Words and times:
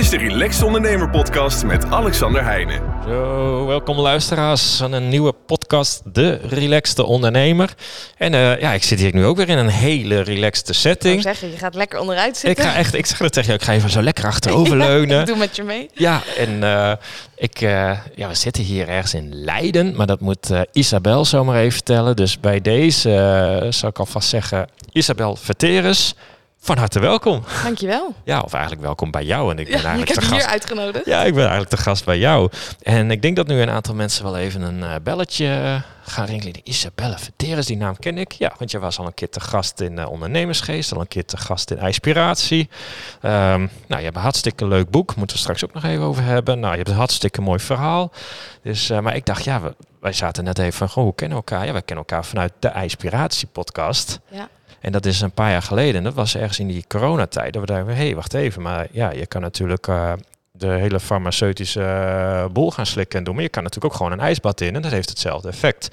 is 0.00 0.10
de 0.10 0.16
Relaxed 0.16 0.62
Ondernemer 0.62 1.10
Podcast 1.10 1.64
met 1.64 1.84
Alexander 1.84 2.44
Heijnen. 2.44 2.82
Zo, 3.06 3.66
welkom 3.66 3.98
luisteraars 3.98 4.76
van 4.76 4.92
een 4.92 5.08
nieuwe 5.08 5.32
podcast, 5.32 6.02
De 6.04 6.40
Relaxte 6.48 7.04
Ondernemer. 7.04 7.74
En 8.16 8.32
uh, 8.32 8.60
ja, 8.60 8.72
ik 8.72 8.82
zit 8.82 8.98
hier 8.98 9.14
nu 9.14 9.24
ook 9.24 9.36
weer 9.36 9.48
in 9.48 9.58
een 9.58 9.68
hele 9.68 10.20
relaxte 10.20 10.72
setting. 10.72 11.14
Ik 11.14 11.22
zeggen, 11.22 11.50
je 11.50 11.56
gaat 11.56 11.74
lekker 11.74 11.98
onderuit 11.98 12.36
zitten. 12.36 12.64
Ik 12.64 12.70
ga 12.70 12.76
echt, 12.78 12.94
ik 12.94 13.06
zeg 13.06 13.18
het 13.18 13.32
tegen 13.32 13.48
jou, 13.48 13.60
ik 13.60 13.66
ga 13.66 13.72
even 13.72 13.90
zo 13.90 14.02
lekker 14.02 14.24
achteroverleunen. 14.24 15.14
ja, 15.16 15.20
ik 15.20 15.26
doe 15.26 15.36
met 15.36 15.56
je 15.56 15.62
mee. 15.62 15.90
Ja, 15.92 16.22
en 16.36 16.50
uh, 16.62 16.92
ik, 17.36 17.60
uh, 17.60 17.98
ja, 18.14 18.28
we 18.28 18.34
zitten 18.34 18.62
hier 18.62 18.88
ergens 18.88 19.14
in 19.14 19.34
Leiden, 19.34 19.96
maar 19.96 20.06
dat 20.06 20.20
moet 20.20 20.50
Isabel 20.72 21.24
zomaar 21.24 21.56
even 21.56 21.72
vertellen. 21.72 22.16
Dus 22.16 22.40
bij 22.40 22.60
deze 22.60 23.66
zal 23.70 23.88
ik 23.88 23.98
alvast 23.98 24.28
zeggen, 24.28 24.68
Isabel 24.92 25.36
Verteres. 25.36 26.14
Van 26.62 26.78
harte 26.78 27.00
welkom. 27.00 27.42
Dankjewel. 27.62 28.14
Ja, 28.24 28.40
of 28.40 28.52
eigenlijk 28.52 28.82
welkom 28.82 29.10
bij 29.10 29.24
jou. 29.24 29.50
En 29.50 29.58
ik 29.58 29.66
ben 29.68 29.76
ja, 29.76 29.84
eigenlijk 29.84 30.10
ik 30.10 30.14
heb 30.20 30.30
hier 30.30 30.40
gast. 30.40 30.52
uitgenodigd. 30.52 31.06
Ja, 31.06 31.22
ik 31.24 31.32
ben 31.32 31.42
eigenlijk 31.42 31.70
de 31.70 31.76
gast 31.76 32.04
bij 32.04 32.18
jou. 32.18 32.50
En 32.82 33.10
ik 33.10 33.22
denk 33.22 33.36
dat 33.36 33.46
nu 33.46 33.60
een 33.60 33.70
aantal 33.70 33.94
mensen 33.94 34.24
wel 34.24 34.36
even 34.36 34.62
een 34.62 34.78
uh, 34.78 34.94
belletje 35.02 35.82
gaan 36.02 36.26
rinkelen. 36.26 36.60
Isabelle 36.64 37.18
Verteres, 37.18 37.66
die 37.66 37.76
naam 37.76 37.98
ken 37.98 38.18
ik. 38.18 38.32
Ja, 38.32 38.52
want 38.58 38.70
je 38.70 38.78
was 38.78 38.98
al 38.98 39.06
een 39.06 39.14
keer 39.14 39.28
te 39.28 39.40
gast 39.40 39.80
in 39.80 39.98
uh, 39.98 40.10
Ondernemersgeest, 40.10 40.92
al 40.92 41.00
een 41.00 41.08
keer 41.08 41.24
te 41.24 41.36
gast 41.36 41.70
in 41.70 41.78
Inspiratie. 41.78 42.68
Um, 43.22 43.30
nou, 43.30 43.70
je 43.88 43.96
hebt 43.96 44.16
een 44.16 44.22
hartstikke 44.22 44.66
leuk 44.66 44.90
boek, 44.90 45.16
moeten 45.16 45.36
we 45.36 45.42
straks 45.42 45.64
ook 45.64 45.72
nog 45.72 45.84
even 45.84 46.04
over 46.04 46.22
hebben. 46.22 46.60
Nou, 46.60 46.70
je 46.70 46.78
hebt 46.78 46.90
een 46.90 46.96
hartstikke 46.96 47.40
mooi 47.40 47.58
verhaal. 47.58 48.12
Dus, 48.62 48.90
uh, 48.90 48.98
maar 48.98 49.16
ik 49.16 49.26
dacht, 49.26 49.44
ja, 49.44 49.60
we, 49.60 49.74
wij 50.00 50.12
zaten 50.12 50.44
net 50.44 50.58
even 50.58 50.72
van, 50.72 50.88
goh, 50.88 51.04
hoe 51.04 51.14
kennen 51.14 51.38
we 51.38 51.44
elkaar? 51.44 51.66
Ja, 51.66 51.72
wij 51.72 51.82
kennen 51.82 52.04
elkaar 52.08 52.24
vanuit 52.24 52.52
de 52.58 52.72
Inspiratie 52.82 53.48
podcast. 53.52 54.20
Ja. 54.28 54.48
En 54.80 54.92
dat 54.92 55.06
is 55.06 55.20
een 55.20 55.32
paar 55.32 55.50
jaar 55.50 55.62
geleden. 55.62 55.94
En 55.94 56.04
dat 56.04 56.14
was 56.14 56.36
ergens 56.36 56.58
in 56.58 56.66
die 56.66 56.84
coronatijd. 56.88 57.52
Dat 57.52 57.62
we 57.62 57.72
dachten, 57.72 57.96
hé, 57.96 58.04
hey, 58.04 58.14
wacht 58.14 58.34
even. 58.34 58.62
Maar 58.62 58.86
ja, 58.90 59.10
je 59.10 59.26
kan 59.26 59.40
natuurlijk 59.40 59.86
uh, 59.86 60.12
de 60.50 60.66
hele 60.66 61.00
farmaceutische 61.00 61.80
uh, 61.80 62.44
boel 62.52 62.70
gaan 62.70 62.86
slikken 62.86 63.18
en 63.18 63.24
doen. 63.24 63.34
Maar 63.34 63.42
je 63.42 63.48
kan 63.48 63.62
natuurlijk 63.62 63.92
ook 63.92 63.98
gewoon 63.98 64.12
een 64.12 64.24
ijsbad 64.24 64.60
in. 64.60 64.74
En 64.74 64.82
dat 64.82 64.90
heeft 64.90 65.08
hetzelfde 65.08 65.48
effect. 65.48 65.88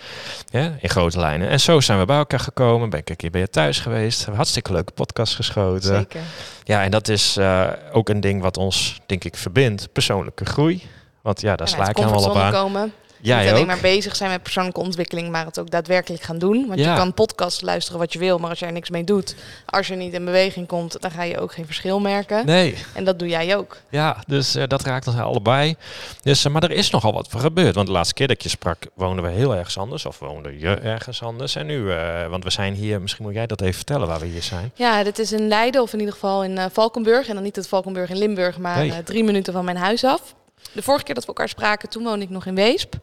Ja, 0.49 0.71
in 0.79 0.89
grote 0.89 1.19
lijnen. 1.19 1.49
En 1.49 1.59
zo 1.59 1.79
zijn 1.79 1.99
we 1.99 2.05
bij 2.05 2.17
elkaar 2.17 2.39
gekomen. 2.39 2.89
Ben 2.89 2.99
ik 2.99 3.09
een 3.09 3.15
keer 3.15 3.31
bij 3.31 3.41
je 3.41 3.49
thuis 3.49 3.79
geweest. 3.79 4.17
Hebben 4.17 4.35
hartstikke 4.35 4.71
leuke 4.71 4.91
podcast 4.91 5.35
geschoten. 5.35 5.95
Zeker. 5.95 6.21
Ja, 6.63 6.83
en 6.83 6.91
dat 6.91 7.07
is 7.07 7.37
uh, 7.37 7.67
ook 7.91 8.09
een 8.09 8.19
ding 8.19 8.41
wat 8.41 8.57
ons, 8.57 8.99
denk 9.05 9.23
ik, 9.23 9.37
verbindt. 9.37 9.91
Persoonlijke 9.93 10.45
groei. 10.45 10.83
Want 11.21 11.41
ja, 11.41 11.55
daar 11.55 11.67
sla 11.67 11.89
ik 11.89 11.97
helemaal 11.97 12.29
op 12.29 12.35
aan. 12.35 12.51
Komen. 12.51 12.93
Niet 13.21 13.33
alleen 13.33 13.55
ook. 13.61 13.65
maar 13.65 13.79
bezig 13.81 14.15
zijn 14.15 14.29
met 14.29 14.41
persoonlijke 14.43 14.79
ontwikkeling, 14.79 15.29
maar 15.31 15.45
het 15.45 15.59
ook 15.59 15.69
daadwerkelijk 15.69 16.23
gaan 16.23 16.37
doen. 16.37 16.67
Want 16.67 16.79
Ja. 16.79 16.91
je 16.91 16.97
kan 16.99 17.13
podcast 17.13 17.61
luisteren 17.61 17.99
wat 17.99 18.13
je 18.13 18.19
wil, 18.19 18.37
maar 18.37 18.49
als 18.49 18.59
je 18.59 18.65
er 18.65 18.71
niks 18.71 18.89
mee 18.89 19.03
doet, 19.03 19.35
als 19.65 19.87
je 19.87 19.95
niet 19.95 20.13
in 20.13 20.25
beweging 20.25 20.67
komt, 20.67 21.01
dan 21.01 21.11
ga 21.11 21.23
je 21.23 21.39
ook 21.39 21.53
geen 21.53 21.65
verschil 21.65 21.99
merken. 21.99 22.45
Nee, 22.45 22.75
En 22.93 23.03
dat 23.03 23.19
doe 23.19 23.27
jij 23.27 23.57
ook. 23.57 23.77
ja, 23.89 24.23
dus 24.27 24.55
eh, 24.55 24.63
dat 24.67 24.81
raakt 24.81 25.07
ons 25.07 25.17
allebei. 25.17 25.75
Dus, 26.21 26.45
eh, 26.45 26.51
maar 26.51 26.63
er 26.63 26.71
is 26.71 26.89
nogal 26.89 27.13
wat 27.13 27.27
gebeurd. 27.37 27.75
Want 27.75 27.87
de 27.87 27.93
laatste 27.93 28.13
keer 28.13 28.27
dat 28.27 28.35
ik 28.35 28.41
je 28.43 28.49
sprak, 28.49 28.77
woonden 28.93 29.23
we 29.23 29.29
heel 29.31 29.55
ergens 29.55 29.77
anders. 29.77 30.05
Of 30.05 30.19
woonde 30.19 30.59
je 30.59 30.73
ergens 30.75 31.23
anders. 31.23 31.55
En 31.55 31.65
nu, 31.65 31.91
eh, 31.91 32.27
want 32.27 32.43
we 32.43 32.49
zijn 32.49 32.73
hier, 32.73 33.01
misschien 33.01 33.25
moet 33.25 33.33
jij 33.33 33.47
dat 33.47 33.61
even 33.61 33.73
vertellen 33.75 34.07
waar 34.07 34.19
we 34.19 34.25
hier 34.25 34.43
zijn. 34.43 34.71
Ja, 34.75 35.03
dit 35.03 35.19
is 35.19 35.31
in 35.31 35.47
Leiden, 35.47 35.81
of 35.81 35.93
in 35.93 35.99
ieder 35.99 36.13
geval 36.13 36.43
in 36.43 36.59
Valkenburg. 36.71 37.27
En 37.27 37.33
dan 37.33 37.43
niet 37.43 37.55
het 37.55 37.67
Valkenburg 37.67 38.09
in 38.09 38.17
Limburg, 38.17 38.57
maar 38.57 39.03
drie 39.03 39.23
minuten 39.23 39.53
van 39.53 39.65
mijn 39.65 39.77
huis 39.77 40.03
af. 40.03 40.35
De 40.73 40.81
vorige 40.81 41.03
keer 41.03 41.15
dat 41.15 41.23
we 41.23 41.29
elkaar 41.29 41.49
spraken, 41.49 41.89
toen 41.89 42.03
woonde 42.03 42.25
ik 42.25 42.29
nog 42.29 42.45
in 42.45 42.55
Weesp. 42.55 42.95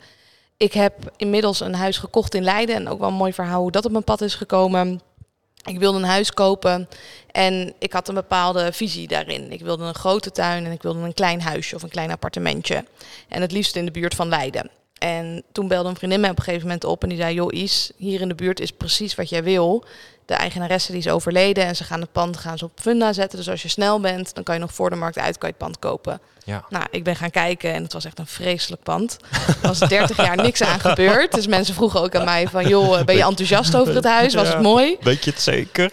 Ik 0.56 0.72
heb 0.72 1.12
inmiddels 1.16 1.60
een 1.60 1.74
huis 1.74 1.98
gekocht 1.98 2.34
in 2.34 2.44
Leiden. 2.44 2.74
En 2.74 2.88
ook 2.88 2.98
wel 2.98 3.08
een 3.08 3.14
mooi 3.14 3.32
verhaal 3.32 3.60
hoe 3.60 3.70
dat 3.70 3.84
op 3.84 3.92
mijn 3.92 4.04
pad 4.04 4.20
is 4.20 4.34
gekomen. 4.34 5.00
Ik 5.64 5.78
wilde 5.78 5.98
een 5.98 6.04
huis 6.04 6.32
kopen 6.32 6.88
en 7.30 7.74
ik 7.78 7.92
had 7.92 8.08
een 8.08 8.14
bepaalde 8.14 8.72
visie 8.72 9.08
daarin. 9.08 9.52
Ik 9.52 9.60
wilde 9.60 9.84
een 9.84 9.94
grote 9.94 10.30
tuin 10.30 10.64
en 10.64 10.72
ik 10.72 10.82
wilde 10.82 10.98
een 10.98 11.14
klein 11.14 11.40
huisje 11.40 11.74
of 11.74 11.82
een 11.82 11.88
klein 11.88 12.10
appartementje. 12.10 12.84
En 13.28 13.40
het 13.40 13.52
liefst 13.52 13.76
in 13.76 13.84
de 13.84 13.90
buurt 13.90 14.14
van 14.14 14.28
Leiden. 14.28 14.70
En 15.04 15.42
toen 15.52 15.68
belde 15.68 15.88
een 15.88 15.96
vriendin 15.96 16.20
mij 16.20 16.30
op 16.30 16.38
een 16.38 16.44
gegeven 16.44 16.66
moment 16.66 16.84
op 16.84 17.02
en 17.02 17.08
die 17.08 17.18
zei... 17.18 17.34
joh 17.34 17.52
Is, 17.52 17.90
hier 17.96 18.20
in 18.20 18.28
de 18.28 18.34
buurt 18.34 18.60
is 18.60 18.70
precies 18.70 19.14
wat 19.14 19.28
jij 19.28 19.42
wil. 19.42 19.84
De 20.26 20.34
eigenaresse 20.34 20.92
die 20.92 21.00
is 21.00 21.08
overleden 21.08 21.64
en 21.64 21.76
ze 21.76 21.84
gaan 21.84 22.00
het 22.00 22.12
pand 22.12 22.36
gaan 22.36 22.58
ze 22.58 22.64
op 22.64 22.70
funda 22.80 23.12
zetten. 23.12 23.38
Dus 23.38 23.48
als 23.50 23.62
je 23.62 23.68
snel 23.68 24.00
bent, 24.00 24.34
dan 24.34 24.44
kan 24.44 24.54
je 24.54 24.60
nog 24.60 24.74
voor 24.74 24.90
de 24.90 24.96
markt 24.96 25.18
uit 25.18 25.38
kan 25.38 25.48
je 25.48 25.54
het 25.58 25.64
pand 25.64 25.78
kopen. 25.78 26.20
Ja. 26.44 26.64
Nou, 26.68 26.84
ik 26.90 27.04
ben 27.04 27.16
gaan 27.16 27.30
kijken 27.30 27.72
en 27.72 27.82
het 27.82 27.92
was 27.92 28.04
echt 28.04 28.18
een 28.18 28.26
vreselijk 28.26 28.82
pand. 28.82 29.16
Er 29.46 29.68
was 29.68 29.78
30 29.78 30.16
jaar 30.16 30.36
niks 30.36 30.62
aan 30.62 30.80
gebeurd. 30.80 31.32
Dus 31.32 31.46
mensen 31.46 31.74
vroegen 31.74 32.00
ook 32.00 32.14
aan 32.14 32.24
mij 32.24 32.48
van... 32.48 32.68
joh, 32.68 33.04
ben 33.04 33.16
je 33.16 33.24
enthousiast 33.24 33.76
over 33.76 33.94
het 33.94 34.04
huis? 34.04 34.34
Was 34.34 34.46
Ja. 34.48 34.52
het 34.52 34.62
mooi? 34.62 34.96
Weet 35.00 35.24
je 35.24 35.30
het 35.30 35.40
zeker? 35.40 35.92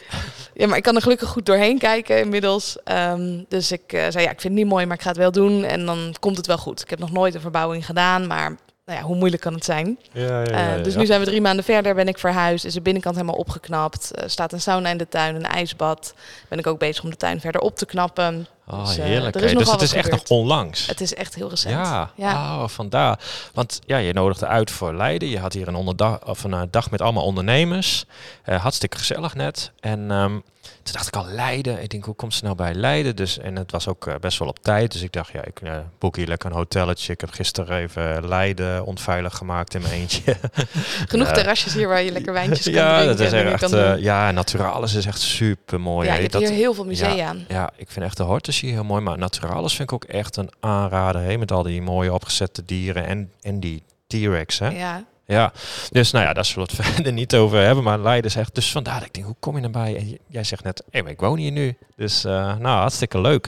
Ja, 0.54 0.68
maar 0.68 0.78
ik 0.78 0.84
kan 0.84 0.96
er 0.96 1.02
gelukkig 1.02 1.30
goed 1.30 1.46
doorheen 1.46 1.78
kijken 1.78 2.20
inmiddels. 2.20 2.78
Um, 2.86 3.46
dus 3.48 3.72
ik 3.72 3.94
uh, 3.94 4.02
zei, 4.10 4.24
ja, 4.24 4.32
ik 4.32 4.42
vind 4.42 4.44
het 4.44 4.64
niet 4.64 4.66
mooi, 4.66 4.86
maar 4.86 4.96
ik 4.96 5.02
ga 5.02 5.10
het 5.10 5.18
wel 5.18 5.32
doen. 5.32 5.64
En 5.64 5.86
dan 5.86 6.16
komt 6.20 6.38
het 6.38 6.48
wel 6.48 6.58
goed. 6.58 6.82
Ik 6.82 6.90
heb 6.90 7.00
nog 7.00 7.12
nooit 7.12 7.36
een 7.36 7.42
verbouwing 7.42 7.86
gedaan, 7.86 8.28
maar 8.28 8.58
nou 8.91 9.03
ja, 9.03 9.09
hoe 9.09 9.18
moeilijk 9.19 9.41
kan 9.41 9.53
het 9.53 9.66
zijn? 9.66 9.97
Ja, 10.12 10.44
ja, 10.44 10.78
Uh, 10.78 10.84
dus 10.84 10.96
nu 10.96 11.06
zijn 11.06 11.19
we 11.19 11.25
drie 11.25 11.41
maanden 11.41 11.66
verder, 11.66 11.96
ben 11.96 12.07
ik 12.07 12.18
verhuisd. 12.18 12.66
Is 12.66 12.74
de 12.74 12.81
binnenkant 12.81 13.16
helemaal 13.16 13.38
opgeknapt. 13.38 14.22
Er 14.22 14.29
staat 14.29 14.53
een 14.53 14.62
sauna 14.62 14.90
in 14.90 14.97
de 14.97 15.07
tuin, 15.09 15.35
een 15.35 15.46
ijsbad. 15.46 16.13
Ben 16.47 16.59
ik 16.59 16.68
ook 16.68 16.79
bezig 16.79 17.03
om 17.03 17.09
de 17.09 17.16
tuin 17.16 17.40
verder 17.40 17.62
op 17.62 17.75
te 17.75 17.85
knappen. 17.85 18.47
Oh, 18.68 18.85
Dus, 18.85 18.97
eh, 18.97 19.03
heerlijk. 19.03 19.35
er 19.35 19.44
is 19.44 19.53
dus 19.53 19.72
het 19.72 19.81
is 19.81 19.94
echt 19.94 20.12
nog 20.12 20.24
onlangs. 20.28 20.85
Het 20.85 21.02
is 21.02 21.13
echt 21.13 21.35
heel 21.35 21.50
recent. 21.50 21.88
Ja. 22.16 22.62
Oh, 22.62 22.68
vandaar. 22.68 23.19
Want 23.53 23.79
ja, 23.85 23.97
je 23.97 24.13
nodigde 24.13 24.47
uit 24.47 24.72
voor 24.72 24.94
Leiden. 24.94 25.29
Je 25.29 25.40
had 25.40 25.53
hier 25.53 25.68
een, 25.68 25.75
onderdag, 25.75 26.28
of 26.28 26.44
een 26.44 26.68
dag 26.72 26.91
met 26.91 27.02
allemaal 27.02 27.25
ondernemers. 27.25 28.06
Hartstikke 28.44 28.97
gezellig 28.97 29.35
net. 29.35 29.72
En 29.79 30.12
um, 30.12 30.44
toen 30.62 30.94
dacht 30.94 31.08
ik 31.08 31.16
al 31.16 31.26
Leiden. 31.26 31.82
Ik 31.82 31.90
denk, 31.90 32.06
hoe 32.06 32.16
komt 32.16 32.34
ze 32.34 32.44
nou 32.44 32.56
bij 32.56 32.74
Leiden? 32.74 33.16
Dus, 33.16 33.38
en 33.38 33.56
het 33.56 33.72
was 33.72 33.88
ook 33.88 34.06
uh, 34.06 34.16
best 34.16 34.40
wel 34.40 34.48
op 34.48 34.60
tijd. 34.60 34.92
Dus 34.92 35.02
ik 35.02 35.12
dacht, 35.12 35.32
ja, 35.32 35.44
ik 35.46 35.62
uh, 35.62 35.78
boek 36.00 36.16
hier 36.16 36.28
lekker 36.28 36.50
een 36.50 36.56
hotelletje. 36.56 37.14
Ik 37.14 37.22
heb 37.22 37.32
gisteren 37.32 37.78
even 37.78 38.28
Leiden 38.28 38.86
onveilig 38.86 39.36
gemaakt 39.36 39.74
in 39.74 39.82
mijn 39.82 39.94
eentje. 39.94 40.38
Genoeg 41.08 41.32
terrasjes 41.32 41.74
hier 41.74 41.88
waar 41.88 42.02
je 42.02 42.12
lekker 42.12 42.34
wijntjes 42.34 42.64
kan 42.64 42.74
ja, 42.74 42.94
drinken. 42.94 43.18
dat 43.18 43.26
is 43.26 43.34
en 43.34 43.52
echt, 43.52 43.70
doen. 43.70 44.02
ja, 44.02 44.32
Naturalis 44.32 44.94
is 44.94 45.06
echt 45.06 45.22
super 45.22 45.80
mooi. 45.80 46.08
Ja, 46.08 46.16
je 46.16 46.22
hebt 46.22 46.38
hier 46.38 46.50
heel 46.50 46.74
veel 46.74 46.86
musea. 46.86 47.14
ja, 47.14 47.36
ja, 47.48 47.70
ik 47.76 47.92
vind 47.92 48.06
echt 48.06 48.18
de 48.18 48.24
hortus 48.24 48.60
hier 48.60 48.72
heel 48.72 48.84
mooi. 48.84 49.02
Maar 49.02 49.18
Naturalis 49.18 49.76
vind 49.76 49.92
ik 49.92 49.96
ook 49.96 50.04
echt 50.04 50.36
een 50.36 50.50
aanrader. 50.60 51.22
Hè, 51.22 51.38
met 51.38 51.52
al 51.52 51.64
die 51.64 51.82
mooie 51.82 52.14
opgezette 52.14 52.66
dieren 52.66 53.06
en, 53.06 53.32
en 53.42 53.60
die 53.60 53.84
T-Rex. 54.08 54.60
Hè? 54.60 54.70
ja. 54.70 55.04
Ja, 55.31 55.52
dus 55.90 56.12
nou 56.12 56.25
ja, 56.25 56.34
daar 56.34 56.46
zullen 56.46 56.68
we 56.68 56.75
het 56.75 56.86
verder 56.94 57.14
niet 57.14 57.36
over 57.36 57.59
hebben. 57.59 57.84
Maar 57.84 58.00
Leiden 58.00 58.31
zegt, 58.31 58.56
dus 58.56 58.72
vandaar 58.72 58.97
dat 58.97 59.06
ik 59.06 59.14
denk, 59.14 59.25
hoe 59.25 59.36
kom 59.40 59.58
je 59.58 59.64
erbij? 59.64 59.97
En 59.97 60.18
jij 60.28 60.44
zegt 60.44 60.64
net, 60.64 60.84
hé, 60.90 61.02
maar 61.02 61.12
ik 61.12 61.19
woon 61.19 61.38
hier 61.38 61.52
nu. 61.52 61.78
Dus 61.96 62.25
uh, 62.25 62.31
nou, 62.31 62.80
hartstikke 62.80 63.22
leuk. 63.22 63.47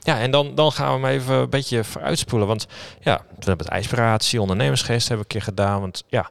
Ja, 0.00 0.20
en 0.20 0.30
dan, 0.30 0.54
dan 0.54 0.72
gaan 0.72 1.00
we 1.00 1.06
hem 1.06 1.16
even 1.16 1.34
een 1.34 1.50
beetje 1.50 1.84
vooruitspoelen. 1.84 2.48
Want 2.48 2.66
ja, 3.00 3.24
we 3.38 3.44
hebben 3.44 3.66
het 3.66 3.76
inspiratie, 3.76 4.40
ondernemersgeest 4.40 5.08
hebben 5.08 5.26
we 5.28 5.34
een 5.34 5.40
keer 5.40 5.54
gedaan. 5.54 5.80
Want 5.80 6.04
ja, 6.06 6.30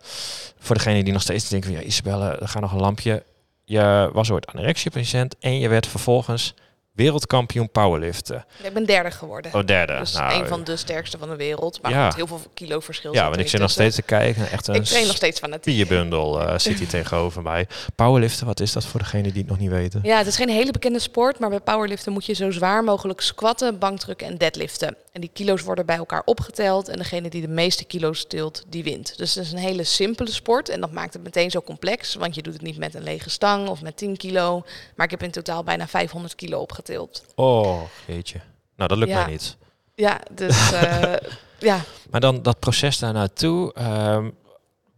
voor 0.59 0.75
degene 0.75 1.03
die 1.03 1.13
nog 1.13 1.21
steeds 1.21 1.49
denken 1.49 1.71
van, 1.71 1.79
ja, 1.79 1.85
Isabelle, 1.85 2.29
er 2.29 2.47
gaat 2.47 2.61
nog 2.61 2.71
een 2.71 2.79
lampje. 2.79 3.23
Je 3.65 4.09
was 4.13 4.31
ooit 4.31 4.47
anorexia-patiënt 4.47 5.35
en 5.39 5.59
je 5.59 5.69
werd 5.69 5.87
vervolgens 5.87 6.53
wereldkampioen 6.93 7.69
powerliften. 7.71 8.45
Ik 8.63 8.73
ben 8.73 8.85
derde 8.85 9.11
geworden. 9.11 9.53
Oh, 9.53 9.65
derde. 9.65 9.97
Dus 9.99 10.13
nou, 10.13 10.41
een 10.41 10.47
van 10.47 10.63
de 10.63 10.75
sterkste 10.75 11.17
van 11.17 11.29
de 11.29 11.35
wereld. 11.35 11.81
Maar 11.81 11.91
Ja. 11.91 12.05
goed, 12.05 12.15
heel 12.15 12.27
veel 12.27 12.41
kilo 12.53 12.79
verschil. 12.79 13.13
ja, 13.13 13.23
want 13.29 13.39
ik 13.39 13.49
zit 13.49 13.59
nog 13.59 13.69
steeds 13.71 13.95
te 13.95 14.01
kijken. 14.01 14.51
Echt 14.51 14.67
een 14.67 14.75
Ik 14.75 14.83
train 14.83 15.07
nog 15.07 15.15
steeds 15.15 15.39
van 15.39 15.51
het. 15.51 15.61
spierbundel 15.61 16.41
uh, 16.41 16.57
zit 16.57 16.77
hier 16.79 16.87
tegenover 16.87 17.41
mij. 17.41 17.67
Powerliften, 17.95 18.45
wat 18.45 18.59
is 18.59 18.71
dat 18.73 18.85
voor 18.85 18.99
degene 18.99 19.31
die 19.31 19.41
het 19.41 19.49
nog 19.49 19.59
niet 19.59 19.69
weten? 19.69 19.99
Ja, 20.03 20.17
het 20.17 20.27
is 20.27 20.35
geen 20.35 20.49
hele 20.49 20.71
bekende 20.71 20.99
sport, 20.99 21.39
maar 21.39 21.49
bij 21.49 21.59
powerliften 21.59 22.11
moet 22.13 22.25
je 22.25 22.33
zo 22.33 22.51
zwaar 22.51 22.83
mogelijk 22.83 23.21
squatten, 23.21 23.79
bankdrukken 23.79 24.27
en 24.27 24.37
deadliften. 24.37 24.95
En 25.13 25.21
die 25.21 25.29
kilo's 25.33 25.61
worden 25.61 25.85
bij 25.85 25.95
elkaar 25.95 26.21
opgeteld 26.25 26.87
en 26.87 26.97
degene 26.97 27.29
die 27.29 27.41
de 27.41 27.47
meeste 27.47 27.83
kilo's 27.85 28.25
tilt, 28.27 28.63
die 28.67 28.83
wint. 28.83 29.17
Dus 29.17 29.35
het 29.35 29.45
is 29.45 29.51
een 29.51 29.57
hele 29.57 29.83
simpele 29.83 30.31
sport 30.31 30.69
en 30.69 30.81
dat 30.81 30.91
maakt 30.91 31.13
het 31.13 31.23
meteen 31.23 31.51
zo 31.51 31.61
complex, 31.61 32.15
want 32.15 32.35
je 32.35 32.41
doet 32.41 32.53
het 32.53 32.61
niet 32.61 32.77
met 32.77 32.93
een 32.93 33.03
lege 33.03 33.29
stang 33.29 33.67
of 33.69 33.81
met 33.81 33.97
10 33.97 34.17
kilo, 34.17 34.63
maar 34.95 35.05
ik 35.05 35.11
heb 35.11 35.23
in 35.23 35.31
totaal 35.31 35.63
bijna 35.63 35.87
500 35.87 36.35
kilo 36.35 36.59
opgetild. 36.59 37.23
Oh, 37.35 37.81
jeetje. 38.07 38.41
Nou, 38.75 38.89
dat 38.89 38.97
lukt 38.97 39.11
Ja. 39.11 39.21
mij 39.23 39.31
niet. 39.31 39.57
Ja, 39.95 40.21
dus 40.31 40.71
uh, 40.71 41.13
ja. 41.59 41.79
Maar 42.09 42.21
dan 42.21 42.41
dat 42.41 42.59
proces 42.59 42.99
daar 42.99 43.13
naartoe, 43.13 43.73
um, 43.79 44.35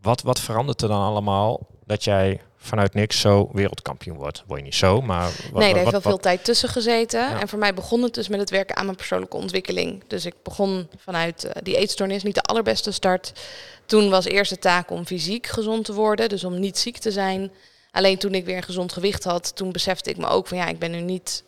wat, 0.01 0.21
wat 0.21 0.39
verandert 0.39 0.81
er 0.81 0.87
dan 0.87 1.01
allemaal 1.01 1.67
dat 1.85 2.03
jij 2.03 2.41
vanuit 2.65 2.93
niks 2.93 3.19
zo 3.19 3.49
wereldkampioen 3.51 4.17
wordt? 4.17 4.43
Word 4.47 4.59
je 4.59 4.65
niet 4.65 4.75
zo, 4.75 5.01
maar... 5.01 5.31
Wat, 5.51 5.61
nee, 5.61 5.71
er 5.71 5.77
heeft 5.77 5.91
wel 5.91 6.01
veel 6.01 6.17
tijd 6.17 6.43
tussen 6.43 6.69
gezeten. 6.69 7.19
Ja. 7.19 7.39
En 7.39 7.47
voor 7.47 7.59
mij 7.59 7.73
begon 7.73 8.01
het 8.01 8.13
dus 8.13 8.27
met 8.27 8.39
het 8.39 8.49
werken 8.49 8.75
aan 8.75 8.85
mijn 8.85 8.97
persoonlijke 8.97 9.37
ontwikkeling. 9.37 10.03
Dus 10.07 10.25
ik 10.25 10.33
begon 10.43 10.89
vanuit 10.97 11.45
uh, 11.45 11.51
die 11.63 11.77
eetstoornis, 11.77 12.23
niet 12.23 12.35
de 12.35 12.41
allerbeste 12.41 12.91
start. 12.91 13.33
Toen 13.85 14.09
was 14.09 14.25
eerst 14.25 14.49
de 14.49 14.59
taak 14.59 14.91
om 14.91 15.05
fysiek 15.05 15.47
gezond 15.47 15.85
te 15.85 15.93
worden, 15.93 16.29
dus 16.29 16.43
om 16.43 16.59
niet 16.59 16.77
ziek 16.77 16.97
te 16.97 17.11
zijn. 17.11 17.51
Alleen 17.91 18.17
toen 18.17 18.33
ik 18.33 18.45
weer 18.45 18.57
een 18.57 18.63
gezond 18.63 18.93
gewicht 18.93 19.23
had, 19.23 19.55
toen 19.55 19.71
besefte 19.71 20.09
ik 20.09 20.17
me 20.17 20.27
ook 20.27 20.47
van 20.47 20.57
ja, 20.57 20.67
ik 20.67 20.79
ben 20.79 20.91
nu 20.91 21.01
niet... 21.01 21.43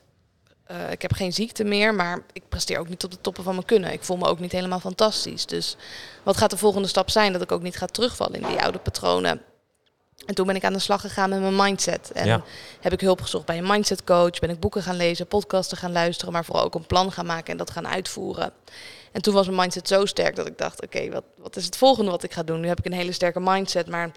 Uh, 0.71 0.91
ik 0.91 1.01
heb 1.01 1.13
geen 1.13 1.33
ziekte 1.33 1.63
meer, 1.63 1.95
maar 1.95 2.19
ik 2.33 2.43
presteer 2.49 2.79
ook 2.79 2.89
niet 2.89 3.03
op 3.03 3.11
de 3.11 3.21
toppen 3.21 3.43
van 3.43 3.53
mijn 3.53 3.65
kunnen. 3.65 3.91
Ik 3.91 4.03
voel 4.03 4.17
me 4.17 4.27
ook 4.27 4.39
niet 4.39 4.51
helemaal 4.51 4.79
fantastisch. 4.79 5.45
Dus 5.45 5.75
wat 6.23 6.37
gaat 6.37 6.49
de 6.49 6.57
volgende 6.57 6.87
stap 6.87 7.09
zijn? 7.09 7.33
Dat 7.33 7.41
ik 7.41 7.51
ook 7.51 7.61
niet 7.61 7.77
ga 7.77 7.85
terugvallen 7.85 8.41
in 8.41 8.47
die 8.47 8.61
oude 8.61 8.77
patronen. 8.79 9.41
En 10.25 10.35
toen 10.35 10.45
ben 10.47 10.55
ik 10.55 10.63
aan 10.63 10.73
de 10.73 10.79
slag 10.79 11.01
gegaan 11.01 11.29
met 11.29 11.39
mijn 11.39 11.55
mindset. 11.55 12.11
En 12.11 12.25
Ja. 12.25 12.43
heb 12.81 12.93
ik 12.93 13.01
hulp 13.01 13.21
gezocht 13.21 13.45
bij 13.45 13.57
een 13.57 13.67
mindset 13.67 14.03
coach. 14.03 14.39
Ben 14.39 14.49
ik 14.49 14.59
boeken 14.59 14.83
gaan 14.83 14.95
lezen, 14.95 15.27
podcasten 15.27 15.77
gaan 15.77 15.91
luisteren, 15.91 16.33
maar 16.33 16.45
vooral 16.45 16.63
ook 16.63 16.75
een 16.75 16.85
plan 16.85 17.11
gaan 17.11 17.25
maken 17.25 17.51
en 17.51 17.57
dat 17.57 17.71
gaan 17.71 17.87
uitvoeren. 17.87 18.51
En 19.11 19.21
toen 19.21 19.33
was 19.33 19.45
mijn 19.45 19.57
mindset 19.57 19.87
zo 19.87 20.05
sterk 20.05 20.35
dat 20.35 20.47
ik 20.47 20.57
dacht, 20.57 20.83
oké, 20.83 21.09
wat, 21.09 21.23
wat 21.37 21.55
is 21.55 21.65
het 21.65 21.77
volgende 21.77 22.11
wat 22.11 22.23
ik 22.23 22.33
ga 22.33 22.43
doen? 22.43 22.59
Nu 22.59 22.67
heb 22.67 22.79
ik 22.79 22.85
een 22.85 22.93
hele 22.93 23.11
sterke 23.11 23.39
mindset, 23.39 23.87
maar 23.87 24.11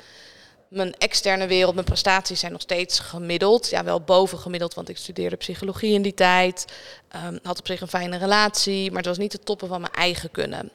mijn 0.69 0.95
externe 0.99 1.47
wereld, 1.47 1.75
mijn 1.75 1.87
prestaties 1.87 2.41
zijn 2.41 2.53
nog 2.53 2.61
steeds 2.61 2.99
gemiddeld. 2.99 3.71
Ja, 3.71 3.85
wel 3.85 4.01
boven 4.01 4.39
gemiddeld, 4.39 4.75
want 4.75 4.89
ik 4.89 4.97
studeerde 4.97 5.37
psychologie 5.37 5.93
in 5.93 6.03
die 6.03 6.15
tijd. 6.15 6.65
Ehm, 7.09 7.39
had 7.43 7.59
op 7.59 7.67
zich 7.67 7.81
een 7.81 7.89
fijne 7.89 8.17
relatie, 8.19 8.89
maar 8.89 8.99
het 8.99 9.07
was 9.07 9.19
niet 9.19 9.33
de 9.33 9.39
toppen 9.41 9.69
van 9.69 9.81
mijn 9.81 9.93
eigen 9.93 10.31
kunnen. 10.31 10.71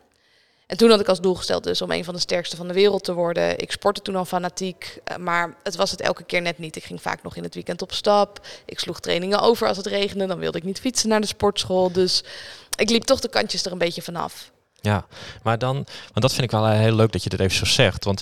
En 0.67 0.77
toen 0.77 0.89
had 0.89 0.99
ik 0.99 1.07
als 1.07 1.21
doel 1.21 1.35
gesteld 1.35 1.63
dus 1.63 1.81
om 1.81 1.91
een 1.91 2.03
van 2.03 2.13
de 2.13 2.19
sterkste 2.19 2.55
van 2.55 2.67
de 2.67 2.73
wereld 2.73 3.03
te 3.03 3.13
worden. 3.13 3.59
Ik 3.59 3.71
sportte 3.71 4.01
toen 4.01 4.15
al 4.15 4.25
fanatiek, 4.25 4.99
eh, 5.03 5.17
maar 5.17 5.55
het 5.63 5.75
was 5.75 5.91
het 5.91 6.01
elke 6.01 6.23
keer 6.23 6.41
net 6.41 6.57
niet. 6.57 6.75
Ik 6.75 6.83
ging 6.83 7.01
vaak 7.01 7.23
nog 7.23 7.35
in 7.35 7.43
het 7.43 7.53
weekend 7.53 7.81
op 7.81 7.93
stap. 7.93 8.47
Ik 8.65 8.79
sloeg 8.79 8.99
trainingen 8.99 9.41
over 9.41 9.67
als 9.67 9.77
het 9.77 9.85
regende. 9.85 10.25
Dan 10.25 10.39
wilde 10.39 10.57
ik 10.57 10.63
niet 10.63 10.79
fietsen 10.79 11.09
naar 11.09 11.21
de 11.21 11.27
sportschool. 11.27 11.91
Dus 11.91 12.23
ik 12.75 12.89
liep 12.89 13.03
toch 13.03 13.19
de 13.19 13.29
kantjes 13.29 13.65
er 13.65 13.71
een 13.71 13.77
beetje 13.77 14.01
vanaf. 14.01 14.51
Ja, 14.81 15.05
maar 15.43 15.57
dan, 15.57 15.75
want 15.75 16.21
dat 16.21 16.33
vind 16.33 16.43
ik 16.43 16.51
wel 16.51 16.65
eh, 16.65 16.79
heel 16.79 16.95
leuk 16.95 17.11
dat 17.11 17.23
je 17.23 17.29
dit 17.29 17.39
even 17.39 17.57
zo 17.57 17.65
zegt. 17.65 18.03
Want 18.03 18.21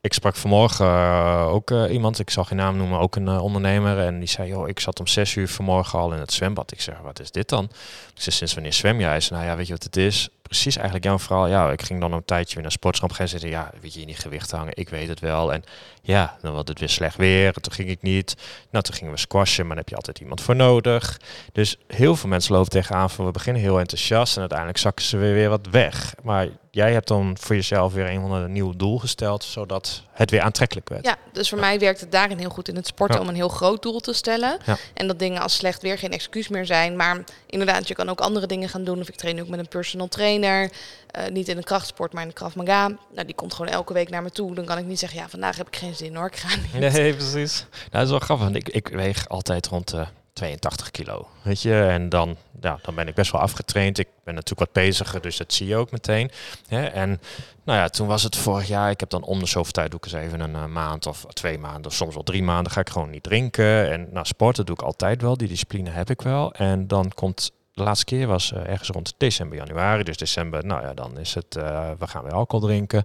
ik 0.00 0.12
sprak 0.12 0.36
vanmorgen 0.36 0.86
eh, 0.86 1.46
ook 1.48 1.70
iemand, 1.70 2.18
ik 2.18 2.30
zal 2.30 2.44
geen 2.44 2.58
naam 2.58 2.76
noemen, 2.76 2.98
ook 2.98 3.16
een 3.16 3.28
ondernemer. 3.28 3.98
En 3.98 4.18
die 4.18 4.28
zei, 4.28 4.48
joh, 4.48 4.68
ik 4.68 4.80
zat 4.80 5.00
om 5.00 5.06
zes 5.06 5.34
uur 5.34 5.48
vanmorgen 5.48 5.98
al 5.98 6.12
in 6.12 6.20
het 6.20 6.32
zwembad. 6.32 6.72
Ik 6.72 6.80
zeg, 6.80 6.98
wat 6.98 7.20
is 7.20 7.30
dit 7.30 7.48
dan? 7.48 7.64
Ik 8.14 8.32
sinds 8.32 8.54
wanneer 8.54 8.72
zwem 8.72 9.00
jij? 9.00 9.08
Hij 9.08 9.20
zei, 9.20 9.38
nou 9.40 9.50
ja, 9.50 9.56
weet 9.56 9.66
je 9.66 9.72
wat 9.72 9.82
het 9.82 9.96
is? 9.96 10.28
Precies 10.52 10.74
eigenlijk 10.76 11.04
jouw 11.04 11.18
verhaal. 11.18 11.46
Ja, 11.46 11.70
ik 11.70 11.82
ging 11.82 12.00
dan 12.00 12.12
een 12.12 12.24
tijdje 12.24 12.54
weer 12.54 12.62
naar 12.62 12.72
sportschap 12.72 13.12
gaan 13.12 13.28
zitten. 13.28 13.48
Ja, 13.48 13.70
weet 13.80 13.94
je, 13.94 14.00
in 14.00 14.06
die 14.06 14.16
gewicht 14.16 14.50
hangen, 14.50 14.72
ik 14.76 14.88
weet 14.88 15.08
het 15.08 15.20
wel. 15.20 15.52
En 15.52 15.64
ja, 16.02 16.36
dan 16.40 16.52
was 16.52 16.62
het 16.64 16.78
weer 16.78 16.88
slecht 16.88 17.16
weer. 17.16 17.52
Toen 17.52 17.72
ging 17.72 17.88
ik 17.88 18.02
niet. 18.02 18.34
Nou, 18.70 18.84
toen 18.84 18.94
gingen 18.94 19.12
we 19.12 19.18
squashen, 19.18 19.66
maar 19.66 19.68
dan 19.74 19.78
heb 19.78 19.88
je 19.88 19.96
altijd 19.96 20.18
iemand 20.18 20.40
voor 20.40 20.56
nodig. 20.56 21.20
Dus 21.52 21.76
heel 21.86 22.16
veel 22.16 22.28
mensen 22.28 22.54
lopen 22.54 22.70
tegenaan 22.70 23.10
van, 23.10 23.24
we 23.24 23.30
beginnen 23.30 23.62
heel 23.62 23.78
enthousiast 23.78 24.34
en 24.34 24.40
uiteindelijk 24.40 24.78
zakken 24.78 25.04
ze 25.04 25.16
weer, 25.16 25.34
weer 25.34 25.48
wat 25.48 25.66
weg. 25.70 26.14
Maar 26.22 26.48
jij 26.70 26.92
hebt 26.92 27.08
dan 27.08 27.36
voor 27.40 27.54
jezelf 27.54 27.92
weer 27.92 28.06
een 28.10 28.52
nieuw 28.52 28.72
doel 28.76 28.98
gesteld, 28.98 29.44
zodat 29.44 30.02
het 30.12 30.30
weer 30.30 30.40
aantrekkelijk 30.40 30.88
werd. 30.88 31.04
Ja, 31.06 31.16
dus 31.32 31.48
voor 31.48 31.58
mij 31.58 31.78
werkt 31.78 32.00
het 32.00 32.12
daarin 32.12 32.38
heel 32.38 32.50
goed 32.50 32.68
in 32.68 32.76
het 32.76 32.86
sporten 32.86 33.16
Ja. 33.16 33.22
om 33.22 33.28
een 33.28 33.34
heel 33.34 33.48
groot 33.48 33.82
doel 33.82 34.00
te 34.00 34.12
stellen. 34.12 34.58
Ja. 34.66 34.76
En 34.94 35.06
dat 35.06 35.18
dingen 35.18 35.42
als 35.42 35.54
slecht 35.54 35.82
weer 35.82 35.98
geen 35.98 36.10
excuus 36.12 36.48
meer 36.48 36.66
zijn. 36.66 36.96
Maar 36.96 37.24
inderdaad, 37.46 37.88
je 37.88 37.94
kan 37.94 38.08
ook 38.08 38.20
andere 38.20 38.46
dingen 38.46 38.68
gaan 38.68 38.84
doen. 38.84 39.00
Of 39.00 39.08
ik 39.08 39.14
train 39.16 39.40
ook 39.40 39.48
met 39.48 39.58
een 39.58 39.68
personal 39.68 40.08
trainer. 40.08 40.41
Eh, 40.42 41.28
niet 41.28 41.48
in 41.48 41.56
de 41.56 41.62
krachtsport, 41.62 42.12
maar 42.12 42.22
in 42.22 42.28
de 42.28 42.34
Krav 42.34 42.54
Maga. 42.54 42.88
Nou, 42.88 43.26
die 43.26 43.34
komt 43.34 43.54
gewoon 43.54 43.72
elke 43.72 43.92
week 43.92 44.10
naar 44.10 44.22
me 44.22 44.30
toe. 44.30 44.54
Dan 44.54 44.64
kan 44.64 44.78
ik 44.78 44.84
niet 44.84 44.98
zeggen, 44.98 45.18
ja, 45.18 45.28
vandaag 45.28 45.56
heb 45.56 45.66
ik 45.66 45.76
geen 45.76 45.94
zin 45.94 46.16
hoor. 46.16 46.26
Ik 46.26 46.36
ga 46.36 46.56
niet. 46.56 46.92
Nee, 46.92 47.14
precies. 47.14 47.66
Nou, 47.70 47.90
dat 47.90 48.02
is 48.02 48.10
wel 48.10 48.18
grappig, 48.18 48.44
want 48.44 48.56
ik, 48.56 48.68
ik 48.68 48.88
weeg 48.88 49.28
altijd 49.28 49.66
rond 49.66 49.90
de 49.90 50.06
82 50.32 50.90
kilo, 50.90 51.28
weet 51.42 51.62
je. 51.62 51.82
En 51.82 52.08
dan, 52.08 52.36
ja, 52.60 52.78
dan 52.82 52.94
ben 52.94 53.08
ik 53.08 53.14
best 53.14 53.32
wel 53.32 53.40
afgetraind. 53.40 53.98
Ik 53.98 54.08
ben 54.24 54.34
natuurlijk 54.34 54.72
wat 54.74 54.84
beziger, 54.84 55.20
dus 55.20 55.36
dat 55.36 55.52
zie 55.52 55.66
je 55.66 55.76
ook 55.76 55.90
meteen. 55.90 56.30
En 56.68 57.20
nou 57.64 57.78
ja, 57.78 57.88
toen 57.88 58.06
was 58.06 58.22
het 58.22 58.36
vorig 58.36 58.68
jaar, 58.68 58.90
ik 58.90 59.00
heb 59.00 59.10
dan 59.10 59.22
om 59.22 59.38
de 59.38 59.46
zoveel 59.46 59.72
tijd 59.72 59.90
doe 59.90 60.00
ik 60.00 60.04
eens 60.04 60.24
even 60.24 60.40
een 60.40 60.54
eh, 60.54 60.66
maand 60.66 61.06
of 61.06 61.26
twee 61.28 61.58
maanden, 61.58 61.86
of 61.86 61.92
soms 61.92 62.14
wel 62.14 62.22
drie 62.22 62.42
maanden, 62.42 62.72
ga 62.72 62.80
ik 62.80 62.90
gewoon 62.90 63.10
niet 63.10 63.22
drinken. 63.22 63.90
En 63.90 64.08
nou, 64.10 64.26
sporten 64.26 64.66
doe 64.66 64.74
ik 64.74 64.82
altijd 64.82 65.22
wel, 65.22 65.36
die 65.36 65.48
discipline 65.48 65.90
heb 65.90 66.10
ik 66.10 66.22
wel. 66.22 66.52
En 66.52 66.86
dan 66.86 67.12
komt, 67.14 67.52
de 67.74 67.82
laatste 67.82 68.04
keer 68.04 68.26
was 68.26 68.52
eh, 68.52 68.66
ergens 68.66 68.88
rond 68.88 69.14
december, 69.16 69.58
januari. 69.58 70.02
Dus 70.02 70.16
december, 70.16 70.66
nou 70.66 70.82
ja, 70.82 70.94
dan 70.94 71.18
is 71.18 71.34
het, 71.34 71.56
eh, 71.56 71.90
we 71.98 72.06
gaan 72.06 72.22
weer 72.22 72.32
alcohol 72.32 72.66
drinken. 72.66 73.04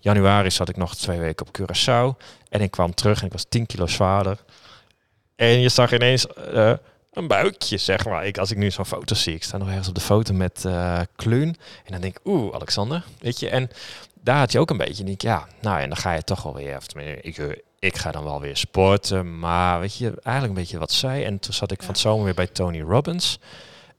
Januari 0.00 0.50
zat 0.50 0.68
ik 0.68 0.76
nog 0.76 0.96
twee 0.96 1.18
weken 1.18 1.46
op 1.46 1.58
Curaçao. 1.60 2.24
En 2.48 2.60
ik 2.60 2.70
kwam 2.70 2.94
terug 2.94 3.20
en 3.20 3.26
ik 3.26 3.32
was 3.32 3.44
10 3.48 3.66
kilo 3.66 3.86
zwaarder. 3.86 4.38
En 5.36 5.60
je 5.60 5.68
zag 5.68 5.92
ineens 5.92 6.26
eh, 6.26 6.72
een 7.12 7.26
buikje, 7.26 7.76
zeg 7.76 8.04
maar. 8.04 8.26
Ik, 8.26 8.38
als 8.38 8.50
ik 8.50 8.56
nu 8.56 8.70
zo'n 8.70 8.86
foto 8.86 9.14
zie, 9.14 9.34
ik 9.34 9.42
sta 9.42 9.56
nog 9.56 9.68
ergens 9.68 9.88
op 9.88 9.94
de 9.94 10.00
foto 10.00 10.34
met 10.34 10.66
Kluun. 11.16 11.56
En 11.84 11.92
dan 11.92 12.00
denk 12.00 12.16
ik, 12.16 12.26
oeh, 12.26 12.54
Alexander, 12.54 13.04
weet 13.20 13.40
je. 13.40 13.48
En 13.48 13.70
daar 14.20 14.38
had 14.38 14.52
je 14.52 14.58
ook 14.58 14.70
een 14.70 14.76
beetje, 14.76 15.04
denk 15.04 15.16
ik, 15.16 15.22
ja, 15.22 15.46
nou 15.60 15.80
en 15.80 15.88
dan 15.88 15.98
ga 15.98 16.12
je 16.12 16.22
toch 16.22 16.42
wel 16.42 16.54
weer, 16.54 16.76
of 16.76 16.86
ik, 17.20 17.62
ik 17.78 17.96
ga 17.96 18.10
dan 18.10 18.24
wel 18.24 18.40
weer 18.40 18.56
sporten. 18.56 19.38
Maar 19.38 19.80
weet 19.80 19.96
je, 19.96 20.06
eigenlijk 20.06 20.56
een 20.56 20.62
beetje 20.62 20.78
wat 20.78 20.92
zij. 20.92 21.24
En 21.24 21.38
toen 21.38 21.54
zat 21.54 21.70
ik 21.70 21.78
van 21.78 21.88
het 21.88 21.98
zomer 21.98 22.24
weer 22.24 22.34
bij 22.34 22.46
Tony 22.46 22.80
Robbins. 22.80 23.38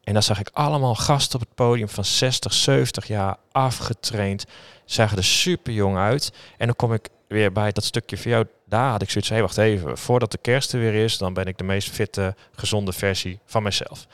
En 0.04 0.14
daar 0.14 0.24
zag 0.24 0.40
ik 0.40 0.50
allemaal 0.54 0.96
gasten 0.96 1.40
op 1.40 1.46
het 1.46 1.56
podium 1.56 1.90
van 1.90 2.06
60, 2.06 2.54
70 2.54 3.08
jaar 3.08 3.38
afgetraind. 3.52 4.46
Zagen 4.86 5.18
er 5.18 5.24
super 5.24 5.74
jong 5.74 5.98
uit. 5.98 6.34
En 6.58 6.66
dan 6.66 6.76
kom 6.76 6.94
ik 6.94 7.10
weer 7.28 7.52
bij 7.52 7.72
dat 7.72 7.84
stukje 7.84 8.18
van 8.18 8.32
jou. 8.32 8.46
Daar 8.66 8.92
had 8.92 9.02
ik 9.02 9.10
zoiets 9.10 9.30
wacht 9.30 9.58
even. 9.58 9.98
Voordat 9.98 10.32
de 10.32 10.38
kerst 10.38 10.74
er 10.74 10.80
weer 10.80 10.94
is, 10.94 11.18
dan 11.18 11.34
ben 11.34 11.46
ik 11.46 11.58
de 11.58 11.64
meest 11.64 11.90
fitte, 11.90 12.36
gezonde 12.56 12.94
versie 12.94 13.40
van 13.46 13.64
mezelf. 13.64 14.08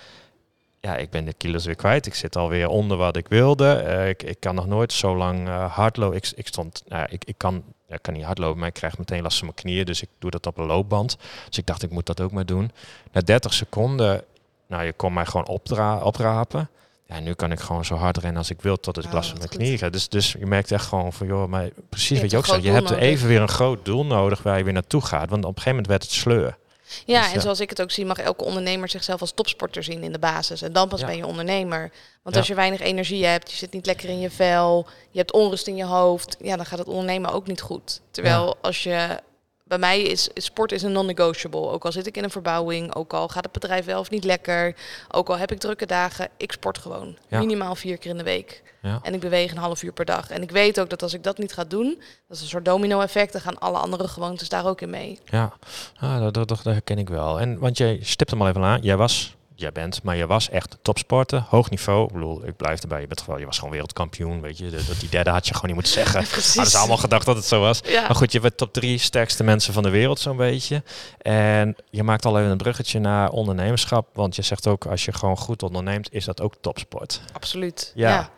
Ja, 0.81 0.97
ik 0.97 1.09
ben 1.09 1.25
de 1.25 1.33
kilo's 1.33 1.65
weer 1.65 1.75
kwijt. 1.75 2.06
Ik 2.06 2.15
zit 2.15 2.35
alweer 2.35 2.68
onder 2.68 2.97
wat 2.97 3.15
ik 3.15 3.27
wilde. 3.27 3.71
Eh, 3.71 4.09
ik, 4.09 4.24
ik 4.24 4.39
kan 4.39 4.56
nog 4.56 4.68
nooit 4.68 4.94
zo 4.94 5.18
lang 5.18 5.47
eh, 5.47 5.75
hardlopen. 5.75 6.18
Ik, 6.18 6.31
ik 6.35 6.47
stond, 6.47 6.83
nou, 6.88 7.07
ik, 7.09 7.25
ik 7.25 7.38
kan, 7.38 7.63
ik 7.88 8.01
kan 8.01 8.13
niet 8.13 8.24
hardlopen, 8.24 8.59
maar 8.59 8.68
ik 8.68 8.74
krijg 8.74 8.97
meteen 8.97 9.21
last 9.21 9.38
van 9.38 9.45
mijn 9.45 9.59
knieën. 9.59 9.85
Dus 9.85 10.01
ik 10.01 10.09
doe 10.19 10.31
dat 10.31 10.47
op 10.47 10.57
een 10.57 10.65
loopband. 10.65 11.18
Dus 11.47 11.57
ik 11.57 11.65
dacht, 11.65 11.83
ik 11.83 11.92
moet 11.92 12.06
dat 12.06 12.21
ook 12.21 12.31
maar 12.31 12.45
doen. 12.45 12.71
Na 13.12 13.21
30 13.21 13.53
seconden, 13.53 14.24
nou, 14.69 14.83
je 14.83 14.94
kon 14.94 15.13
mij 15.13 15.25
gewoon 15.25 15.48
opdra 15.48 15.98
oprapen. 16.01 16.69
Ja, 17.06 17.19
nu 17.19 17.33
kan 17.33 17.51
ik 17.51 17.60
gewoon 17.60 17.86
zo 17.86 17.95
hard 17.95 18.18
rennen 18.18 18.38
als 18.38 18.50
ik 18.50 18.62
wil, 18.62 18.80
tot 18.80 18.95
het 18.95 19.06
Oh, 19.06 19.12
glas 19.12 19.27
van 19.30 19.38
mijn 19.38 19.50
knieën 19.50 19.77
gaat. 19.77 19.94
Dus, 19.94 20.10
dus 20.10 20.31
je 20.31 20.45
merkt 20.45 20.71
echt 20.71 20.86
gewoon 20.86 21.13
van, 21.13 21.27
joh, 21.27 21.48
maar 21.48 21.69
precies 21.89 22.21
wat 22.21 22.31
je 22.31 22.38
ook 22.38 22.45
zegt. 22.45 22.63
Je 22.63 22.69
hebt 22.71 22.89
nodig. 22.89 23.04
even 23.04 23.27
weer 23.27 23.42
een 23.42 23.48
groot 23.48 23.86
doel 23.86 24.06
nodig 24.06 24.44
waar 24.44 24.57
je 24.57 24.63
weer 24.63 24.74
naartoe 24.74 25.01
gaat. 25.01 25.30
Want 25.30 25.44
op 25.45 25.50
een 25.56 25.62
gegeven 25.62 25.69
moment 25.71 25.88
werd 25.88 26.01
het 26.04 26.12
sleur. 26.12 26.57
Ja, 27.06 27.19
Dus, 27.19 27.27
en 27.30 27.33
ja. 27.33 27.39
zoals 27.39 27.60
ik 27.60 27.69
het 27.69 27.81
ook 27.81 27.92
zie, 27.92 28.06
mag 28.06 28.18
elke 28.18 28.44
ondernemer 28.44 28.89
zichzelf 28.89 29.21
als 29.21 29.31
topsporter 29.31 29.83
zien 29.83 30.04
in 30.04 30.12
de 30.12 30.19
basis. 30.19 30.62
En 30.62 30.74
dan 30.74 30.88
pas 30.88 31.00
Ja. 31.00 31.06
ben 31.06 31.18
je 31.18 31.25
ondernemer. 31.25 31.80
Want 32.24 32.36
Ja. 32.36 32.38
als 32.42 32.48
je 32.48 32.56
weinig 32.56 32.80
energie 32.80 33.25
hebt, 33.25 33.51
je 33.51 33.57
zit 33.57 33.74
niet 33.74 33.86
lekker 33.86 34.10
in 34.10 34.19
je 34.19 34.30
vel, 34.30 34.88
je 35.12 35.18
hebt 35.18 35.31
onrust 35.33 35.68
in 35.68 35.75
je 35.75 35.86
hoofd, 35.86 36.38
ja, 36.42 36.56
dan 36.56 36.66
gaat 36.66 36.80
het 36.80 36.88
ondernemen 36.88 37.31
ook 37.33 37.48
niet 37.48 37.62
goed. 37.62 38.01
Terwijl 38.12 38.57
als 38.62 38.83
je 38.83 39.19
bij 39.69 39.77
mij 39.77 40.01
is, 40.01 40.30
is 40.33 40.45
sport 40.45 40.71
is 40.71 40.81
een 40.83 40.92
non-negotiable. 40.92 41.69
Ook 41.69 41.86
al 41.86 41.92
zit 41.92 42.07
ik 42.07 42.18
in 42.18 42.24
een 42.24 42.30
verbouwing, 42.30 42.95
ook 42.95 43.13
al 43.13 43.27
gaat 43.27 43.44
het 43.44 43.51
bedrijf 43.51 43.86
wel 43.86 44.00
of 44.00 44.10
niet 44.10 44.24
lekker, 44.24 44.75
ook 45.12 45.30
al 45.30 45.38
heb 45.38 45.51
ik 45.51 45.60
drukke 45.60 45.86
dagen, 45.86 46.30
ik 46.38 46.51
sport 46.51 46.77
gewoon. 46.77 47.18
Ja. 47.27 47.39
Minimaal 47.39 47.75
vier 47.75 47.98
keer 47.98 48.12
in 48.12 48.18
de 48.18 48.24
week. 48.24 48.63
Ja. 48.81 49.00
En 49.04 49.13
ik 49.13 49.19
beweeg 49.19 49.51
een 49.51 49.57
half 49.57 49.83
uur 49.83 49.92
per 49.92 50.06
dag. 50.06 50.30
En 50.30 50.42
ik 50.42 50.51
weet 50.51 50.80
ook 50.80 50.89
dat 50.89 51.01
als 51.01 51.13
ik 51.13 51.24
dat 51.24 51.38
niet 51.38 51.54
ga 51.54 51.63
doen, 51.63 52.01
dat 52.27 52.38
is 52.38 52.42
een 52.42 52.48
soort 52.48 52.66
domino-effect, 52.66 53.31
dan 53.31 53.42
gaan 53.42 53.60
alle 53.60 53.77
andere 53.77 54.07
gewoontes 54.07 54.50
daar 54.50 54.66
ook 54.66 54.81
in 54.81 54.89
mee. 54.89 55.19
Ja, 55.25 55.54
ah, 56.00 56.19
dat, 56.19 56.33
dat, 56.33 56.48
dat 56.48 56.63
herken 56.63 56.98
ik 56.98 57.10
wel. 57.10 57.39
En 57.39 57.60
want 57.60 57.77
jij 57.77 58.00
stipt 58.01 58.30
hem 58.30 58.42
al 58.42 58.48
even 58.48 58.63
aan. 58.63 58.81
Jij 58.81 58.98
was, 58.98 59.36
jij 59.59 59.71
bent, 59.71 60.03
maar 60.03 60.15
je 60.15 60.27
was 60.27 60.50
echt 60.50 60.77
topsporter, 60.81 61.45
hoog 61.50 61.69
niveau. 61.69 62.06
Ik 62.07 62.13
bedoel, 62.13 62.45
ik 62.45 62.56
blijf 62.56 62.81
erbij. 62.81 63.01
Je 63.01 63.07
bent 63.07 63.21
gewoon, 63.21 63.39
je 63.39 63.45
was 63.45 63.56
gewoon 63.56 63.71
wereldkampioen, 63.71 64.42
weet 64.42 64.57
je. 64.57 64.69
Dat, 64.69 64.99
die 64.99 65.09
derde 65.09 65.30
had 65.30 65.47
je 65.47 65.54
gewoon 65.54 65.66
niet 65.66 65.75
moeten 65.75 65.94
zeggen. 65.94 66.23
Precies. 66.23 66.56
Hadden 66.56 66.71
ze 66.71 66.78
allemaal 66.78 66.97
gedacht 66.97 67.25
dat 67.25 67.35
het 67.35 67.45
zo 67.45 67.59
was. 67.59 67.81
Ja. 67.83 68.01
Maar 68.01 68.16
goed, 68.16 68.31
je 68.31 68.39
bent 68.39 68.57
top 68.57 68.73
drie 68.73 68.97
sterkste 68.97 69.44
mensen 69.44 69.73
van 69.73 69.83
de 69.83 69.89
wereld 69.89 70.19
zo'n 70.19 70.37
beetje. 70.37 70.83
En 71.18 71.75
je 71.89 72.04
maakt 72.04 72.25
al 72.25 72.39
even 72.39 72.51
een 72.51 72.57
bruggetje 72.57 72.99
naar 72.99 73.30
ondernemerschap. 73.30 74.07
Want 74.13 74.35
je 74.35 74.42
zegt 74.42 74.68
ook, 74.68 74.85
als 74.85 75.06
je 75.06 75.13
gewoon 75.13 75.37
goed 75.37 75.63
onderneemt, 75.63 76.13
is 76.13 76.25
dat 76.25 76.42
ook 76.42 76.56
topsport. 76.61 77.21
Absoluut. 77.33 77.92
Ja. 77.95 78.09
Ja. 78.09 78.30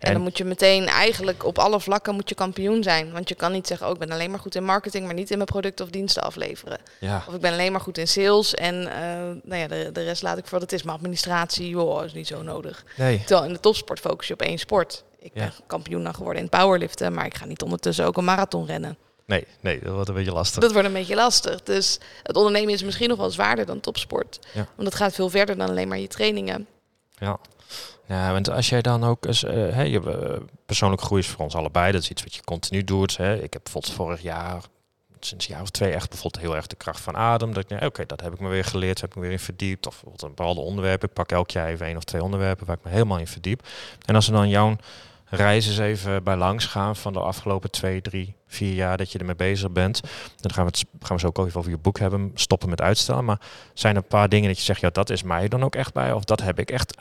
En, 0.00 0.06
En- 0.08 0.12
dan 0.14 0.22
moet 0.22 0.38
je 0.38 0.44
meteen 0.44 0.86
eigenlijk 0.86 1.44
op 1.44 1.58
alle 1.58 1.80
vlakken 1.80 2.14
moet 2.14 2.28
je 2.28 2.34
kampioen 2.34 2.82
zijn. 2.82 3.12
Want 3.12 3.28
je 3.28 3.34
kan 3.34 3.52
niet 3.52 3.66
zeggen, 3.66 3.86
oh, 3.86 3.92
ik 3.92 3.98
ben 3.98 4.10
alleen 4.10 4.30
maar 4.30 4.38
goed 4.38 4.54
in 4.54 4.64
marketing, 4.64 5.04
maar 5.04 5.14
niet 5.14 5.30
in 5.30 5.36
mijn 5.36 5.48
producten 5.48 5.84
of 5.84 5.90
diensten 5.90 6.22
afleveren. 6.22 6.78
Ja, 7.00 7.24
Of 7.28 7.34
ik 7.34 7.40
ben 7.40 7.52
alleen 7.52 7.72
maar 7.72 7.80
goed 7.80 7.98
in 7.98 8.08
sales 8.08 8.54
en 8.54 8.74
eh, 8.92 9.02
nou 9.42 9.60
ja, 9.60 9.66
de, 9.68 9.90
de 9.92 10.02
rest 10.04 10.22
laat 10.22 10.38
ik 10.38 10.42
voor 10.46 10.58
wat 10.58 10.70
het 10.70 10.72
is. 10.72 10.82
Maar 10.86 10.94
administratie, 10.94 11.68
joh, 11.68 12.04
is 12.04 12.12
niet 12.12 12.26
zo 12.26 12.42
nodig. 12.42 12.84
nee. 12.96 13.18
Terwijl 13.26 13.46
in 13.46 13.52
de 13.52 13.60
topsport 13.60 14.00
focus 14.00 14.26
je 14.26 14.32
op 14.32 14.42
één 14.42 14.58
sport. 14.58 15.04
Ik 15.18 15.30
Ja. 15.34 15.40
ben 15.40 15.52
kampioen 15.66 16.04
dan 16.04 16.14
geworden 16.14 16.42
in 16.42 16.48
powerliften, 16.48 17.14
maar 17.14 17.26
ik 17.26 17.34
ga 17.36 17.44
niet 17.44 17.62
ondertussen 17.62 18.04
ook 18.06 18.16
een 18.16 18.24
marathon 18.24 18.66
rennen. 18.66 18.96
Nee, 19.26 19.46
nee, 19.60 19.80
dat 19.80 19.92
wordt 19.92 20.08
een 20.08 20.14
beetje 20.14 20.32
lastig. 20.32 20.62
Dat 20.62 20.72
wordt 20.72 20.86
een 20.86 20.92
beetje 20.94 21.14
lastig. 21.14 21.62
Dus 21.62 21.98
het 22.22 22.36
ondernemen 22.36 22.72
is 22.72 22.82
misschien 22.82 23.08
nog 23.08 23.18
wel 23.18 23.30
zwaarder 23.30 23.66
dan 23.66 23.80
topsport. 23.80 24.38
Ja. 24.52 24.66
Want 24.76 24.88
het 24.88 24.94
gaat 24.96 25.14
veel 25.14 25.28
verder 25.28 25.56
dan 25.56 25.68
alleen 25.68 25.88
maar 25.88 25.98
je 25.98 26.08
trainingen. 26.08 26.66
Ja. 27.18 27.38
Ja, 28.10 28.32
want 28.32 28.50
als 28.50 28.68
jij 28.68 28.82
dan 28.82 29.04
ook 29.04 29.26
eens, 29.26 29.44
eh, 29.44 29.52
hè, 29.52 29.82
je, 29.82 30.00
eh, 30.00 30.40
persoonlijke 30.66 31.04
groei 31.04 31.20
is 31.20 31.28
voor 31.28 31.44
ons 31.44 31.54
allebei, 31.54 31.92
dat 31.92 32.02
is 32.02 32.10
iets 32.10 32.22
wat 32.22 32.34
je 32.34 32.44
continu 32.44 32.84
doet. 32.84 33.16
Hè. 33.16 33.34
Ik 33.42 33.52
heb 33.52 33.62
bijvoorbeeld 33.62 33.94
vorig 33.94 34.22
jaar, 34.22 34.62
sinds 35.20 35.48
een 35.48 35.54
jaar 35.54 35.62
of 35.62 35.70
twee, 35.70 35.92
echt 35.92 36.08
bijvoorbeeld 36.08 36.42
heel 36.42 36.56
erg 36.56 36.66
de 36.66 36.76
kracht 36.76 37.00
van 37.00 37.16
adem. 37.16 37.54
Dat 37.54 37.70
ik 37.70 37.84
oké, 37.84 38.06
dat 38.06 38.20
heb 38.20 38.32
ik 38.32 38.40
me 38.40 38.48
weer 38.48 38.64
geleerd, 38.64 39.00
heb 39.00 39.10
ik 39.10 39.16
me 39.16 39.22
weer 39.22 39.30
in 39.30 39.38
verdiept. 39.38 39.86
Of 39.86 39.92
bijvoorbeeld 39.92 40.22
een 40.22 40.34
bepaalde 40.34 40.60
onderwerpen. 40.60 41.08
Ik 41.08 41.14
pak 41.14 41.32
elk 41.32 41.50
jaar 41.50 41.68
even 41.68 41.86
één 41.86 41.96
of 41.96 42.04
twee 42.04 42.22
onderwerpen 42.22 42.66
waar 42.66 42.76
ik 42.76 42.84
me 42.84 42.90
helemaal 42.90 43.18
in 43.18 43.26
verdiep. 43.26 43.66
En 44.04 44.14
als 44.14 44.26
we 44.26 44.32
dan 44.32 44.48
jouw 44.48 44.76
reis 45.30 45.66
eens 45.66 45.78
even 45.78 46.22
bij 46.22 46.36
langs 46.36 46.66
gaan 46.66 46.96
van 46.96 47.12
de 47.12 47.20
afgelopen 47.20 47.70
twee, 47.70 48.00
drie, 48.00 48.34
vier 48.46 48.74
jaar 48.74 48.96
dat 48.96 49.12
je 49.12 49.18
ermee 49.18 49.34
bezig 49.34 49.70
bent. 49.70 50.00
Dan 50.36 50.52
gaan 50.52 50.64
we 50.64 50.70
het 50.70 50.84
gaan 51.06 51.16
we 51.16 51.22
zo 51.22 51.26
ook 51.26 51.46
even 51.46 51.58
over 51.58 51.70
je 51.70 51.78
boek 51.78 51.98
hebben, 51.98 52.30
stoppen 52.34 52.68
met 52.68 52.80
uitstellen. 52.80 53.24
Maar 53.24 53.40
zijn 53.74 53.96
er 53.96 54.02
een 54.02 54.08
paar 54.08 54.28
dingen 54.28 54.48
dat 54.48 54.58
je 54.58 54.64
zegt, 54.64 54.80
ja, 54.80 54.90
dat 54.90 55.10
is 55.10 55.22
mij 55.22 55.48
dan 55.48 55.64
ook 55.64 55.74
echt 55.74 55.92
bij? 55.92 56.12
Of 56.12 56.24
dat 56.24 56.42
heb 56.42 56.58
ik 56.58 56.70
echt 56.70 56.96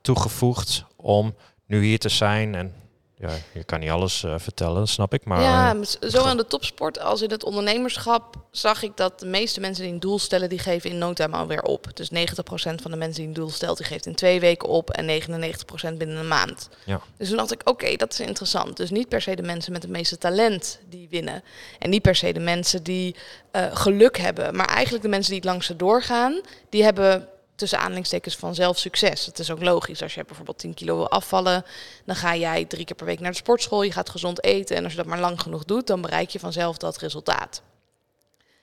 toegevoegd 0.00 0.84
om 0.96 1.34
nu 1.66 1.84
hier 1.84 1.98
te 1.98 2.08
zijn? 2.08 2.54
En 2.54 2.74
ja, 3.20 3.30
je 3.52 3.64
kan 3.64 3.80
niet 3.80 3.90
alles 3.90 4.24
eh, 4.24 4.34
vertellen, 4.38 4.88
snap 4.88 5.14
ik. 5.14 5.24
Maar 5.24 5.40
ja, 5.40 5.74
eh, 5.74 6.08
zo 6.08 6.24
aan 6.24 6.36
de 6.36 6.46
topsport 6.46 7.00
als 7.00 7.22
in 7.22 7.30
het 7.30 7.44
ondernemerschap 7.44 8.34
zag 8.50 8.82
ik 8.82 8.96
dat 8.96 9.20
de 9.20 9.26
meeste 9.26 9.60
mensen 9.60 9.84
die 9.84 9.92
een 9.92 10.00
doel 10.00 10.18
stellen, 10.18 10.48
die 10.48 10.58
geven 10.58 10.90
in 10.90 10.98
no 10.98 11.12
time 11.12 11.36
alweer 11.36 11.62
op. 11.62 11.96
Dus 11.96 12.10
90% 12.10 12.82
van 12.82 12.90
de 12.90 12.96
mensen 12.96 13.20
die 13.20 13.26
een 13.26 13.32
doel 13.32 13.50
stelt, 13.50 13.76
die 13.76 13.86
geeft 13.86 14.06
in 14.06 14.14
twee 14.14 14.40
weken 14.40 14.68
op 14.68 14.90
en 14.90 15.06
99% 15.06 15.96
binnen 15.96 16.16
een 16.16 16.28
maand. 16.28 16.68
Ja. 16.84 17.00
Dus 17.16 17.28
toen 17.28 17.36
dacht 17.36 17.52
ik, 17.52 17.68
oké, 17.68 17.96
dat 17.96 18.12
is 18.12 18.20
interessant. 18.20 18.76
Dus 18.76 18.90
niet 18.90 19.08
per 19.08 19.22
se 19.22 19.36
de 19.36 19.42
mensen 19.42 19.72
met 19.72 19.82
het 19.82 19.90
meeste 19.90 20.18
talent 20.18 20.80
die 20.88 21.08
winnen. 21.10 21.42
En 21.78 21.90
niet 21.90 22.02
per 22.02 22.14
se 22.14 22.32
de 22.32 22.40
mensen 22.40 22.82
die 22.82 23.16
eh, 23.50 23.76
geluk 23.76 24.18
hebben. 24.18 24.56
Maar 24.56 24.68
eigenlijk 24.68 25.04
de 25.04 25.10
mensen 25.10 25.30
die 25.30 25.40
het 25.40 25.50
langste 25.50 25.76
doorgaan, 25.76 26.40
die 26.68 26.84
hebben 26.84 27.28
tussen 27.60 27.78
aanhalingstekens 27.78 28.36
vanzelf 28.36 28.78
succes. 28.78 29.26
Het 29.26 29.38
is 29.38 29.50
ook 29.50 29.62
logisch. 29.62 30.02
Als 30.02 30.14
je 30.14 30.24
bijvoorbeeld 30.24 30.58
10 30.58 30.74
kilo 30.74 30.96
wil 30.96 31.10
afvallen, 31.10 31.64
dan 32.04 32.16
ga 32.16 32.36
jij 32.36 32.64
drie 32.64 32.84
keer 32.84 32.96
per 32.96 33.06
week 33.06 33.20
naar 33.20 33.30
de 33.30 33.36
sportschool. 33.36 33.82
Je 33.82 33.92
gaat 33.92 34.10
gezond 34.10 34.44
eten. 34.44 34.76
En 34.76 34.82
als 34.82 34.92
je 34.92 34.98
dat 34.98 35.06
maar 35.06 35.20
lang 35.20 35.40
genoeg 35.40 35.64
doet, 35.64 35.86
dan 35.86 36.00
bereik 36.00 36.30
je 36.30 36.38
vanzelf 36.38 36.76
dat 36.76 36.98
resultaat. 36.98 37.62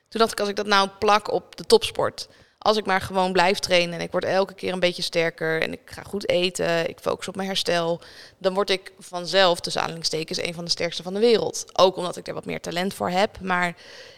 Toen 0.10 0.20
dacht 0.20 0.32
ik, 0.32 0.40
als 0.40 0.50
ik 0.50 0.56
dat 0.56 0.66
nou 0.66 0.90
plak 1.00 1.32
op 1.32 1.56
de 1.56 1.64
topsport. 1.64 2.28
Als 2.58 2.78
ik 2.78 2.86
maar 2.86 3.02
gewoon 3.02 3.32
blijf 3.32 3.60
trainen 3.60 3.94
en 3.94 4.06
ik 4.06 4.12
word 4.12 4.26
elke 4.26 4.54
keer 4.54 4.74
een 4.74 4.80
beetje 4.80 5.02
sterker 5.02 5.62
en 5.62 5.72
ik 5.72 5.82
ga 5.86 6.02
goed 6.04 6.30
eten, 6.30 6.90
ik 6.90 7.00
focus 7.00 7.28
op 7.28 7.36
mijn 7.36 7.48
herstel, 7.48 8.02
dan 8.38 8.54
word 8.54 8.70
ik 8.70 8.92
vanzelf, 9.00 9.60
tussen 9.60 9.82
aanhalingstekens, 9.82 10.42
een 10.42 10.54
van 10.54 10.66
de 10.66 10.72
sterkste 10.72 11.04
van 11.04 11.14
de 11.14 11.20
wereld. 11.20 11.66
Ook 11.74 11.96
omdat 11.98 12.18
ik 12.18 12.28
er 12.28 12.34
wat 12.34 12.46
meer 12.46 12.62
talent 12.62 12.94
voor 12.94 13.10
heb, 13.10 13.40
maar 13.42 13.76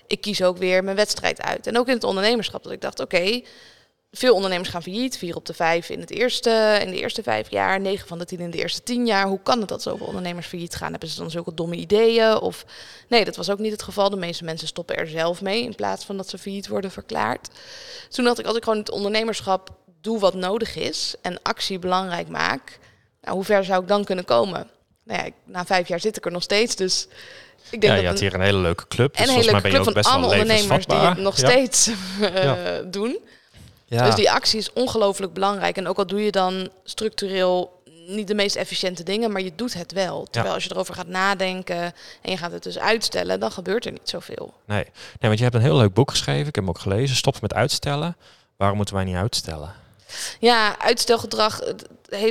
ik 0.07 0.21
kies 0.21 0.43
ook 0.43 0.57
weer 0.57 0.83
mijn 0.83 0.95
wedstrijd 0.95 1.41
uit. 1.41 1.67
En 1.67 1.77
ook 1.77 1.87
in 1.87 1.93
het 1.93 2.03
ondernemerschap, 2.03 2.63
dat 2.63 2.71
ik 2.71 2.81
dacht, 2.81 2.99
oké, 2.99 3.41
veel 4.11 4.33
ondernemers 4.33 4.69
gaan 4.69 4.83
failliet, 4.83 5.17
vier 5.17 5.35
op 5.35 5.45
de 5.45 5.53
vijf 5.53 5.89
in, 5.89 5.99
het 5.99 6.09
eerste, 6.11 6.77
in 6.81 6.89
de 6.91 6.99
eerste 6.99 7.23
vijf 7.23 7.49
jaar, 7.51 7.79
negen 7.79 8.07
van 8.07 8.17
de 8.19 8.25
tien 8.25 8.39
in 8.39 8.51
de 8.51 8.57
eerste 8.57 8.83
tien 8.83 9.05
jaar. 9.05 9.27
Hoe 9.27 9.39
kan 9.43 9.59
het 9.59 9.69
dat 9.69 9.81
zoveel 9.81 10.05
ondernemers 10.05 10.47
failliet 10.47 10.75
gaan? 10.75 10.91
Hebben 10.91 11.09
ze 11.09 11.19
dan 11.19 11.31
zulke 11.31 11.53
domme 11.53 11.75
ideeën? 11.75 12.39
Of 12.39 12.65
nee, 13.07 13.25
dat 13.25 13.35
was 13.35 13.49
ook 13.49 13.59
niet 13.59 13.71
het 13.71 13.83
geval. 13.83 14.09
De 14.09 14.15
meeste 14.15 14.43
mensen 14.43 14.67
stoppen 14.67 14.95
er 14.97 15.07
zelf 15.07 15.41
mee 15.41 15.63
in 15.63 15.75
plaats 15.75 16.05
van 16.05 16.17
dat 16.17 16.29
ze 16.29 16.37
failliet 16.37 16.67
worden 16.67 16.91
verklaard. 16.91 17.49
Toen 18.09 18.25
dacht 18.25 18.39
ik, 18.39 18.45
als 18.45 18.57
ik 18.57 18.63
gewoon 18.63 18.79
het 18.79 18.91
ondernemerschap 18.91 19.69
doe 20.01 20.19
wat 20.19 20.33
nodig 20.33 20.75
is 20.75 21.15
en 21.21 21.41
actie 21.41 21.79
belangrijk 21.79 22.27
maak, 22.27 22.79
nou, 23.21 23.35
hoe 23.35 23.45
ver 23.45 23.63
zou 23.65 23.81
ik 23.81 23.87
dan 23.87 24.03
kunnen 24.03 24.25
komen? 24.25 24.67
Nou 25.03 25.23
ja, 25.25 25.29
na 25.45 25.65
vijf 25.65 25.87
jaar 25.87 25.99
zit 25.99 26.17
ik 26.17 26.25
er 26.25 26.31
nog 26.31 26.43
steeds, 26.43 26.75
dus 26.75 27.07
ik 27.69 27.81
denk 27.81 27.83
ja, 27.83 27.89
dat 27.93 28.01
je 28.01 28.07
had 28.07 28.19
hier 28.19 28.33
een 28.33 28.41
hele 28.41 28.57
leuke 28.57 28.87
club. 28.87 29.17
Dus 29.17 29.21
en 29.21 29.29
een 29.29 29.39
hele 29.39 29.51
leuke 29.51 29.69
club 29.69 29.83
van 29.83 30.03
allemaal 30.03 30.29
ondernemers 30.29 30.85
die 30.85 30.97
het 30.97 31.17
nog 31.17 31.37
steeds 31.37 31.89
Ja. 32.19 32.57
eh, 32.57 32.85
doen. 32.85 33.19
Ja. 33.89 34.05
Dus 34.05 34.15
die 34.15 34.31
actie 34.31 34.59
is 34.59 34.73
ongelooflijk 34.73 35.33
belangrijk. 35.33 35.77
En 35.77 35.87
ook 35.87 35.97
al 35.97 36.07
doe 36.07 36.23
je 36.23 36.31
dan 36.31 36.69
structureel 36.83 37.81
niet 38.07 38.27
de 38.27 38.33
meest 38.33 38.55
efficiënte 38.55 39.03
dingen, 39.03 39.31
maar 39.31 39.41
je 39.41 39.55
doet 39.55 39.73
het 39.73 39.91
wel. 39.91 40.27
Terwijl 40.31 40.53
als 40.53 40.63
je 40.63 40.71
erover 40.71 40.93
gaat 40.93 41.07
nadenken 41.07 41.93
en 42.21 42.31
je 42.31 42.37
gaat 42.37 42.51
het 42.51 42.63
dus 42.63 42.79
uitstellen, 42.79 43.39
dan 43.39 43.51
gebeurt 43.51 43.85
er 43.85 43.91
niet 43.91 44.09
zoveel. 44.09 44.53
Nee. 44.65 44.83
nee, 44.83 44.93
want 45.19 45.37
je 45.37 45.43
hebt 45.43 45.55
een 45.55 45.61
heel 45.61 45.77
leuk 45.77 45.93
boek 45.93 46.09
geschreven. 46.09 46.47
Ik 46.47 46.55
heb 46.55 46.63
hem 46.63 46.69
ook 46.69 46.79
gelezen. 46.79 47.15
Stop 47.15 47.41
met 47.41 47.53
uitstellen. 47.53 48.15
Waarom 48.57 48.77
moeten 48.77 48.95
wij 48.95 49.03
niet 49.03 49.15
uitstellen? 49.15 49.73
Ja, 50.39 50.79
uitstelgedrag 50.79 51.61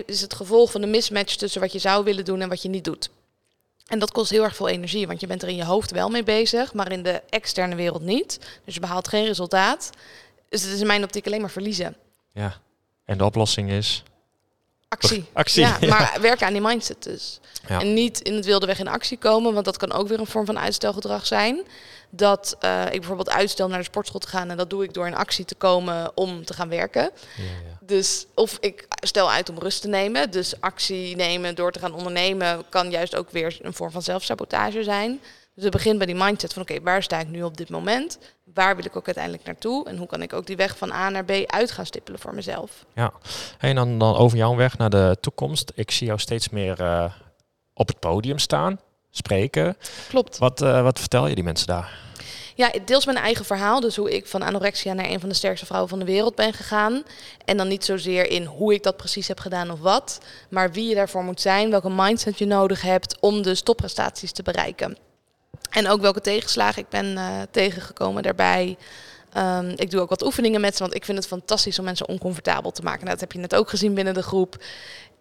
is 0.07 0.21
het 0.21 0.35
gevolg 0.35 0.71
van 0.71 0.81
de 0.81 0.87
mismatch 0.87 1.35
tussen 1.35 1.61
wat 1.61 1.73
je 1.73 1.79
zou 1.79 2.05
willen 2.05 2.25
doen 2.25 2.41
en 2.41 2.49
wat 2.49 2.62
je 2.62 2.69
niet 2.69 2.85
doet. 2.85 3.11
En 3.87 3.99
dat 3.99 4.12
kost 4.12 4.31
heel 4.31 4.43
erg 4.43 4.57
veel 4.57 4.69
energie, 4.69 5.07
want 5.07 5.21
je 5.21 5.27
bent 5.27 5.43
er 5.43 5.49
in 5.49 5.57
je 5.57 5.65
hoofd 5.65 5.91
wel 5.91 6.09
mee 6.09 6.23
bezig, 6.23 6.73
maar 6.73 6.93
in 6.93 7.03
de 7.03 7.23
externe 7.29 7.75
wereld 7.75 8.03
niet. 8.03 8.38
Dus 8.65 8.75
je 8.75 8.81
behaalt 8.81 9.09
geen 9.09 9.25
resultaat. 9.25 9.91
Dus 10.49 10.62
het 10.62 10.73
is 10.73 10.81
in 10.81 10.87
mijn 10.87 11.02
optiek 11.02 11.26
alleen 11.26 11.40
maar 11.40 11.50
verliezen. 11.50 11.97
Ja. 12.33 12.61
En 13.05 13.19
de 13.19 13.25
oplossing 13.25 13.71
is? 13.71 14.02
Actie. 14.88 15.25
Actie, 15.33 15.62
Ja, 15.62 15.76
ja. 15.81 15.88
maar 15.88 16.19
werken 16.21 16.47
aan 16.47 16.52
die 16.52 16.62
mindset 16.62 17.02
dus. 17.02 17.40
Ja. 17.69 17.81
En 17.81 17.95
niet 17.95 18.21
in 18.21 18.35
het 18.35 18.45
wilde 18.45 18.67
weg 18.67 18.78
in 18.78 18.88
actie 18.88 19.19
komen, 19.19 19.52
want 19.52 19.64
dat 19.64 19.76
kan 19.76 19.93
ook 19.93 20.09
weer 20.09 20.21
een 20.21 20.26
vorm 20.26 20.47
van 20.47 20.59
uitstelgedrag 20.59 21.26
zijn. 21.26 21.62
Dat 22.11 22.57
eh, 22.61 22.85
ik 22.85 22.99
bijvoorbeeld 22.99 23.31
uitstel 23.31 23.69
naar 23.69 23.78
de 23.78 23.85
sportschool 23.85 24.21
te 24.21 24.28
gaan 24.28 24.50
en 24.50 24.57
dat 24.57 24.71
doe 24.71 24.85
ik 24.85 24.95
door 24.95 25.07
in 25.07 25.14
actie 25.14 25.45
te 25.45 25.55
komen 25.55 26.12
om 26.14 26.45
te 26.45 26.55
gaan 26.55 26.69
werken. 26.69 27.11
Dus 27.81 28.26
of 28.35 28.57
ik 28.61 28.87
stel 29.02 29.31
uit 29.31 29.49
om 29.49 29.59
rust 29.59 29.81
te 29.81 29.88
nemen. 29.88 30.31
Dus 30.31 30.61
actie 30.61 31.17
nemen 31.17 31.55
door 31.55 31.73
te 31.73 31.78
gaan 31.78 31.95
ondernemen 31.95 32.64
kan 32.69 32.90
juist 32.90 33.17
ook 33.17 33.31
weer 33.31 33.59
een 33.62 33.75
vorm 33.75 33.90
van 33.90 34.02
zelfsabotage 34.02 34.83
zijn. 34.83 35.21
Dus 35.59 35.67
het 35.67 35.77
begint 35.77 35.99
bij 35.99 36.07
die 36.07 36.17
mindset 36.25 36.53
van 36.53 36.62
oké, 36.62 36.81
waar 36.81 37.03
sta 37.03 37.21
ik 37.21 37.29
nu 37.29 37.43
op 37.43 37.57
dit 37.57 37.71
moment? 37.71 38.19
Waar 38.55 38.77
wil 38.77 38.85
ik 38.85 38.97
ook 38.97 39.07
uiteindelijk 39.07 39.45
naartoe? 39.45 39.88
En 39.88 39.97
hoe 39.97 40.07
kan 40.07 40.23
ik 40.23 40.33
ook 40.33 40.47
die 40.47 40.57
weg 40.57 40.79
van 40.79 40.93
A 40.93 41.09
naar 41.09 41.25
B 41.25 41.31
uit 41.47 41.71
gaan 41.71 41.87
stippelen 41.87 42.21
voor 42.21 42.35
mezelf? 42.35 42.85
Ja. 42.95 43.12
En 43.59 43.75
dan, 43.75 43.99
dan 43.99 44.17
over 44.17 44.38
jouw 44.38 44.57
weg 44.57 44.79
naar 44.79 44.91
de 44.91 45.17
toekomst. 45.21 45.73
Ik 45.75 45.91
zie 45.91 46.07
jou 46.07 46.19
steeds 46.19 46.49
meer 46.49 46.81
eh, 46.81 47.12
op 47.75 47.88
het 47.88 47.99
podium 47.99 48.38
staan, 48.38 48.81
spreken. 49.11 49.77
Klopt. 50.09 50.38
Wat, 50.38 50.62
eh, 50.62 50.83
wat 50.83 50.99
vertel 50.99 51.27
je 51.27 51.35
die 51.35 51.45
mensen 51.45 51.67
daar? 51.67 51.99
Ja, 52.55 52.71
deels 52.85 53.07
mijn 53.07 53.19
eigen 53.19 53.45
verhaal. 53.45 53.81
Dus 53.81 53.97
hoe 53.97 54.15
ik 54.17 54.27
van 54.27 54.43
anorexia 54.43 54.93
naar 54.93 55.11
een 55.11 55.21
van 55.21 55.29
de 55.29 55.35
sterkste 55.35 55.67
vrouwen 55.67 55.91
van 55.91 55.99
de 55.99 56.05
wereld 56.05 56.35
ben 56.35 56.53
gegaan. 56.53 57.03
En 57.45 57.57
dan 57.57 57.69
niet 57.69 57.85
zozeer 57.85 58.31
in 58.31 58.45
hoe 58.45 58.75
ik 58.75 58.83
dat 58.83 58.97
precies 58.97 59.29
heb 59.29 59.41
gedaan 59.41 59.71
of 59.71 59.81
wat. 59.81 60.21
Maar 60.50 60.73
wie 60.73 60.88
je 60.88 60.95
daarvoor 60.95 61.25
moet 61.25 61.41
zijn, 61.41 61.71
welke 61.71 61.91
mindset 61.91 62.38
je 62.38 62.47
nodig 62.47 62.83
hebt 62.83 63.17
om 63.21 63.43
de 63.43 63.62
topprestaties 63.62 64.33
te 64.33 64.43
bereiken. 64.43 65.07
En 65.71 65.88
ook 65.88 66.00
welke 66.00 66.21
tegenslagen 66.21 66.83
ik 66.83 66.88
ben 66.88 67.17
eh, 67.17 67.40
tegengekomen 67.50 68.23
daarbij. 68.23 68.76
Ehm, 69.33 69.73
ik 69.76 69.90
doe 69.90 70.00
ook 70.00 70.09
wat 70.09 70.25
oefeningen 70.25 70.61
met 70.61 70.76
ze, 70.76 70.83
want 70.83 70.95
ik 70.95 71.05
vind 71.05 71.19
het 71.19 71.26
fantastisch 71.26 71.78
om 71.78 71.85
mensen 71.85 72.09
oncomfortabel 72.09 72.71
te 72.71 72.83
maken. 72.83 73.00
Nou, 73.00 73.11
dat 73.11 73.21
heb 73.21 73.33
je 73.33 73.38
net 73.38 73.55
ook 73.55 73.69
gezien 73.69 73.95
binnen 73.95 74.14
de 74.14 74.23
groep. 74.23 74.57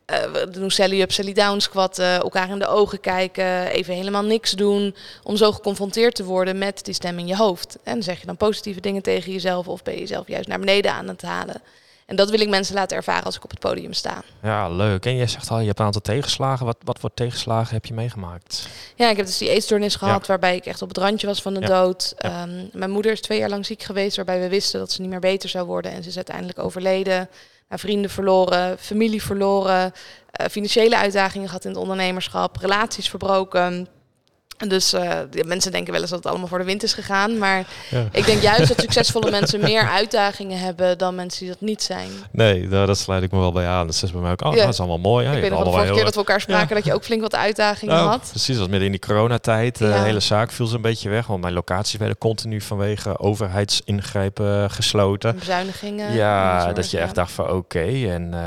Eh, 0.06 0.32
we 0.32 0.50
doen 0.50 0.72
Sally 0.72 1.02
Up, 1.02 1.12
Sally 1.12 1.34
Down 1.34 1.60
squatten, 1.60 2.22
elkaar 2.22 2.50
in 2.50 2.60
de 2.60 2.68
ogen 2.68 3.00
kijken, 3.00 3.68
even 3.68 3.94
helemaal 3.94 4.24
niks 4.24 4.52
doen. 4.52 4.96
Om 5.24 5.38
zo 5.38 5.52
geconfronteerd 5.52 6.16
te 6.16 6.24
worden 6.24 6.58
met 6.58 6.86
die 6.86 6.94
stem 6.94 7.20
in 7.20 7.28
je 7.28 7.36
hoofd. 7.36 7.78
En 7.84 8.04
zeg 8.04 8.20
je 8.20 8.26
dan 8.26 8.38
positieve 8.38 8.82
dingen 8.82 9.02
tegen 9.02 9.32
jezelf 9.32 9.68
of 9.68 9.84
ben 9.84 9.94
je 9.94 10.00
jezelf 10.00 10.28
juist 10.28 10.48
naar 10.48 10.60
beneden 10.60 10.92
aan 10.92 11.08
het 11.08 11.22
halen. 11.22 11.62
En 12.08 12.16
dat 12.16 12.30
wil 12.30 12.40
ik 12.40 12.50
mensen 12.50 12.76
laten 12.76 12.98
ervaren 12.98 13.24
als 13.24 13.36
ik 13.36 13.44
op 13.44 13.50
het 13.50 13.60
podium 13.60 13.94
sta. 13.94 14.24
Ja, 14.44 14.70
leuk. 14.70 15.06
En 15.06 15.16
je 15.16 15.28
zegt 15.28 15.50
al, 15.50 15.60
je 15.60 15.66
hebt 15.68 15.80
een 15.80 15.86
aantal 15.86 16.02
tegenslagen. 16.02 16.66
Wat, 16.66 16.78
wat 16.84 17.00
voor 17.00 17.14
tegenslagen 17.14 17.74
heb 17.74 17.86
je 17.86 17.94
meegemaakt? 17.94 18.68
Ja, 18.96 19.10
ik 19.10 19.18
heb 19.18 19.26
dus 19.26 19.38
die 19.38 19.50
eetstoornis 19.50 19.96
gehad 19.96 20.22
Ja. 20.22 20.28
waarbij 20.28 20.56
ik 20.56 20.66
echt 20.66 20.82
op 20.82 20.88
het 20.88 20.98
randje 20.98 21.28
was 21.28 21.42
van 21.42 21.54
de 21.54 21.60
Ja. 21.60 21.68
dood. 21.68 22.14
Ja. 22.18 22.30
Ehm, 22.30 22.66
mijn 22.74 22.92
moeder 22.92 23.12
is 23.12 23.22
twee 23.22 23.40
jaar 23.40 23.50
lang 23.50 23.66
ziek 23.66 23.84
geweest, 23.84 24.16
waarbij 24.16 24.40
we 24.40 24.50
wisten 24.50 24.80
dat 24.80 24.92
ze 24.92 25.02
niet 25.02 25.10
meer 25.10 25.20
beter 25.20 25.50
zou 25.50 25.66
worden. 25.66 25.92
En 25.92 26.04
ze 26.04 26.10
is 26.10 26.16
uiteindelijk 26.16 26.60
overleden. 26.60 27.30
Nou, 27.70 27.80
vrienden 27.82 28.10
verloren, 28.12 28.78
familie 28.80 29.24
verloren, 29.24 29.94
eh, 30.32 30.48
financiële 30.48 30.98
uitdagingen 30.98 31.48
gehad 31.48 31.64
in 31.66 31.70
het 31.72 31.80
ondernemerschap, 31.80 32.58
relaties 32.58 33.10
verbroken. 33.10 33.88
Dus 34.68 34.94
eh, 34.94 35.20
mensen 35.46 35.72
denken 35.72 35.92
wel 35.92 36.02
eens 36.02 36.10
dat 36.10 36.20
het 36.20 36.28
allemaal 36.28 36.48
voor 36.48 36.58
de 36.58 36.64
wind 36.64 36.84
is 36.84 36.94
gegaan. 36.94 37.38
Maar 37.38 37.66
Ja. 37.90 38.06
ik 38.12 38.26
denk 38.26 38.42
juist 38.42 38.68
dat 38.68 38.80
succesvolle 38.80 39.32
mensen 39.32 39.60
meer 39.60 39.88
uitdagingen 39.90 40.60
hebben 40.60 40.98
dan 40.98 41.16
mensen 41.16 41.40
die 41.40 41.50
dat 41.50 41.62
niet 41.62 41.84
zijn. 41.84 42.10
Nee, 42.32 42.68
nou, 42.68 42.86
dat 42.86 42.98
sluit 42.98 43.24
ik 43.24 43.32
me 43.32 43.40
wel 43.40 43.52
bij 43.52 43.68
aan. 43.68 43.86
Dat 43.88 44.00
is 44.04 44.12
bij 44.12 44.22
mij 44.22 44.32
ook, 44.32 44.42
oh, 44.44 44.56
Ja. 44.56 44.64
dat 44.64 44.74
is 44.74 44.80
allemaal 44.80 44.98
mooi. 45.00 45.26
Ja, 45.26 45.32
ik 45.32 45.42
weet 45.42 45.50
nog 45.50 45.60
wel 45.60 45.68
de 45.68 45.74
vorige 45.76 45.94
keer 45.94 46.04
dat 46.04 46.14
we 46.14 46.20
elkaar 46.20 46.42
spraken, 46.42 46.76
dat 46.76 46.86
je 46.86 46.94
ook 46.94 47.04
flink 47.04 47.22
wat 47.22 47.36
uitdagingen 47.36 47.96
Oh, 47.96 48.06
had. 48.08 48.28
Precies, 48.30 48.48
dat 48.48 48.58
was 48.58 48.68
midden 48.68 48.86
in 48.86 48.92
die 48.92 49.02
coronatijd. 49.02 49.82
eh, 49.82 49.88
De 49.88 49.94
Ja. 49.94 50.04
hele 50.04 50.20
zaak 50.20 50.52
viel 50.52 50.66
zo'n 50.66 50.82
beetje 50.82 51.10
weg. 51.10 51.28
Want 51.28 51.42
mijn 51.42 51.54
locaties 51.54 52.00
werden 52.00 52.18
continu 52.18 52.62
vanwege 52.62 53.20
overheidsingrijpen 53.20 54.72
gesloten. 54.72 55.36
Bezuinigingen. 55.40 56.14
Ja, 56.14 56.74
dat 56.74 56.92
je 56.92 57.00
echt 57.00 57.16
dacht 57.16 57.32
van 57.32 57.50
oké. 57.52 57.80
En 58.10 58.34
eh, 58.34 58.40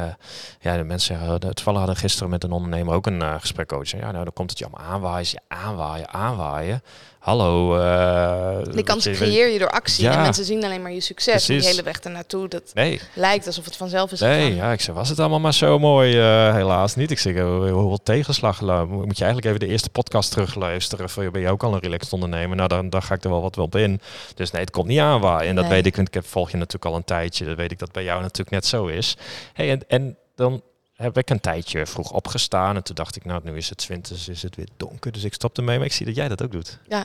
ja, 0.61 0.77
de 0.77 0.85
mensen 0.85 1.19
het 1.47 1.61
vallen 1.61 1.79
hadden 1.79 1.97
gisteren 1.99 2.31
met 2.31 2.45
een 2.45 2.53
ondernemer 2.53 2.95
ook 2.95 3.07
een 3.07 3.23
eh, 3.23 3.35
gesprek 3.39 3.73
over. 3.73 3.99
Ja, 3.99 4.11
nou 4.11 4.25
dan 4.25 4.33
komt 4.33 4.51
het 4.51 4.59
je 4.59 4.65
allemaal 4.67 4.93
aanwaaien. 4.93 5.99
Ja, 6.00 6.00
aanwaaien, 6.09 6.39
aanwaaien. 6.41 6.83
Hallo. 7.21 7.79
eh, 7.79 8.73
Die 8.75 8.83
kans 8.85 9.05
je- 9.05 9.11
creëer 9.11 9.49
je 9.49 9.59
door 9.59 9.71
actie. 9.71 10.05
Ja. 10.05 10.13
En 10.13 10.21
mensen 10.23 10.45
zien 10.45 10.65
alleen 10.65 10.83
maar 10.83 10.93
je 10.93 11.01
succes. 11.01 11.49
En 11.49 11.59
die 11.59 11.67
hele 11.67 11.83
weg 11.83 11.99
ernaartoe, 12.01 12.49
dat 12.49 12.63
Nee, 12.75 13.01
lijkt 13.15 13.47
alsof 13.47 13.65
het 13.65 13.77
vanzelf 13.77 14.13
is 14.13 14.21
nee, 14.21 14.41
gegaan. 14.51 14.55
ja, 14.67 14.73
ik 14.73 14.81
zei, 14.81 14.97
was 14.97 15.09
het 15.09 15.19
allemaal 15.19 15.41
maar 15.41 15.55
zo 15.55 15.79
mooi? 15.79 16.19
Eh, 16.19 16.55
helaas 16.55 16.95
niet. 16.95 17.11
Ik 17.11 17.19
zeg, 17.19 17.35
eh, 17.35 17.45
hoeveel 17.45 18.01
tegenslag 18.03 18.61
la- 18.61 18.85
moet 18.85 19.19
je 19.19 19.25
eigenlijk 19.25 19.47
even 19.47 19.61
de 19.69 19.73
eerste 19.73 19.91
podcast 19.91 20.31
terugluisteren? 20.31 21.11
Van, 21.11 21.31
ben 21.31 21.41
je 21.41 21.49
ook 21.51 21.63
al 21.63 21.73
een 21.75 21.81
relaxed 21.81 22.13
ondernemer? 22.13 22.57
Nou, 22.57 22.69
dan, 22.69 22.89
dan 22.91 23.03
ga 23.03 23.15
ik 23.15 23.25
er 23.25 23.31
wel 23.31 23.43
wat 23.43 23.57
wel 23.57 23.65
op 23.65 23.77
in. 23.77 24.01
Dus 24.35 24.51
nee, 24.51 24.61
het 24.63 24.71
komt 24.71 24.87
niet 24.89 24.99
aanwaaien. 24.99 25.49
En 25.49 25.55
dat 25.55 25.65
Nee. 25.65 25.73
weet 25.73 25.87
ik, 25.87 25.97
want 25.97 26.09
ik 26.09 26.15
heb, 26.15 26.27
volg 26.27 26.51
je 26.51 26.57
natuurlijk 26.57 26.85
al 26.85 26.97
een 26.97 27.05
tijdje. 27.05 27.45
Dat 27.45 27.57
weet 27.57 27.71
ik 27.73 27.79
dat 27.79 27.93
bij 27.93 28.05
jou 28.05 28.21
natuurlijk 28.21 28.51
net 28.51 28.67
zo 28.67 28.87
is. 28.87 29.17
Hey, 29.53 29.71
en, 29.71 29.83
en 29.89 30.17
dan 30.35 30.63
heb 31.01 31.19
ik 31.19 31.31
een 31.31 31.41
tijdje 31.41 31.87
vroeg 31.87 32.11
opgestaan. 32.13 32.77
En 32.77 32.83
toen 32.83 32.95
dacht 32.95 33.17
ik, 33.17 33.25
nou, 33.25 33.41
nu 33.45 33.57
is 33.57 33.69
het 33.69 33.79
20, 33.79 34.29
is 34.29 34.43
het 34.43 34.57
weer 34.57 34.69
donker. 34.77 35.13
Dus 35.13 35.25
ik 35.25 35.35
stopte 35.35 35.63
mee. 35.63 35.77
Maar 35.77 35.87
ik 35.87 35.93
zie 35.93 36.07
dat 36.07 36.15
jij 36.15 36.29
dat 36.29 36.43
ook 36.43 36.53
doet. 36.53 36.79
Ja. 36.89 37.05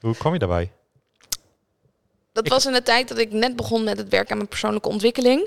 Hoe 0.00 0.16
kwam 0.16 0.32
je 0.32 0.38
daarbij? 0.38 0.72
Dat 2.32 2.44
Ik- 2.46 2.52
was 2.52 2.66
in 2.66 2.72
de 2.72 2.82
tijd 2.82 3.08
dat 3.08 3.18
ik 3.18 3.32
net 3.32 3.56
begon 3.56 3.84
met 3.84 3.98
het 3.98 4.08
werk 4.08 4.30
aan 4.30 4.36
mijn 4.36 4.48
persoonlijke 4.48 4.88
ontwikkeling. 4.88 5.46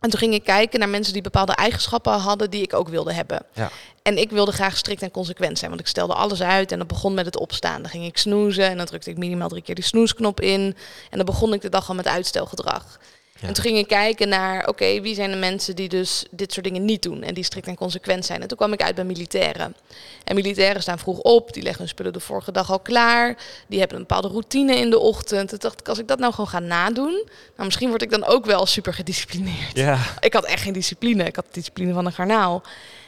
En 0.00 0.10
toen 0.10 0.18
ging 0.18 0.34
ik 0.34 0.44
kijken 0.44 0.78
naar 0.78 0.88
mensen 0.88 1.12
die 1.12 1.22
bepaalde 1.22 1.52
eigenschappen 1.54 2.12
hadden 2.12 2.50
die 2.50 2.62
ik 2.62 2.74
ook 2.74 2.88
wilde 2.88 3.12
hebben. 3.12 3.42
Ja. 3.52 3.70
En 4.02 4.18
ik 4.18 4.30
wilde 4.30 4.52
graag 4.52 4.76
strikt 4.76 5.02
en 5.02 5.10
consequent 5.10 5.58
zijn, 5.58 5.70
want 5.70 5.82
ik 5.82 5.86
stelde 5.88 6.14
alles 6.14 6.42
uit 6.42 6.72
en 6.72 6.78
dat 6.78 6.86
begon 6.86 7.14
met 7.14 7.24
het 7.26 7.36
opstaan. 7.38 7.82
Dan 7.82 7.90
ging 7.90 8.04
ik 8.04 8.18
snoezen 8.18 8.64
en 8.68 8.76
dan 8.76 8.86
drukte 8.86 9.10
ik 9.10 9.16
minimaal 9.18 9.48
drie 9.48 9.62
keer 9.62 9.74
die 9.74 9.84
snoesknop 9.84 10.40
in. 10.40 10.76
En 11.10 11.16
dan 11.16 11.24
begon 11.26 11.52
ik 11.52 11.60
de 11.60 11.68
dag 11.68 11.88
al 11.88 11.94
met 11.94 12.06
uitstelgedrag. 12.06 12.98
Ja. 13.40 13.48
En 13.48 13.54
toen 13.54 13.64
ging 13.64 13.78
ik 13.78 13.86
kijken 13.86 14.28
naar, 14.28 14.68
oké, 14.68 15.00
wie 15.00 15.14
zijn 15.14 15.30
de 15.30 15.36
mensen 15.36 15.76
die 15.76 15.88
dus 15.88 16.24
dit 16.30 16.52
soort 16.52 16.64
dingen 16.64 16.84
niet 16.84 17.02
doen 17.02 17.22
en 17.22 17.34
die 17.34 17.44
strikt 17.44 17.66
en 17.66 17.76
consequent 17.76 18.24
zijn. 18.26 18.42
En 18.42 18.48
toen 18.48 18.56
kwam 18.56 18.72
ik 18.72 18.82
uit 18.82 18.94
bij 18.94 19.04
militairen. 19.04 19.76
En 20.24 20.34
militairen 20.34 20.82
staan 20.82 20.98
vroeg 20.98 21.18
op, 21.18 21.52
die 21.52 21.62
leggen 21.62 21.80
hun 21.80 21.88
spullen 21.88 22.12
de 22.12 22.20
vorige 22.20 22.52
dag 22.52 22.70
al 22.70 22.80
klaar. 22.80 23.36
Die 23.66 23.78
hebben 23.78 23.96
een 23.96 24.06
bepaalde 24.06 24.28
routine 24.28 24.76
in 24.76 24.90
de 24.90 24.98
ochtend. 24.98 25.48
Toen 25.48 25.58
dacht 25.58 25.80
ik, 25.80 25.88
als 25.88 25.98
ik 25.98 26.08
dat 26.08 26.18
nou 26.18 26.30
gewoon 26.30 26.48
ga 26.48 26.58
nadoen, 26.58 27.28
nou 27.54 27.64
misschien 27.64 27.88
word 27.88 28.02
ik 28.02 28.10
dan 28.10 28.24
ook 28.24 28.44
wel 28.44 28.66
super 28.66 28.94
gedisciplineerd. 28.94 29.76
Ja. 29.76 29.98
Ik 30.20 30.32
had 30.32 30.44
echt 30.44 30.62
geen 30.62 30.72
discipline. 30.72 31.24
Ik 31.24 31.36
had 31.36 31.44
de 31.44 31.52
discipline 31.52 31.92
van 31.92 32.06
een 32.06 32.12
garnaal. 32.12 32.62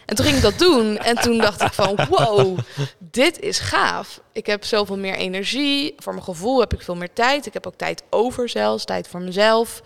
En 0.09 0.17
toen 0.17 0.25
ging 0.25 0.37
ik 0.37 0.43
dat 0.43 0.59
doen. 0.59 0.99
En 0.99 1.17
toen 1.17 1.39
dacht 1.39 1.63
ik 1.63 1.73
van, 1.73 1.99
wow, 2.09 2.59
dit 2.99 3.41
is 3.41 3.59
gaaf. 3.59 4.21
Ik 4.33 4.47
heb 4.47 4.65
zoveel 4.65 4.97
meer 4.97 5.15
energie. 5.15 5.95
Voor 5.97 6.13
mijn 6.13 6.25
gevoel 6.25 6.61
heb 6.61 6.73
ik 6.73 6.83
veel 6.83 6.97
meer 6.97 7.13
tijd. 7.13 7.47
Ik 7.47 7.53
heb 7.53 7.67
ook 7.67 7.77
tijd 7.77 8.03
over 8.11 8.49
zelfs, 8.49 8.85
tijd 8.85 9.09
voor 9.09 9.21
mezelf. 9.21 9.83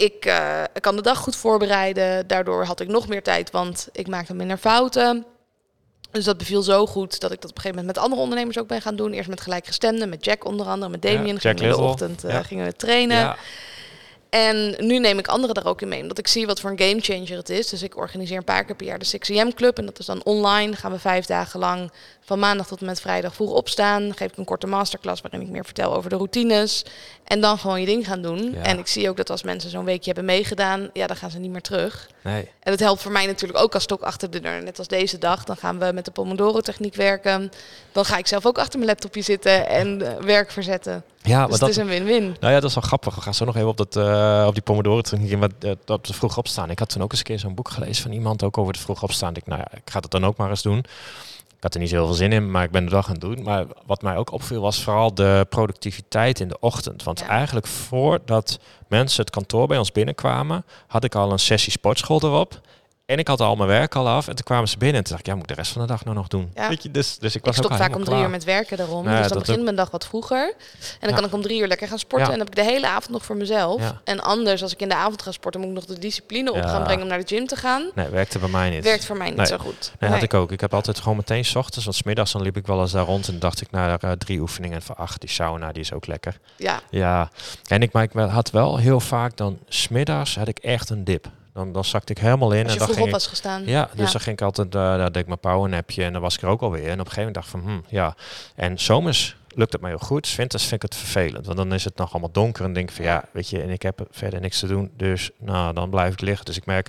Ik, 0.00 0.24
eh, 0.24 0.62
ik 0.74 0.82
kan 0.82 0.96
de 0.96 1.02
dag 1.02 1.18
goed 1.18 1.36
voorbereiden. 1.36 2.26
Daardoor 2.26 2.64
had 2.64 2.80
ik 2.80 2.88
nog 2.88 3.08
meer 3.08 3.22
tijd, 3.22 3.50
want 3.50 3.88
ik 3.92 4.08
maakte 4.08 4.34
minder 4.34 4.56
fouten. 4.56 5.24
Dus 6.10 6.24
dat 6.24 6.38
beviel 6.38 6.62
zo 6.62 6.86
goed 6.86 7.20
dat 7.20 7.32
ik 7.32 7.40
dat 7.40 7.50
op 7.50 7.56
een 7.56 7.62
gegeven 7.62 7.76
moment 7.78 7.96
met 7.96 8.04
andere 8.04 8.22
ondernemers 8.22 8.58
ook 8.58 8.66
ben 8.68 8.82
gaan 8.82 8.96
doen. 8.96 9.12
Eerst 9.12 9.28
met 9.28 9.40
gelijkgestemden, 9.40 10.08
met 10.08 10.24
Jack 10.24 10.44
onder 10.44 10.66
andere, 10.66 10.90
met 10.90 11.02
Damien. 11.02 11.36
Jack 11.36 11.40
gingen 11.40 11.56
we 11.58 11.64
in 11.64 11.70
de 11.70 11.88
ochtend 11.88 12.24
eh, 12.24 12.32
Ja. 12.32 12.42
gingen 12.42 12.64
we 12.64 12.72
trainen. 12.72 13.16
Ja. 13.16 13.36
En 14.30 14.74
nu 14.78 14.98
neem 14.98 15.18
ik 15.18 15.28
anderen 15.28 15.54
daar 15.54 15.66
ook 15.66 15.82
in 15.82 15.88
mee, 15.88 16.02
omdat 16.02 16.18
ik 16.18 16.28
zie 16.28 16.46
wat 16.46 16.60
voor 16.60 16.70
een 16.70 16.78
gamechanger 16.78 17.36
het 17.36 17.48
is. 17.48 17.68
Dus 17.68 17.82
ik 17.82 17.96
organiseer 17.96 18.36
een 18.36 18.44
paar 18.44 18.64
keer 18.64 18.76
per 18.76 18.86
jaar 18.86 18.98
de 18.98 19.18
6am 19.18 19.54
Club. 19.54 19.78
En 19.78 19.86
dat 19.86 19.98
is 19.98 20.06
dan 20.06 20.24
online. 20.24 20.76
Gaan 20.76 20.92
we 20.92 20.98
vijf 20.98 21.26
dagen 21.26 21.60
lang 21.60 21.90
van 22.20 22.38
maandag 22.38 22.66
tot 22.66 22.80
en 22.80 22.86
met 22.86 23.00
vrijdag 23.00 23.34
vroeg 23.34 23.50
opstaan. 23.50 24.02
Dan 24.02 24.16
geef 24.16 24.30
ik 24.30 24.36
een 24.36 24.44
korte 24.44 24.66
masterclass 24.66 25.20
waarin 25.22 25.40
ik 25.40 25.48
meer 25.48 25.64
vertel 25.64 25.94
over 25.94 26.10
de 26.10 26.16
routines. 26.16 26.84
En 27.24 27.40
dan 27.40 27.58
gewoon 27.58 27.80
je 27.80 27.86
ding 27.86 28.06
gaan 28.06 28.22
doen. 28.22 28.52
Ja. 28.52 28.62
En 28.62 28.78
ik 28.78 28.86
zie 28.86 29.08
ook 29.08 29.16
dat 29.16 29.30
als 29.30 29.42
mensen 29.42 29.70
zo'n 29.70 29.84
weekje 29.84 30.12
hebben 30.12 30.24
meegedaan, 30.24 30.90
ja, 30.92 31.06
dan 31.06 31.16
gaan 31.16 31.30
ze 31.30 31.38
niet 31.38 31.50
meer 31.50 31.60
terug. 31.60 32.08
Nee. 32.22 32.48
En 32.60 32.70
dat 32.70 32.80
helpt 32.80 33.02
voor 33.02 33.12
mij 33.12 33.26
natuurlijk 33.26 33.62
ook 33.62 33.74
als 33.74 33.82
stok 33.82 34.02
achter 34.02 34.30
de 34.30 34.40
deur. 34.40 34.62
Net 34.62 34.78
als 34.78 34.88
deze 34.88 35.18
dag, 35.18 35.44
dan 35.44 35.56
gaan 35.56 35.78
we 35.78 35.90
met 35.94 36.04
de 36.04 36.10
Pomodoro-techniek 36.10 36.94
werken. 36.94 37.50
Dan 37.92 38.04
ga 38.04 38.16
ik 38.16 38.26
zelf 38.26 38.46
ook 38.46 38.58
achter 38.58 38.78
mijn 38.78 38.90
laptopje 38.90 39.22
zitten 39.22 39.66
en 39.66 40.02
eh, 40.02 40.24
werk 40.24 40.50
verzetten. 40.50 41.04
Ja, 41.22 41.38
maar 41.38 41.48
Dus 41.48 41.58
dat, 41.58 41.68
het 41.68 41.78
is 41.78 41.82
een 41.84 41.88
win-win. 41.88 42.22
Nou 42.40 42.52
ja, 42.54 42.60
dat 42.60 42.68
is 42.68 42.74
wel 42.74 42.84
grappig. 42.84 43.14
We 43.14 43.20
gaan 43.20 43.34
zo 43.34 43.44
nog 43.44 43.56
even 43.56 43.68
op, 43.68 43.76
dat, 43.76 43.96
eh, 43.96 44.44
op 44.46 44.54
die 44.54 44.62
Pomodoro 44.62 45.00
in 45.10 45.38
wat 45.38 45.52
eh, 45.60 45.70
op 45.86 46.06
de 46.06 46.12
vroeg 46.12 46.38
opstaan. 46.38 46.70
Ik 46.70 46.78
had 46.78 46.88
toen 46.88 47.02
ook 47.02 47.10
eens 47.10 47.18
een 47.18 47.24
keer 47.26 47.38
zo'n 47.38 47.54
boek 47.54 47.70
gelezen 47.70 48.02
van 48.02 48.12
iemand 48.12 48.42
ook 48.42 48.58
over 48.58 48.72
het 48.72 48.82
vroeg 48.82 49.02
opstaan. 49.02 49.36
Ik, 49.36 49.46
nou 49.46 49.60
ja, 49.60 49.76
ik 49.78 49.90
ga 49.90 50.00
het 50.00 50.10
dan 50.10 50.24
ook 50.26 50.36
maar 50.36 50.50
eens 50.50 50.62
doen. 50.62 50.78
Ik 51.56 51.66
had 51.66 51.74
er 51.74 51.80
niet 51.80 51.88
zo 51.88 51.94
heel 51.96 52.06
veel 52.06 52.14
zin 52.14 52.32
in, 52.32 52.50
maar 52.50 52.64
ik 52.64 52.70
ben 52.70 52.82
het 52.82 52.92
wel 52.92 53.02
gaan 53.02 53.16
doen. 53.18 53.42
Maar 53.42 53.64
wat 53.86 54.02
mij 54.02 54.16
ook 54.16 54.32
opviel 54.32 54.60
was 54.60 54.82
vooral 54.82 55.14
de 55.14 55.46
productiviteit 55.48 56.40
in 56.40 56.48
de 56.48 56.56
ochtend. 56.60 57.02
Want 57.02 57.18
Ja. 57.18 57.28
eigenlijk 57.28 57.66
voordat 57.66 58.58
mensen 58.88 59.20
het 59.20 59.30
kantoor 59.30 59.66
bij 59.66 59.78
ons 59.78 59.92
binnenkwamen, 59.92 60.64
had 60.86 61.04
ik 61.04 61.14
al 61.14 61.32
een 61.32 61.38
sessie 61.38 61.72
sportschool 61.72 62.20
erop. 62.22 62.60
En 63.10 63.18
ik 63.18 63.28
had 63.28 63.40
al 63.40 63.56
mijn 63.56 63.68
werk 63.68 63.94
al 63.94 64.08
af. 64.08 64.28
En 64.28 64.34
toen 64.34 64.44
kwamen 64.44 64.68
ze 64.68 64.78
binnen 64.78 64.96
en 64.96 65.02
toen 65.02 65.12
dacht 65.12 65.20
ik, 65.20 65.26
ja, 65.26 65.34
moet 65.34 65.50
ik 65.50 65.56
de 65.56 65.62
rest 65.62 65.72
van 65.72 65.82
de 65.82 65.88
dag 65.88 66.04
nou 66.04 66.16
nog 66.16 66.28
doen? 66.28 66.50
Ja. 66.54 66.68
Weet 66.68 66.82
je, 66.82 66.90
dus, 66.90 67.18
dus 67.18 67.30
ik 67.34 67.38
Ik 67.40 67.44
was 67.46 67.58
ook 67.58 67.64
stop 67.64 67.76
vaak 67.76 67.94
om 67.96 68.04
drie 68.04 68.20
uur 68.20 68.30
met 68.30 68.44
werken 68.44 68.76
daarom. 68.76 69.04
Nou 69.04 69.18
dus 69.18 69.28
dan 69.28 69.38
begint 69.38 69.58
ook. 69.58 69.64
mijn 69.64 69.76
dag 69.76 69.90
wat 69.90 70.06
vroeger. 70.06 70.54
En 70.80 70.86
dan 71.00 71.08
Ja. 71.10 71.14
kan 71.16 71.24
ik 71.24 71.32
om 71.34 71.42
drie 71.42 71.60
uur 71.60 71.66
lekker 71.66 71.88
gaan 71.88 71.98
sporten. 71.98 72.26
Ja. 72.26 72.32
En 72.32 72.38
dan 72.38 72.46
heb 72.48 72.58
ik 72.58 72.64
de 72.64 72.70
hele 72.70 72.86
avond 72.86 73.08
nog 73.10 73.24
voor 73.24 73.36
mezelf. 73.36 73.82
En 74.04 74.20
anders, 74.20 74.62
als 74.62 74.72
ik 74.72 74.80
in 74.80 74.88
de 74.88 74.94
avond 74.94 75.22
ga 75.22 75.32
sporten, 75.32 75.60
moet 75.60 75.68
ik 75.70 75.74
nog 75.74 75.84
de 75.84 75.98
discipline 75.98 76.52
op 76.52 76.62
gaan 76.62 76.82
brengen 76.82 77.02
om 77.02 77.08
naar 77.08 77.18
de 77.24 77.26
gym 77.34 77.46
te 77.46 77.56
gaan. 77.56 77.90
Nee, 77.94 78.08
werkte 78.08 78.38
bij 78.38 78.48
mij 78.48 78.70
niet. 78.70 78.84
Werkt 78.84 79.04
voor 79.04 79.16
mij 79.16 79.28
niet 79.28 79.36
Nee. 79.36 79.46
zo 79.46 79.58
goed. 79.58 79.92
Nee, 79.98 80.10
had 80.10 80.22
ik 80.22 80.34
ook. 80.34 80.52
Ik 80.52 80.60
heb 80.60 80.74
altijd 80.74 80.98
gewoon 80.98 81.16
meteen 81.16 81.44
's 81.44 81.54
ochtends, 81.54 81.84
want 81.84 81.96
's 81.96 82.02
middags 82.02 82.32
dan 82.32 82.42
liep 82.42 82.56
ik 82.56 82.66
wel 82.66 82.80
eens 82.80 82.92
daar 82.92 83.04
rond 83.04 83.28
en 83.28 83.38
dacht 83.38 83.60
ik 83.60 83.70
naar 83.70 83.98
eh, 84.00 84.10
drie 84.12 84.40
oefeningen 84.40 84.76
en 84.76 84.82
voor 84.82 84.96
acht. 84.96 85.20
Die 85.20 85.30
sauna, 85.30 85.72
die 85.72 85.82
is 85.82 85.92
ook 85.92 86.06
lekker. 86.06 86.38
Ja, 86.56 86.80
Ja, 86.90 87.30
en 87.66 87.82
ik, 87.82 87.92
maar 87.92 88.02
ik 88.02 88.12
had 88.12 88.50
wel 88.50 88.76
heel 88.76 89.00
vaak 89.00 89.36
dan, 89.36 89.58
smiddags 89.68 90.36
had 90.36 90.48
ik 90.48 90.58
echt 90.58 90.90
een 90.90 91.04
dip. 91.04 91.26
Dan, 91.64 91.72
dan 91.72 91.84
zakte 91.84 92.12
ik 92.12 92.18
helemaal 92.18 92.52
in 92.52 92.62
als 92.64 92.72
en 92.72 92.78
dan 92.78 92.86
vroeg 92.86 92.96
ging 92.96 93.00
op 93.00 93.06
ik, 93.06 93.12
was 93.12 93.26
gestaan. 93.26 93.64
ja, 93.66 93.84
dus 93.94 94.06
Ja. 94.06 94.12
dan 94.12 94.20
ging 94.20 94.36
ik 94.38 94.42
altijd, 94.42 94.66
eh 94.74 94.80
daar 94.80 95.12
deed 95.12 95.22
ik 95.22 95.26
mijn 95.26 95.38
powernapje 95.40 96.04
en 96.04 96.12
dan 96.12 96.22
was 96.22 96.34
ik 96.34 96.42
er 96.42 96.48
ook 96.48 96.60
alweer. 96.62 96.88
En 96.88 97.00
op 97.00 97.06
een 97.06 97.12
gegeven 97.12 97.18
moment 97.18 97.34
dacht 97.34 97.46
ik 97.46 97.52
van, 97.60 97.84
hm, 97.88 97.94
ja. 97.96 98.14
En 98.54 98.78
zomers 98.78 99.36
lukt 99.54 99.72
het 99.72 99.80
mij 99.80 99.90
heel 99.90 99.98
goed. 99.98 100.26
's 100.26 100.36
Winters 100.36 100.62
vind 100.62 100.82
ik 100.84 100.90
het 100.90 101.00
vervelend, 101.00 101.46
want 101.46 101.58
dan 101.58 101.72
is 101.74 101.84
het 101.84 101.96
nog 101.96 102.10
allemaal 102.10 102.32
donker 102.32 102.64
en 102.64 102.72
denk 102.72 102.88
ik 102.90 102.96
van, 102.96 103.04
ja, 103.04 103.24
weet 103.32 103.48
je, 103.48 103.62
en 103.62 103.70
ik 103.70 103.82
heb 103.82 104.06
verder 104.10 104.40
niks 104.40 104.58
te 104.58 104.66
doen. 104.66 104.90
Dus, 104.96 105.30
nou, 105.38 105.74
dan 105.74 105.90
blijf 105.90 106.12
ik 106.12 106.20
liggen. 106.20 106.44
Dus 106.44 106.56
ik 106.56 106.66
merk, 106.66 106.88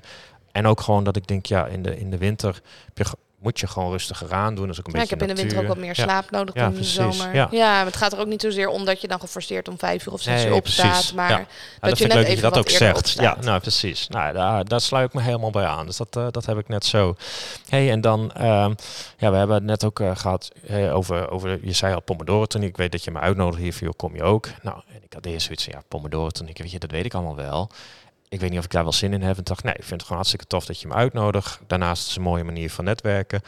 en 0.51 0.66
ook 0.68 0.82
gewoon 0.82 1.04
dat 1.04 1.16
ik 1.16 1.28
denk, 1.28 1.46
ja, 1.46 1.66
in 1.66 1.82
de, 1.84 2.00
in 2.00 2.10
de 2.12 2.18
winter 2.18 2.62
heb 2.94 2.98
je, 2.98 3.06
moet 3.41 3.60
je 3.60 3.67
gewoon 3.67 3.91
rustiger 3.91 4.34
aan 4.34 4.56
doen. 4.56 4.65
Dat 4.67 4.73
is 4.73 4.80
ook 4.80 4.88
een 4.88 4.93
Ja, 4.93 5.01
ik 5.01 5.10
beetje 5.10 5.25
heb 5.25 5.30
in 5.30 5.36
de 5.36 5.41
winter 5.41 5.62
ook 5.62 5.67
wat 5.67 5.77
meer 5.86 5.93
Ja. 5.97 6.04
slaap 6.04 6.32
nodig 6.32 6.56
Ja, 6.56 6.62
dan 6.62 6.71
in 6.73 6.77
de 6.77 6.84
zomer. 6.84 7.36
Ja. 7.36 7.47
Ja. 7.51 7.86
het 7.86 7.95
gaat 7.95 8.13
er 8.13 8.19
ook 8.19 8.27
niet 8.27 8.41
zozeer 8.41 8.67
om 8.69 8.86
dat 8.86 9.01
je 9.01 9.08
dan 9.08 9.19
geforceerd 9.19 9.67
om 9.67 9.77
vijf 9.80 10.06
uur 10.06 10.13
of 10.13 10.21
zes 10.21 10.36
Nee, 10.41 10.47
uur 10.47 10.54
opstaat. 10.54 11.12
Maar 11.15 11.30
Ja. 11.30 11.38
dat, 11.38 11.45
dat 11.80 11.89
je 11.89 11.95
vind 11.95 11.99
ik 11.99 12.08
net 12.08 12.15
leuk 12.15 12.15
dat 12.15 12.25
je 12.25 12.30
even 12.32 12.41
dat 12.43 12.54
wat 12.56 12.60
ook 12.60 12.69
zegt. 12.69 12.97
opstaat. 12.97 13.36
Ja, 13.38 13.43
nou 13.45 13.60
precies. 13.60 14.08
Nou, 14.08 14.34
daar, 14.34 14.65
daar 14.65 14.82
sluit 14.82 15.08
ik 15.08 15.13
me 15.13 15.21
helemaal 15.21 15.49
bij 15.49 15.65
aan. 15.65 15.86
Dus 15.86 15.97
dat, 15.97 16.15
eh, 16.15 16.27
dat 16.32 16.45
heb 16.45 16.58
ik 16.58 16.67
net 16.67 16.86
zo. 16.86 17.15
hey, 17.69 17.91
en 17.91 18.01
dan, 18.01 18.32
ehm, 18.32 18.73
ja, 19.17 19.32
we 19.32 19.38
hebben 19.38 19.56
het 19.56 19.63
net 19.65 19.84
ook 19.86 19.99
eh, 19.99 20.12
gehad 20.15 20.51
eh, 20.67 20.95
over, 20.95 21.30
over, 21.30 21.60
je 21.63 21.71
zei 21.73 21.93
al 21.93 22.01
Pomodoro 22.01 22.45
techniek. 22.45 22.69
Ik 22.69 22.77
weet 22.77 22.91
dat 22.91 23.04
je 23.04 23.12
me 23.12 23.19
uitnodigt 23.19 23.62
hiervoor, 23.62 23.95
kom 23.95 24.15
je 24.15 24.23
ook. 24.23 24.47
Nou, 24.62 24.82
en 24.88 24.99
ik 25.04 25.13
had 25.13 25.25
eerst 25.25 25.45
zoiets 25.45 25.63
van, 25.63 25.73
ja, 25.73 25.82
Pomodoro 25.88 26.30
techniek, 26.30 26.58
weet 26.58 26.71
je, 26.71 26.80
dat 26.80 26.91
weet 26.91 27.06
ik 27.06 27.13
allemaal 27.13 27.36
wel. 27.36 27.69
Ik 28.32 28.39
weet 28.39 28.50
niet 28.50 28.60
of 28.60 28.65
ik 28.65 28.72
daar 28.72 28.84
wel 28.84 28.94
zin 28.94 29.13
in 29.13 29.22
heb. 29.22 29.38
En 29.38 29.44
dacht, 29.44 29.63
nee, 29.63 29.74
ik 29.74 29.80
vind 29.80 29.91
het 29.91 30.02
gewoon 30.02 30.17
hartstikke 30.17 30.46
tof 30.46 30.65
dat 30.65 30.82
je 30.82 30.88
me 30.88 30.94
uitnodigt. 30.94 31.60
Daarnaast 31.67 32.02
is 32.02 32.08
het 32.08 32.17
een 32.17 32.24
mooie 32.24 32.44
manier 32.44 32.70
van 32.72 32.84
netwerken. 32.86 33.41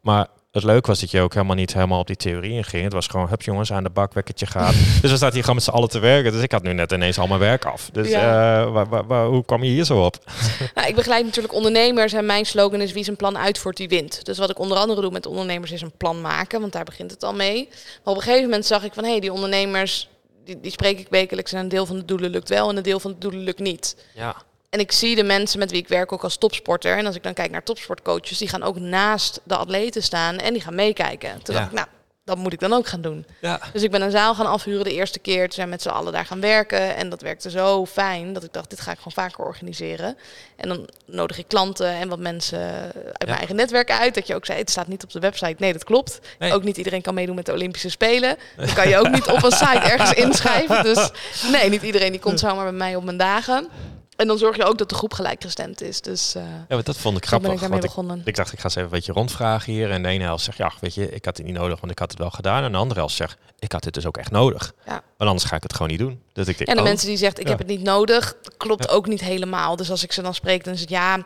Maar 0.00 0.26
het 0.50 0.62
leuke 0.64 0.86
was 0.88 1.00
dat 1.00 1.10
je 1.10 1.20
ook 1.20 1.34
helemaal 1.34 1.56
niet 1.56 1.72
helemaal 1.74 1.98
op 2.00 2.06
die 2.06 2.16
theorie 2.16 2.52
inging. 2.52 2.82
Het 2.84 2.92
was 2.92 3.06
gewoon, 3.06 3.28
hup 3.28 3.42
jongens, 3.42 3.72
aan 3.72 3.82
de 3.82 3.90
bak, 3.90 4.12
wekkertje 4.14 4.46
gaat. 4.46 4.72
dus 5.02 5.10
we 5.10 5.16
zaten 5.16 5.32
hier 5.32 5.40
gewoon 5.40 5.54
met 5.54 5.64
z'n 5.64 5.70
allen 5.70 5.88
te 5.88 5.98
werken. 5.98 6.32
Dus 6.32 6.42
ik 6.42 6.52
had 6.52 6.62
nu 6.62 6.72
net 6.72 6.92
ineens 6.92 7.18
al 7.18 7.26
mijn 7.26 7.40
werk 7.40 7.64
af. 7.64 7.88
Dus 7.92 8.08
Ja. 8.08 8.60
eh, 8.62 8.72
waar, 8.72 8.88
waar, 8.88 9.06
waar- 9.06 9.26
hoe 9.26 9.44
kwam 9.44 9.62
je 9.62 9.70
hier 9.70 9.84
zo 9.84 10.04
op? 10.04 10.16
Nou, 10.74 10.88
ik 10.88 10.94
begeleid 10.94 11.24
natuurlijk 11.24 11.54
ondernemers 11.54 12.12
en 12.12 12.26
mijn 12.26 12.44
slogan 12.46 12.80
is 12.80 12.92
wie 12.92 13.04
zijn 13.04 13.16
plan 13.16 13.38
uitvoert, 13.38 13.76
die 13.76 13.88
wint. 13.88 14.24
Dus 14.24 14.38
wat 14.38 14.50
ik 14.50 14.58
onder 14.58 14.78
andere 14.78 15.00
doe 15.00 15.10
met 15.10 15.26
ondernemers 15.26 15.70
is 15.70 15.82
een 15.82 15.96
plan 15.96 16.20
maken, 16.20 16.60
want 16.60 16.72
daar 16.72 16.84
begint 16.84 17.10
het 17.10 17.22
al 17.22 17.34
mee. 17.34 17.68
Maar 17.70 18.14
op 18.14 18.16
een 18.16 18.22
gegeven 18.22 18.44
moment 18.44 18.66
zag 18.66 18.84
ik 18.84 18.92
van, 18.92 19.04
hé, 19.04 19.10
hey, 19.10 19.20
die 19.20 19.32
ondernemers, 19.32 20.08
die, 20.44 20.60
die 20.60 20.70
spreek 20.70 20.98
ik 20.98 21.06
wekelijks 21.10 21.52
en 21.52 21.58
een 21.60 21.68
deel 21.68 21.86
van 21.86 21.96
de 21.96 22.04
doelen 22.04 22.30
lukt 22.30 22.48
wel 22.48 22.68
en 22.68 22.76
een 22.76 22.82
deel 22.82 23.00
van 23.00 23.10
de 23.12 23.18
doelen 23.18 23.40
lukt 23.40 23.58
niet. 23.58 23.96
Ja. 24.14 24.36
En 24.70 24.80
ik 24.80 24.92
zie 24.92 25.16
de 25.16 25.22
mensen 25.24 25.58
met 25.58 25.70
wie 25.70 25.80
ik 25.80 25.88
werk 25.88 26.12
ook 26.12 26.22
als 26.24 26.36
topsporter. 26.36 26.96
En 26.96 27.06
als 27.06 27.16
ik 27.16 27.22
dan 27.22 27.34
kijk 27.34 27.50
naar 27.50 27.62
topsportcoaches, 27.62 28.38
die 28.38 28.48
gaan 28.48 28.62
ook 28.62 28.78
naast 28.78 29.40
de 29.44 29.56
atleten 29.56 30.02
staan 30.02 30.36
en 30.38 30.52
die 30.52 30.62
gaan 30.62 30.74
meekijken. 30.74 31.42
Toen 31.42 31.54
Ja. 31.54 31.60
dacht 31.60 31.72
ik, 31.72 31.78
nou, 31.78 31.88
dat 32.24 32.38
moet 32.38 32.52
ik 32.52 32.60
dan 32.60 32.72
ook 32.72 32.86
gaan 32.86 33.00
doen. 33.00 33.26
Ja. 33.40 33.60
Dus 33.72 33.82
ik 33.82 33.90
ben 33.90 34.02
een 34.02 34.10
zaal 34.10 34.34
gaan 34.34 34.46
afhuren 34.46 34.84
de 34.84 34.92
eerste 34.92 35.18
keer. 35.18 35.42
Toen 35.42 35.52
zijn 35.52 35.68
met 35.68 35.82
z'n 35.82 35.88
allen 35.88 36.12
daar 36.12 36.26
gaan 36.26 36.40
werken. 36.40 36.96
En 36.96 37.08
dat 37.08 37.20
werkte 37.20 37.50
zo 37.50 37.86
fijn 37.86 38.32
dat 38.32 38.44
ik 38.44 38.52
dacht, 38.52 38.70
dit 38.70 38.80
ga 38.80 38.90
ik 38.90 38.96
gewoon 38.96 39.12
vaker 39.12 39.44
organiseren. 39.44 40.16
En 40.56 40.68
dan 40.68 40.88
nodig 41.06 41.38
ik 41.38 41.48
klanten 41.48 41.88
en 41.88 42.08
wat 42.08 42.18
mensen 42.18 42.60
uit 42.94 43.24
mijn 43.26 43.38
eigen 43.38 43.56
netwerk 43.56 43.90
uit. 43.90 44.14
Dat 44.14 44.26
je 44.26 44.34
ook 44.34 44.46
zei, 44.46 44.58
het 44.58 44.70
staat 44.70 44.86
niet 44.86 45.02
op 45.04 45.10
de 45.10 45.20
website. 45.20 45.56
Nee, 45.58 45.72
dat 45.72 45.84
klopt. 45.84 46.20
Nee. 46.38 46.52
Ook 46.52 46.64
niet 46.64 46.76
iedereen 46.76 47.02
kan 47.02 47.14
meedoen 47.14 47.34
met 47.34 47.46
de 47.46 47.52
Olympische 47.52 47.90
Spelen. 47.90 48.36
Dan 48.56 48.74
kan 48.74 48.88
je 48.88 48.98
ook 48.98 49.10
niet 49.10 49.26
op 49.26 49.42
een 49.42 49.52
site 49.52 49.78
ergens 49.78 50.12
inschrijven. 50.24 50.82
Dus 50.82 51.10
nee, 51.50 51.68
niet 51.70 51.82
iedereen 51.82 52.10
die 52.10 52.20
komt 52.20 52.40
zomaar 52.40 52.64
bij 52.64 52.72
mij 52.72 52.96
op 52.96 53.04
mijn 53.04 53.16
dagen. 53.16 53.68
En 54.16 54.26
dan 54.26 54.38
zorg 54.38 54.56
je 54.56 54.64
ook 54.64 54.78
dat 54.78 54.88
de 54.88 54.94
groep 54.94 55.14
gelijkgestemd 55.14 55.80
is. 55.80 56.00
Dus 56.00 56.34
eh 56.34 56.42
ja, 56.42 56.64
maar 56.68 56.82
dat 56.82 56.96
vond 56.96 57.16
ik 57.16 57.26
grappig. 57.26 57.48
ben 57.48 57.56
ik 57.56 57.62
daarmee 57.62 57.80
want 57.80 57.90
ik, 57.92 57.96
begonnen. 57.96 58.22
ik 58.26 58.36
dacht, 58.36 58.52
ik 58.52 58.58
ga 58.58 58.64
eens 58.64 58.74
even 58.74 58.88
een 58.88 58.94
beetje 58.94 59.12
rondvragen 59.12 59.72
hier. 59.72 59.90
En 59.90 60.02
de 60.02 60.08
ene 60.08 60.24
helft 60.24 60.44
zegt, 60.44 60.58
ja, 60.58 60.72
weet 60.80 60.94
je, 60.94 61.10
ik 61.10 61.24
had 61.24 61.36
het 61.36 61.46
niet 61.46 61.54
nodig, 61.54 61.80
want 61.80 61.92
ik 61.92 61.98
had 61.98 62.10
het 62.10 62.18
wel 62.20 62.30
gedaan. 62.30 62.64
En 62.64 62.72
de 62.72 62.78
andere 62.78 63.00
helft 63.00 63.14
zegt, 63.14 63.36
ik 63.58 63.72
had 63.72 63.82
dit 63.82 63.94
dus 63.94 64.06
ook 64.06 64.16
echt 64.16 64.30
nodig. 64.30 64.72
Ja. 64.86 64.92
Want 64.92 65.30
anders 65.30 65.44
ga 65.44 65.56
ik 65.56 65.62
het 65.62 65.72
gewoon 65.72 65.88
niet 65.88 65.98
doen. 65.98 66.22
Dus 66.32 66.46
ik 66.46 66.56
denk, 66.56 66.68
En 66.68 66.74
de 66.76 66.80
oh, 66.82 66.88
mensen 66.88 67.08
die 67.08 67.16
zegt 67.16 67.38
ik 67.38 67.44
Ja. 67.44 67.50
heb 67.50 67.58
het 67.58 67.68
niet 67.68 67.82
nodig, 67.82 68.34
klopt 68.56 68.84
Ja. 68.84 68.90
ook 68.94 69.06
niet 69.06 69.20
helemaal. 69.20 69.76
Dus 69.76 69.90
als 69.90 70.02
ik 70.02 70.12
ze 70.12 70.22
dan 70.22 70.34
spreek, 70.34 70.64
dan 70.64 70.74
is 70.74 70.80
het 70.80 70.90
ja, 70.90 71.18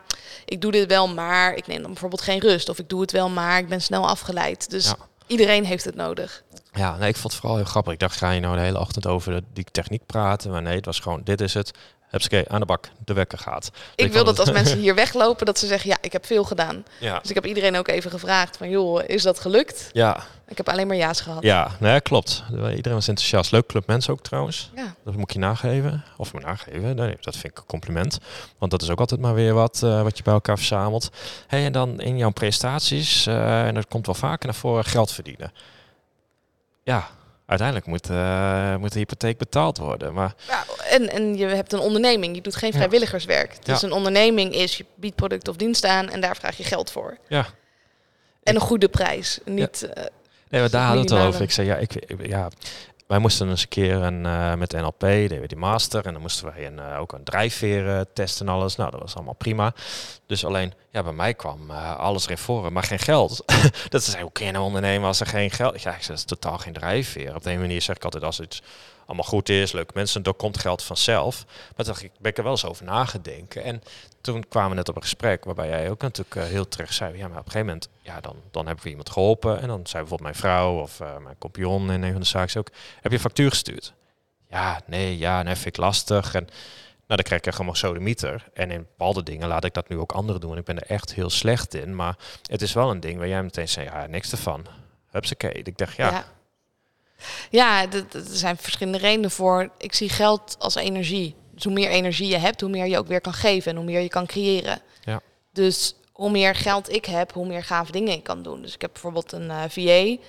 ik 0.45 0.61
doe 0.61 0.71
dit 0.71 0.87
wel, 0.87 1.07
maar 1.07 1.53
ik 1.55 1.67
neem 1.67 1.81
dan 1.81 1.91
bijvoorbeeld 1.91 2.21
geen 2.21 2.39
rust. 2.39 2.69
Of 2.69 2.79
ik 2.79 2.89
doe 2.89 3.01
het 3.01 3.11
wel, 3.11 3.29
maar 3.29 3.57
ik 3.57 3.67
ben 3.67 3.81
snel 3.81 4.07
afgeleid. 4.07 4.69
Dus 4.69 4.93
iedereen 5.27 5.65
heeft 5.65 5.83
het 5.85 5.95
nodig. 5.95 6.43
Ja, 6.73 6.97
nee, 6.97 7.09
ik 7.09 7.15
vond 7.17 7.31
het 7.31 7.41
vooral 7.41 7.57
heel 7.57 7.67
grappig. 7.67 7.93
Ik 7.93 7.99
dacht, 7.99 8.17
ga 8.17 8.31
je 8.31 8.39
nou 8.39 8.55
de 8.55 8.61
hele 8.61 8.79
ochtend 8.79 9.07
over 9.07 9.31
de, 9.31 9.43
die 9.53 9.65
techniek 9.71 10.05
praten? 10.05 10.51
Maar 10.51 10.61
nee, 10.61 10.75
het 10.75 10.85
was 10.85 10.99
gewoon, 10.99 11.21
dit 11.23 11.41
is 11.41 11.53
het. 11.53 11.71
Hupsakee, 12.09 12.49
aan 12.49 12.59
de 12.59 12.65
bak, 12.65 12.89
de 13.05 13.13
wekker 13.13 13.37
gaat. 13.37 13.71
Ik 13.95 14.11
wil 14.11 14.23
dat 14.23 14.39
als 14.39 14.51
mensen 14.51 14.79
hier 14.79 14.95
weglopen, 15.05 15.45
dat 15.45 15.59
ze 15.59 15.67
zeggen 15.67 15.89
ja, 15.89 15.97
ik 16.01 16.11
heb 16.11 16.25
veel 16.25 16.43
gedaan. 16.43 16.85
Ja, 16.99 17.19
Dus 17.19 17.29
ik 17.29 17.35
heb 17.35 17.45
iedereen 17.45 17.77
ook 17.77 17.87
even 17.87 18.11
gevraagd 18.11 18.57
van 18.57 18.69
joh, 18.69 19.03
is 19.05 19.23
dat 19.23 19.39
gelukt? 19.39 19.89
ja, 19.93 20.23
Ik 20.47 20.57
heb 20.57 20.69
alleen 20.69 20.87
maar 20.87 20.95
ja's 20.95 21.21
gehad. 21.21 21.43
ja 21.43 21.71
nee, 21.79 22.01
klopt. 22.01 22.43
Iedereen 22.51 22.93
was 22.93 23.07
enthousiast. 23.07 23.51
Leuk 23.51 23.65
club 23.67 23.87
mensen 23.87 24.13
ook 24.13 24.21
trouwens. 24.21 24.71
Ja. 24.75 24.95
Dat 25.05 25.13
moet 25.13 25.23
ik 25.23 25.31
je 25.31 25.39
nageven. 25.39 26.03
Of 26.17 26.33
me 26.33 26.39
nageven. 26.39 26.95
Nee, 26.95 27.17
dat 27.21 27.35
vind 27.35 27.51
ik 27.53 27.57
een 27.57 27.65
compliment. 27.65 28.17
Want 28.57 28.71
dat 28.71 28.81
is 28.81 28.89
ook 28.89 28.99
altijd 28.99 29.19
maar 29.21 29.33
weer 29.33 29.53
wat, 29.53 29.81
eh, 29.83 30.01
wat 30.01 30.17
je 30.17 30.23
bij 30.23 30.33
elkaar 30.33 30.57
verzamelt. 30.57 31.09
Hey, 31.47 31.65
en 31.65 31.71
dan 31.71 31.99
in 32.01 32.17
jouw 32.17 32.29
prestaties, 32.31 33.25
eh, 33.27 33.65
en 33.67 33.73
dat 33.73 33.87
komt 33.87 34.05
wel 34.05 34.15
vaker 34.15 34.45
naar 34.45 34.55
voren, 34.55 34.85
geld 34.85 35.11
verdienen. 35.11 35.51
Ja, 36.83 37.07
uiteindelijk 37.47 37.87
moet, 37.87 38.09
eh, 38.09 38.75
moet 38.75 38.93
de 38.93 38.99
hypotheek 38.99 39.37
betaald 39.37 39.77
worden. 39.77 40.13
Maar 40.13 40.33
Ja, 40.47 40.63
en, 40.89 41.09
en 41.09 41.37
je 41.37 41.45
hebt 41.45 41.73
een 41.73 41.79
onderneming, 41.79 42.35
je 42.35 42.41
doet 42.41 42.55
geen 42.55 42.69
Ja. 42.69 42.75
vrijwilligerswerk. 42.75 43.65
Dus 43.65 43.81
een 43.81 43.91
onderneming 43.91 44.53
is, 44.53 44.77
je 44.77 44.85
biedt 44.95 45.15
product 45.15 45.47
of 45.47 45.55
dienst 45.55 45.85
aan 45.85 46.09
en 46.09 46.21
daar 46.21 46.35
vraag 46.35 46.57
je 46.57 46.63
geld 46.63 46.91
voor. 46.91 47.17
ja, 47.27 47.45
En 48.43 48.55
een 48.55 48.61
goede 48.61 48.87
prijs. 48.89 49.39
Niet, 49.45 49.89
eh, 49.93 50.03
Nee, 50.49 50.61
maar 50.61 50.69
daar 50.69 50.85
hadden 50.85 51.07
we 51.07 51.13
het 51.15 51.23
over. 51.27 51.41
Ik 51.41 51.51
zei, 51.51 51.67
ja, 51.67 51.75
ik, 51.75 51.95
ik- 51.95 52.27
ja, 52.27 52.49
wij 53.07 53.19
moesten 53.19 53.49
eens 53.49 53.61
een 53.61 53.67
keer 53.67 54.11
uh, 54.11 54.53
met 54.53 54.71
NLP, 54.71 54.99
deden 54.99 55.41
we 55.41 55.47
die 55.47 55.57
master. 55.57 56.05
En 56.05 56.13
dan 56.13 56.21
moesten 56.21 56.45
wij 56.45 56.65
een, 56.65 56.77
uh, 56.77 56.99
ook 56.99 57.13
een 57.13 57.23
drijfveer 57.23 58.05
testen 58.13 58.47
en 58.47 58.53
alles. 58.53 58.75
Nou, 58.75 58.91
dat 58.91 58.99
was 59.01 59.15
allemaal 59.15 59.33
prima. 59.33 59.73
Dus 60.25 60.45
alleen, 60.45 60.73
ja, 60.91 61.03
bij 61.03 61.13
mij 61.13 61.33
kwam 61.33 61.71
alles 61.71 62.25
erin 62.25 62.37
voor, 62.37 62.71
maar 62.71 62.83
geen 62.83 62.99
geld. 62.99 63.43
dat 63.89 64.03
ze 64.03 64.11
zei, 64.11 64.23
hoe 64.23 64.31
kun 64.31 64.45
je 64.45 64.51
nou 64.51 64.65
ondernemen 64.65 65.07
als 65.07 65.19
er 65.19 65.27
geen 65.27 65.51
geld... 65.51 65.81
Ja, 65.81 65.95
ik 65.95 66.03
zei, 66.03 66.07
dat 66.07 66.17
is 66.17 66.23
totaal 66.23 66.57
geen 66.57 66.73
drijfveer. 66.73 67.35
Op 67.35 67.45
een 67.45 67.59
manier 67.59 67.81
zeg 67.81 67.95
ik 67.95 68.03
altijd, 68.03 68.23
als 68.23 68.39
iets 68.39 68.61
allemaal 69.07 69.25
goed 69.25 69.49
is, 69.49 69.71
leuke 69.71 69.91
mensen, 69.93 70.23
dan 70.23 70.35
komt 70.35 70.57
geld 70.57 70.83
vanzelf. 70.83 71.45
Maar 71.75 72.01
ik, 72.01 72.11
ben 72.19 72.31
ik 72.31 72.37
er 72.37 72.43
wel 72.43 72.51
eens 72.51 72.65
over 72.65 72.85
nagedenken. 72.85 73.63
En 73.63 73.83
toen 74.21 74.47
kwamen 74.49 74.69
we 74.69 74.75
net 74.75 74.89
op 74.89 74.95
een 74.95 75.01
gesprek 75.01 75.45
waarbij 75.45 75.67
jij 75.67 75.89
ook 75.89 76.01
natuurlijk 76.01 76.35
uh, 76.35 76.43
heel 76.43 76.67
terecht 76.67 76.93
zei, 76.93 77.17
ja, 77.17 77.27
maar 77.27 77.39
op 77.39 77.45
een 77.45 77.51
gegeven 77.51 77.65
moment, 77.65 77.89
ja, 78.01 78.21
dan, 78.21 78.35
dan 78.51 78.65
hebben 78.65 78.83
we 78.83 78.89
iemand 78.89 79.09
geholpen. 79.09 79.61
En 79.61 79.67
dan 79.67 79.87
zei 79.87 80.03
bijvoorbeeld 80.03 80.21
mijn 80.21 80.35
vrouw 80.35 80.81
of 80.81 80.99
uh, 80.99 81.17
mijn 81.17 81.35
compagnon 81.37 81.91
in 81.91 82.03
een 82.03 82.11
van 82.11 82.21
de 82.21 82.27
zaken 82.27 82.59
ook, 82.59 82.69
heb 83.01 83.11
je 83.11 83.19
factuur 83.19 83.49
gestuurd? 83.49 83.93
Ja, 84.49 84.81
nee, 84.85 85.17
ja, 85.17 85.43
nee, 85.43 85.55
vind 85.55 85.65
ik 85.65 85.77
lastig. 85.77 86.33
En 86.33 86.43
nou, 87.07 87.21
dan 87.21 87.23
krijg 87.23 87.41
ik 87.41 87.53
gewoon 87.53 87.75
zo 87.75 87.93
de 87.93 87.99
mieter. 87.99 88.43
En 88.53 88.71
in 88.71 88.79
bepaalde 88.79 89.23
dingen 89.23 89.47
laat 89.47 89.63
ik 89.63 89.73
dat 89.73 89.89
nu 89.89 89.97
ook 89.97 90.11
anderen 90.11 90.41
doen. 90.41 90.51
En 90.51 90.57
ik 90.57 90.65
ben 90.65 90.79
er 90.79 90.89
echt 90.89 91.13
heel 91.13 91.29
slecht 91.29 91.73
in. 91.73 91.95
Maar 91.95 92.17
het 92.45 92.61
is 92.61 92.73
wel 92.73 92.89
een 92.89 92.99
ding 92.99 93.17
waar 93.17 93.27
jij 93.27 93.43
meteen 93.43 93.69
zei, 93.69 93.85
ja, 93.85 94.05
niks 94.05 94.31
ervan. 94.31 94.65
Hupsakee. 95.09 95.51
Ik 95.51 95.77
dacht, 95.77 95.95
ja. 95.95 96.25
Ja, 97.49 97.91
er 97.91 98.05
zijn 98.29 98.57
verschillende 98.57 98.99
redenen 98.99 99.31
voor. 99.31 99.69
Ik 99.77 99.93
zie 99.93 100.09
geld 100.09 100.55
als 100.59 100.75
energie. 100.75 101.35
Dus 101.53 101.63
hoe 101.63 101.73
meer 101.73 101.89
energie 101.89 102.27
je 102.27 102.37
hebt, 102.37 102.61
hoe 102.61 102.69
meer 102.69 102.85
je 102.85 102.97
ook 102.97 103.07
weer 103.07 103.21
kan 103.21 103.33
geven 103.33 103.71
en 103.71 103.77
hoe 103.77 103.85
meer 103.85 103.99
je 103.99 104.07
kan 104.07 104.25
creëren. 104.25 104.81
Ja. 105.03 105.21
Dus 105.53 105.95
hoe 106.11 106.31
meer 106.31 106.55
geld 106.55 106.91
ik 106.91 107.05
heb, 107.05 107.33
hoe 107.33 107.47
meer 107.47 107.63
gave 107.63 107.91
dingen 107.91 108.13
ik 108.13 108.23
kan 108.23 108.43
doen. 108.43 108.61
Dus 108.61 108.73
ik 108.73 108.81
heb 108.81 108.91
bijvoorbeeld 108.91 109.31
een 109.31 109.49
uh, 109.49 109.63
eh, 109.63 109.69
VA 109.69 110.23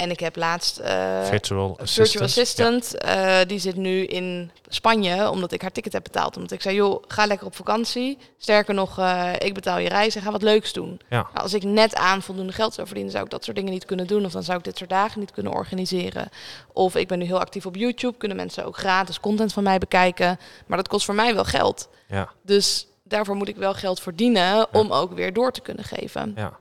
en 0.00 0.10
ik 0.10 0.20
heb 0.20 0.36
laatst 0.36 0.80
uh, 0.80 1.24
Virtual 1.24 1.78
Assistant, 1.78 2.08
virtual 2.08 2.24
assistant 2.24 3.04
uh, 3.04 3.38
die 3.46 3.58
zit 3.58 3.76
nu 3.76 4.04
in 4.04 4.50
Spanje, 4.68 5.30
omdat 5.30 5.52
ik 5.52 5.62
haar 5.62 5.72
ticket 5.72 5.92
heb 5.92 6.02
betaald. 6.02 6.36
Omdat 6.36 6.52
ik 6.52 6.62
zei, 6.62 6.74
joh, 6.74 7.02
ga 7.08 7.26
lekker 7.26 7.46
op 7.46 7.56
vakantie. 7.56 8.18
Sterker 8.38 8.74
nog, 8.74 8.98
uh, 8.98 9.32
ik 9.38 9.54
betaal 9.54 9.78
je 9.78 9.88
reis 9.88 10.14
en 10.14 10.22
ga 10.22 10.30
wat 10.30 10.42
leuks 10.42 10.72
doen. 10.72 11.00
Ja. 11.08 11.16
Nou, 11.32 11.42
als 11.44 11.54
ik 11.54 11.62
net 11.62 11.94
aan 11.94 12.22
voldoende 12.22 12.52
geld 12.52 12.74
zou 12.74 12.86
verdienen, 12.86 13.12
zou 13.12 13.24
ik 13.24 13.30
dat 13.30 13.44
soort 13.44 13.56
dingen 13.56 13.72
niet 13.72 13.84
kunnen 13.84 14.06
doen. 14.06 14.24
Of 14.24 14.32
dan 14.32 14.42
zou 14.42 14.58
ik 14.58 14.64
dit 14.64 14.78
soort 14.78 14.90
dagen 14.90 15.20
niet 15.20 15.30
kunnen 15.30 15.52
organiseren. 15.52 16.28
Of 16.72 16.94
ik 16.94 17.08
ben 17.08 17.18
nu 17.18 17.24
heel 17.24 17.40
actief 17.40 17.66
op 17.66 17.76
YouTube, 17.76 18.18
kunnen 18.18 18.36
mensen 18.36 18.64
ook 18.64 18.76
gratis 18.76 19.20
content 19.20 19.52
van 19.52 19.62
mij 19.62 19.78
bekijken. 19.78 20.38
Maar 20.66 20.76
dat 20.76 20.88
kost 20.88 21.04
voor 21.04 21.14
mij 21.14 21.34
wel 21.34 21.44
geld. 21.44 21.88
Ja. 22.08 22.28
Dus 22.42 22.86
daarvoor 23.04 23.36
moet 23.36 23.48
ik 23.48 23.56
wel 23.56 23.74
geld 23.74 24.00
verdienen 24.00 24.74
om 24.74 24.92
ook 24.92 25.12
weer 25.12 25.32
door 25.32 25.52
te 25.52 25.60
kunnen 25.60 25.84
geven. 25.84 26.32
Ja. 26.36 26.58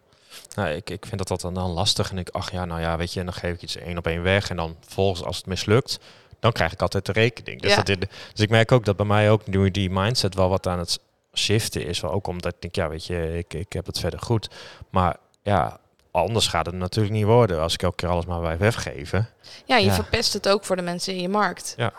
Nou, 0.55 0.69
ik, 0.69 0.89
ik 0.89 1.05
vind 1.05 1.17
dat, 1.17 1.27
dat 1.27 1.41
dan, 1.41 1.53
dan 1.53 1.69
lastig. 1.71 2.11
En 2.11 2.17
ik, 2.17 2.29
ach 2.29 2.51
ja, 2.51 2.65
nou 2.65 2.81
ja, 2.81 2.97
weet 2.97 3.13
je, 3.13 3.19
en 3.19 3.25
dan 3.25 3.35
geef 3.35 3.53
ik 3.53 3.61
iets 3.61 3.75
één 3.75 3.97
op 3.97 4.07
één 4.07 4.23
weg. 4.23 4.49
En 4.49 4.55
dan 4.55 4.75
volgens, 4.87 5.23
als 5.23 5.37
het 5.37 5.45
mislukt, 5.45 5.99
dan 6.39 6.51
krijg 6.51 6.71
ik 6.73 6.81
altijd 6.81 7.05
de 7.05 7.11
rekening. 7.11 7.61
Dus, 7.61 7.69
Ja. 7.69 7.75
dat, 7.75 7.85
dit- 7.85 7.99
dus 8.33 8.39
ik 8.43 8.49
merk 8.49 8.71
ook 8.71 8.85
dat 8.85 8.95
bij 8.95 9.05
mij 9.05 9.31
ook 9.31 9.47
nu 9.47 9.71
die 9.71 9.89
mindset 9.89 10.35
wel 10.35 10.49
wat 10.49 10.67
aan 10.67 10.79
het 10.79 10.99
shiften 11.33 11.85
is. 11.85 11.99
Wel 11.99 12.11
ook 12.11 12.27
omdat 12.27 12.53
ik 12.53 12.61
denk, 12.61 12.75
ja, 12.75 12.89
weet 12.89 13.05
je, 13.05 13.37
ik, 13.37 13.53
ik 13.53 13.73
heb 13.73 13.85
het 13.85 13.99
verder 13.99 14.19
goed. 14.19 14.49
Maar 14.89 15.17
ja, 15.43 15.79
anders 16.11 16.47
gaat 16.47 16.65
het 16.65 16.75
natuurlijk 16.75 17.13
niet 17.15 17.25
worden 17.25 17.59
als 17.61 17.73
ik 17.73 17.81
elke 17.83 17.95
keer 17.95 18.09
alles 18.09 18.25
maar 18.25 18.39
blijf 18.39 18.57
weggeven. 18.59 19.29
Ja, 19.65 19.77
je 19.77 19.85
Ja. 19.85 19.93
verpest 19.93 20.33
het 20.33 20.49
ook 20.49 20.65
voor 20.65 20.75
de 20.75 20.81
mensen 20.81 21.13
in 21.13 21.21
je 21.21 21.29
markt. 21.29 21.73
Ja. 21.77 21.93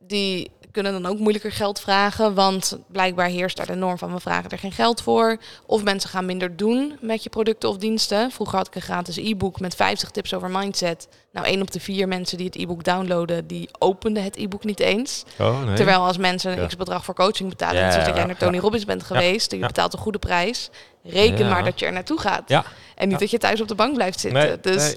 Die 0.00 0.50
kunnen 0.72 0.92
dan 0.92 1.06
ook 1.06 1.18
moeilijker 1.18 1.52
geld 1.52 1.80
vragen, 1.80 2.34
want 2.34 2.78
blijkbaar 2.86 3.26
heerst 3.28 3.56
daar 3.56 3.66
de 3.66 3.74
norm 3.74 3.98
van 3.98 4.12
we 4.14 4.20
vragen 4.20 4.50
er 4.50 4.58
geen 4.58 4.72
geld 4.72 5.02
voor. 5.02 5.36
Of 5.66 5.82
mensen 5.82 6.10
gaan 6.10 6.26
minder 6.26 6.56
doen 6.56 6.96
met 7.00 7.22
je 7.22 7.30
producten 7.30 7.68
of 7.68 7.76
diensten. 7.76 8.30
Vroeger 8.30 8.56
had 8.56 8.66
ik 8.66 8.74
een 8.74 8.80
gratis 8.82 9.16
e-book 9.16 9.60
met 9.60 9.74
50 9.74 10.10
tips 10.10 10.34
over 10.34 10.50
mindset. 10.50 11.08
Nou, 11.32 11.46
één 11.46 11.60
op 11.60 11.70
de 11.70 11.80
vier 11.80 12.08
mensen 12.08 12.36
die 12.36 12.46
het 12.46 12.56
e-book 12.56 12.84
downloaden, 12.84 13.46
die 13.46 13.68
openden 13.78 14.22
het 14.22 14.36
e-book 14.36 14.64
niet 14.64 14.80
eens. 14.80 15.24
Oh, 15.38 15.62
nee. 15.64 15.74
Terwijl 15.76 16.00
als 16.04 16.16
mensen 16.16 16.52
een 16.52 16.60
Ja. 16.60 16.66
x-bedrag 16.66 17.04
voor 17.04 17.14
coaching 17.14 17.48
betalen, 17.48 17.80
Ja, 17.82 18.04
dat 18.04 18.16
jij 18.16 18.24
naar 18.24 18.36
Tony 18.36 18.54
ja. 18.54 18.60
Robbins 18.60 18.84
bent 18.84 19.02
geweest, 19.02 19.52
en 19.52 19.58
je 19.58 19.66
betaalt 19.66 19.92
een 19.92 19.98
goede 19.98 20.18
prijs, 20.18 20.70
reken 21.02 21.44
Ja. 21.44 21.50
maar 21.50 21.64
dat 21.64 21.78
je 21.78 21.86
er 21.86 21.92
naartoe 21.92 22.20
gaat. 22.20 22.42
Ja. 22.48 22.64
En 22.94 23.04
niet 23.04 23.12
Ja. 23.12 23.18
dat 23.18 23.30
je 23.30 23.38
thuis 23.38 23.60
op 23.60 23.68
de 23.68 23.74
bank 23.74 23.94
blijft 23.94 24.20
zitten. 24.20 24.42
Nee, 24.42 24.60
dus 24.60 24.82
nee. 24.92 24.96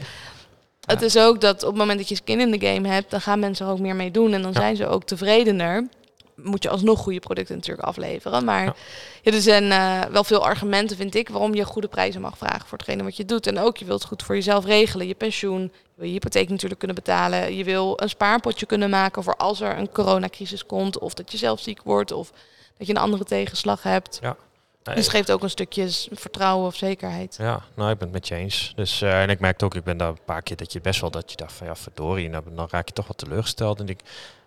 Het 0.91 0.99
Ja. 0.99 1.05
is 1.05 1.17
ook 1.17 1.41
dat 1.41 1.63
op 1.63 1.69
het 1.69 1.77
moment 1.77 1.99
dat 1.99 2.09
je 2.09 2.15
skin 2.15 2.39
in 2.39 2.51
de 2.51 2.67
game 2.67 2.87
hebt, 2.87 3.11
dan 3.11 3.21
gaan 3.21 3.39
mensen 3.39 3.65
er 3.65 3.71
ook 3.71 3.79
meer 3.79 3.95
mee 3.95 4.11
doen. 4.11 4.33
En 4.33 4.41
dan 4.41 4.51
Ja. 4.51 4.59
zijn 4.59 4.75
ze 4.75 4.87
ook 4.87 5.03
tevredener. 5.03 5.87
Moet 6.35 6.63
je 6.63 6.69
alsnog 6.69 6.99
goede 6.99 7.19
producten 7.19 7.55
natuurlijk 7.55 7.87
afleveren. 7.87 8.43
Maar 8.45 8.63
Ja. 8.63 8.73
ja. 9.21 9.31
er 9.31 9.41
zijn 9.41 9.71
eh, 9.71 10.11
wel 10.11 10.23
veel 10.23 10.45
argumenten, 10.45 10.97
vind 10.97 11.15
ik, 11.15 11.29
waarom 11.29 11.53
je 11.55 11.65
goede 11.65 11.87
prijzen 11.87 12.21
mag 12.21 12.37
vragen 12.37 12.67
voor 12.67 12.77
hetgene 12.77 13.03
wat 13.03 13.17
je 13.17 13.25
doet. 13.25 13.47
En 13.47 13.59
ook, 13.59 13.77
je 13.77 13.85
wilt 13.85 14.05
goed 14.05 14.23
voor 14.23 14.35
jezelf 14.35 14.65
regelen. 14.65 15.07
Je 15.07 15.13
pensioen, 15.15 15.61
je 15.61 15.69
wil 15.95 16.05
je 16.05 16.11
hypotheek 16.11 16.49
natuurlijk 16.49 16.79
kunnen 16.79 16.97
betalen. 16.97 17.55
Je 17.55 17.63
wil 17.63 17.93
een 18.01 18.09
spaarpotje 18.09 18.65
kunnen 18.65 18.89
maken 18.89 19.23
voor 19.23 19.35
als 19.35 19.61
er 19.61 19.77
een 19.77 19.91
coronacrisis 19.91 20.65
komt. 20.65 20.99
Of 20.99 21.13
dat 21.13 21.31
je 21.31 21.37
zelf 21.37 21.59
ziek 21.59 21.81
wordt. 21.83 22.11
Of 22.11 22.31
dat 22.77 22.87
je 22.87 22.93
een 22.95 23.01
andere 23.01 23.23
tegenslag 23.23 23.83
hebt. 23.83 24.19
Nee, 24.83 24.95
Dus 24.95 25.05
het 25.05 25.15
geeft 25.15 25.31
ook 25.31 25.43
een 25.43 25.49
stukje 25.49 25.89
vertrouwen 26.11 26.67
of 26.67 26.75
zekerheid. 26.75 27.35
Ja, 27.37 27.61
nou, 27.75 27.91
ik 27.91 27.97
ben 27.97 28.07
het 28.07 28.17
met 28.17 28.27
je 28.27 28.35
eens. 28.35 28.73
Dus, 28.75 29.01
eh, 29.01 29.21
en 29.21 29.29
ik 29.29 29.39
merkte 29.39 29.65
ook, 29.65 29.75
ik 29.75 29.83
ben 29.83 29.97
daar 29.97 30.09
een 30.09 30.23
paar 30.25 30.41
keer 30.41 30.57
dat 30.57 30.73
je 30.73 30.81
best 30.81 31.01
wel 31.01 31.11
dat 31.11 31.31
je 31.31 31.37
dacht 31.37 31.53
van 31.53 31.67
ja, 31.67 31.75
verdorie, 31.75 32.29
dan, 32.29 32.43
dan 32.55 32.67
raak 32.71 32.87
je 32.87 32.93
toch 32.93 33.07
wat 33.07 33.17
teleurgesteld. 33.17 33.79
En 33.79 33.87
ik, 33.87 33.99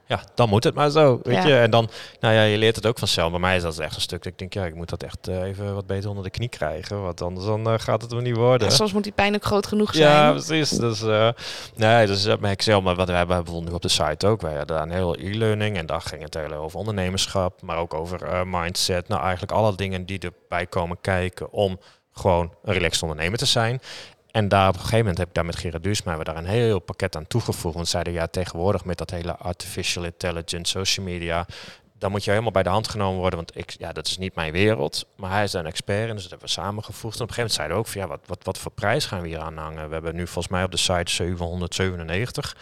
ja, 0.07 0.21
dan 0.35 0.49
moet 0.49 0.65
het 0.65 0.75
maar 0.75 0.91
zo, 0.91 1.21
weet 1.23 1.35
Ja. 1.43 1.47
je. 1.47 1.57
En 1.59 1.71
dan, 1.71 1.89
nou 2.21 2.35
ja, 2.35 2.43
je 2.43 2.59
leert 2.59 2.77
het 2.77 2.87
ook 2.87 2.99
vanzelf. 2.99 3.31
Bij 3.31 3.41
mij 3.41 3.57
is 3.57 3.63
dat 3.63 3.79
echt 3.79 3.95
een 3.95 4.01
stuk 4.01 4.25
ik 4.25 4.39
denk, 4.39 4.55
ja, 4.55 4.65
ik 4.65 4.75
moet 4.75 4.89
dat 4.89 5.03
echt 5.03 5.29
eh, 5.29 5.43
even 5.43 5.75
wat 5.75 5.87
beter 5.87 6.09
onder 6.09 6.25
de 6.25 6.31
knie 6.31 6.49
krijgen, 6.49 7.03
want 7.03 7.23
anders 7.23 7.47
dan 7.47 7.67
eh, 7.69 7.75
gaat 7.77 8.03
het 8.03 8.13
er 8.13 8.23
niet 8.23 8.37
worden. 8.37 8.69
Ja, 8.69 8.75
soms 8.75 8.93
moet 8.93 9.03
die 9.03 9.13
pijn 9.13 9.35
ook 9.35 9.45
groot 9.45 9.67
genoeg 9.67 9.95
zijn. 9.95 10.11
Ja, 10.11 10.31
precies. 10.31 10.71
Dus, 10.71 11.03
eh, 11.03 11.29
nee, 11.75 12.07
dus 12.07 12.23
dat 12.23 12.41
merk 12.41 12.53
ik 12.53 12.63
zelf. 12.63 12.83
Maar 12.83 12.95
wat 12.95 13.09
wij 13.09 13.17
hebben 13.17 13.37
bijvoorbeeld 13.37 13.69
nu 13.69 13.75
op 13.75 13.83
de 13.83 13.89
site 13.89 14.27
ook. 14.27 14.41
Wij 14.41 14.57
hadden 14.57 14.83
een 14.83 14.91
heel 14.91 15.17
e-learning. 15.19 15.77
En 15.77 15.87
daar 15.87 16.01
ging 16.01 16.23
het 16.23 16.35
heel 16.35 16.53
over 16.53 16.79
ondernemerschap. 16.79 17.63
Maar 17.63 17.77
ook 17.77 17.95
over 17.95 18.47
mindset. 18.47 19.09
Nou, 19.09 19.23
eigenlijk 19.23 19.53
alle 19.53 19.77
dingen 19.77 20.07
die 20.07 20.19
erbij 20.19 20.67
komen 20.67 21.01
kijken 21.01 21.53
om 21.53 21.79
gewoon 22.13 22.53
een 22.65 22.73
relaxed 22.73 23.03
ondernemer 23.03 23.39
te 23.39 23.47
zijn. 23.47 23.81
En 24.35 24.49
daar 24.49 24.69
op 24.69 24.75
een 24.75 24.81
gegeven 24.81 24.99
moment 24.99 25.19
heb 25.19 25.29
ik 25.29 25.35
daar 25.35 25.45
met 25.45 25.57
Gerard 25.57 25.83
Duursma 25.83 26.09
hebben 26.15 26.27
we 26.27 26.33
daar 26.33 26.43
een 26.43 26.59
heel 26.59 26.79
pakket 26.79 27.17
aan 27.17 27.27
toegevoegd. 27.27 27.75
Want 27.75 27.89
zeiden 27.89 28.13
ja, 28.13 28.27
tegenwoordig 28.27 28.85
met 28.85 28.99
dat 28.99 29.11
hele 29.11 29.37
artificial 29.37 30.05
intelligence, 30.05 30.79
social 30.79 31.07
media, 31.07 31.47
dan 31.99 32.11
moet 32.11 32.25
je 32.25 32.31
helemaal 32.31 32.53
bij 32.53 32.63
de 32.63 32.69
hand 32.69 32.89
genomen 32.89 33.19
worden. 33.21 33.39
Want 33.39 33.57
ik, 33.57 33.75
ja, 33.79 33.93
dat 33.93 34.07
is 34.07 34.19
niet 34.19 34.35
mijn 34.35 34.53
wereld. 34.53 35.07
Maar 35.17 35.31
hij 35.31 35.45
is 35.45 35.51
daar 35.51 35.63
een 35.63 35.69
expert 35.71 36.09
in, 36.09 36.13
dus 36.15 36.23
dat 36.23 36.31
hebben 36.31 36.49
we 36.49 36.55
samengevoegd. 36.55 37.17
En 37.19 37.23
op 37.23 37.29
een 37.29 37.35
gegeven 37.35 37.37
moment 37.37 37.53
zeiden 37.55 37.77
we 37.77 37.83
ook 37.83 37.89
van 37.89 38.01
ja, 38.01 38.07
wat, 38.09 38.21
wat, 38.27 38.45
wat 38.45 38.59
voor 38.59 38.73
prijs 38.73 39.05
gaan 39.07 39.21
we 39.21 39.29
hier 39.29 39.39
aan 39.41 39.57
hangen? 39.57 39.87
We 39.89 39.95
hebben 39.95 40.15
nu 40.15 40.25
volgens 40.27 40.49
mij 40.49 40.63
op 40.65 40.71
de 40.71 40.77
site 40.77 41.11
797. 41.13 42.57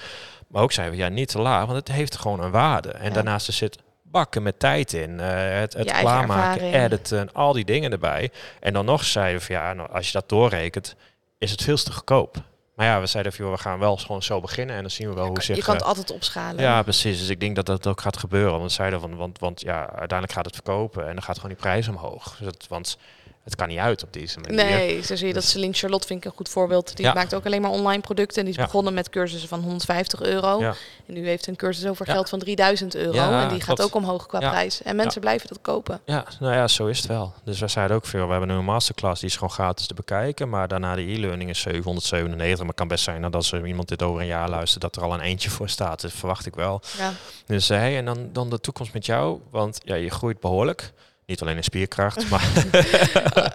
Maar 0.48 0.62
ook 0.62 0.72
zeiden 0.72 0.96
we 0.96 1.02
ja, 1.02 1.08
niet 1.08 1.28
te 1.28 1.38
laag, 1.38 1.64
want 1.66 1.78
het 1.78 1.88
heeft 1.96 2.16
gewoon 2.16 2.40
een 2.42 2.50
waarde. 2.50 2.90
En 2.90 3.08
Ja. 3.08 3.14
daarnaast 3.14 3.46
er 3.46 3.52
zit 3.52 3.78
bakken 4.02 4.42
met 4.42 4.58
tijd 4.58 4.92
in. 4.92 5.20
eh, 5.20 5.58
het 5.60 5.72
het 5.72 5.92
klaarmaken, 5.92 6.62
ervaring. 6.62 6.74
editen, 6.74 7.32
al 7.32 7.52
die 7.52 7.64
dingen 7.64 7.92
erbij. 7.92 8.30
En 8.60 8.72
dan 8.72 8.84
nog 8.84 9.04
zeiden 9.04 9.40
we 9.40 9.46
van 9.46 9.54
ja, 9.54 9.72
nou, 9.72 9.90
als 9.92 10.06
je 10.06 10.12
dat 10.12 10.28
doorrekent, 10.28 10.96
is 11.42 11.50
het 11.50 11.62
veel 11.62 11.76
te 11.76 11.92
goedkoop. 11.92 12.36
Maar 12.74 12.86
ja, 12.86 13.00
we 13.00 13.06
zeiden 13.06 13.32
van 13.32 13.44
joh, 13.44 13.54
we 13.54 13.60
gaan 13.60 13.78
wel 13.78 13.96
gewoon 13.96 14.22
zo 14.22 14.40
beginnen 14.40 14.76
en 14.76 14.80
dan 14.80 14.90
zien 14.90 15.08
we 15.08 15.14
wel 15.14 15.26
hoe 15.26 15.42
zich... 15.42 15.56
je 15.56 15.62
kan 15.62 15.74
eh, 15.74 15.80
het 15.80 15.88
altijd 15.88 16.10
opschalen. 16.10 16.62
ja, 16.62 16.82
precies. 16.82 17.18
Dus 17.18 17.28
ik 17.28 17.40
denk 17.40 17.56
dat 17.56 17.66
dat 17.66 17.86
ook 17.86 18.00
gaat 18.00 18.16
gebeuren. 18.16 18.58
Want 18.58 18.72
zeiden 18.72 19.00
van, 19.00 19.16
want, 19.16 19.38
want 19.38 19.60
ja, 19.60 19.78
uiteindelijk 19.80 20.32
gaat 20.32 20.44
het 20.44 20.54
verkopen 20.54 21.06
en 21.06 21.12
dan 21.12 21.22
gaat 21.22 21.36
gewoon 21.36 21.50
die 21.50 21.60
prijs 21.60 21.88
omhoog. 21.88 22.36
Dus 22.38 22.46
het, 22.46 22.66
want 22.68 22.98
het 23.44 23.56
kan 23.56 23.68
niet 23.68 23.78
uit 23.78 24.02
op 24.02 24.12
deze 24.12 24.38
manier. 24.40 24.64
Nee, 24.64 25.02
zo 25.02 25.16
zie 25.16 25.26
je 25.26 25.32
dat 25.32 25.42
Dus- 25.42 25.50
Celine 25.52 25.72
Charlotte 25.72 26.06
vind 26.06 26.18
ik 26.24 26.30
een 26.30 26.36
goed 26.36 26.48
voorbeeld. 26.48 26.96
Die 26.96 27.06
Ja. 27.06 27.12
maakt 27.12 27.34
ook 27.34 27.46
alleen 27.46 27.60
maar 27.62 27.70
online 27.70 28.00
producten. 28.00 28.36
En 28.38 28.44
die 28.44 28.52
is 28.54 28.58
Ja. 28.58 28.64
begonnen 28.66 28.94
met 28.94 29.08
cursussen 29.10 29.48
van 29.48 29.60
150 29.60 30.22
euro. 30.22 30.60
Ja. 30.60 30.74
En 31.06 31.14
nu 31.14 31.26
heeft 31.26 31.46
een 31.46 31.56
cursus 31.56 31.86
over 31.86 32.06
geld 32.06 32.28
van 32.28 32.38
3000 32.38 32.94
euro. 32.94 33.18
En 33.38 33.48
die 33.48 33.60
gaat 33.60 33.82
ook 33.82 33.94
omhoog 33.94 34.26
qua 34.26 34.38
prijs. 34.38 34.82
En 34.82 34.96
mensen 34.96 35.20
blijven 35.20 35.48
dat 35.48 35.58
kopen. 35.62 36.00
Ja, 36.04 36.24
nou 36.40 36.54
ja, 36.54 36.68
zo 36.68 36.86
is 36.86 36.98
het 36.98 37.06
wel. 37.06 37.34
Dus 37.44 37.58
wij 37.60 37.68
zeiden 37.68 37.96
ook 37.96 38.06
veel. 38.06 38.24
We 38.24 38.30
hebben 38.30 38.48
nu 38.48 38.54
een 38.54 38.64
masterclass 38.64 39.20
die 39.20 39.28
is 39.28 39.34
gewoon 39.34 39.50
gratis 39.50 39.86
te 39.86 39.94
bekijken. 39.94 40.48
Maar 40.48 40.68
daarna 40.68 40.94
de 40.94 41.02
e-learning 41.02 41.50
is 41.50 41.60
797. 41.60 42.58
Maar 42.58 42.66
het 42.68 42.76
kan 42.76 42.88
best 42.88 43.04
zijn 43.04 43.22
dat 43.22 43.34
als 43.34 43.52
er 43.52 43.66
iemand 43.66 43.88
dit 43.88 44.02
over 44.02 44.20
een 44.20 44.26
jaar 44.26 44.48
luistert, 44.48 44.82
dat 44.82 44.96
er 44.96 45.02
al 45.02 45.14
een 45.14 45.20
eentje 45.20 45.50
voor 45.50 45.68
staat. 45.68 46.00
Dat 46.00 46.12
verwacht 46.12 46.46
ik 46.46 46.54
wel. 46.54 46.80
Ja. 46.98 47.12
Dus 47.46 47.70
eh, 47.70 47.78
hey, 47.78 47.96
en 47.96 48.04
dan, 48.04 48.28
dan 48.32 48.50
de 48.50 48.60
toekomst 48.60 48.92
met 48.92 49.06
jou. 49.06 49.40
Want 49.50 49.80
ja, 49.84 49.94
je 49.94 50.10
groeit 50.10 50.40
behoorlijk. 50.40 50.92
Niet 51.26 51.42
alleen 51.42 51.56
in 51.56 51.64
spierkracht, 51.64 52.28
maar 52.30 52.48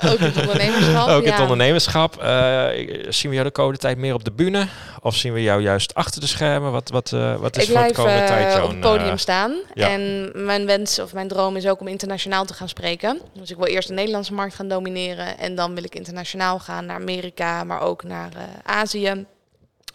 ook 0.05 0.19
in 0.19 0.25
het 0.25 0.37
ondernemerschap. 0.37 1.09
ook 1.09 1.21
in 1.21 1.27
ja. 1.27 1.31
het 1.31 1.41
ondernemerschap. 1.41 2.17
Eh, 2.17 2.67
zien 3.09 3.29
we 3.29 3.35
jou 3.35 3.43
de 3.43 3.51
komende 3.51 3.79
tijd 3.79 3.97
meer 3.97 4.13
op 4.13 4.23
de 4.23 4.31
bühne? 4.31 4.67
Of 5.01 5.15
zien 5.15 5.33
we 5.33 5.41
jou 5.41 5.61
juist 5.61 5.93
achter 5.93 6.21
de 6.21 6.27
schermen? 6.27 6.71
Wat, 6.71 6.89
wat, 6.89 7.11
eh, 7.13 7.35
wat 7.35 7.57
is 7.57 7.69
ik 7.69 7.75
voor 7.77 7.87
de 7.87 7.93
komende 7.93 8.19
eh, 8.19 8.27
tijd 8.27 8.53
jouw... 8.53 8.63
op 8.63 8.69
het 8.69 8.79
podium 8.79 9.09
eh, 9.09 9.17
staan. 9.17 9.55
ja. 9.73 9.89
En 9.89 10.31
mijn 10.45 10.65
wens 10.65 10.99
of 10.99 11.13
mijn 11.13 11.27
droom 11.27 11.55
is 11.55 11.67
ook 11.67 11.79
om 11.79 11.87
internationaal 11.87 12.45
te 12.45 12.53
gaan 12.53 12.69
spreken. 12.69 13.21
Dus 13.33 13.51
ik 13.51 13.57
wil 13.57 13.65
eerst 13.65 13.87
de 13.87 13.93
Nederlandse 13.93 14.33
markt 14.33 14.55
gaan 14.55 14.67
domineren. 14.67 15.37
En 15.37 15.55
dan 15.55 15.73
wil 15.73 15.83
ik 15.83 15.95
internationaal 15.95 16.59
gaan 16.59 16.85
naar 16.85 16.95
Amerika, 16.95 17.63
maar 17.63 17.81
ook 17.81 18.03
naar 18.03 18.31
eh, 18.35 18.43
Azië. 18.63 19.25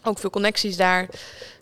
Ook 0.04 0.18
veel 0.18 0.30
connecties 0.30 0.76
daar. 0.76 1.08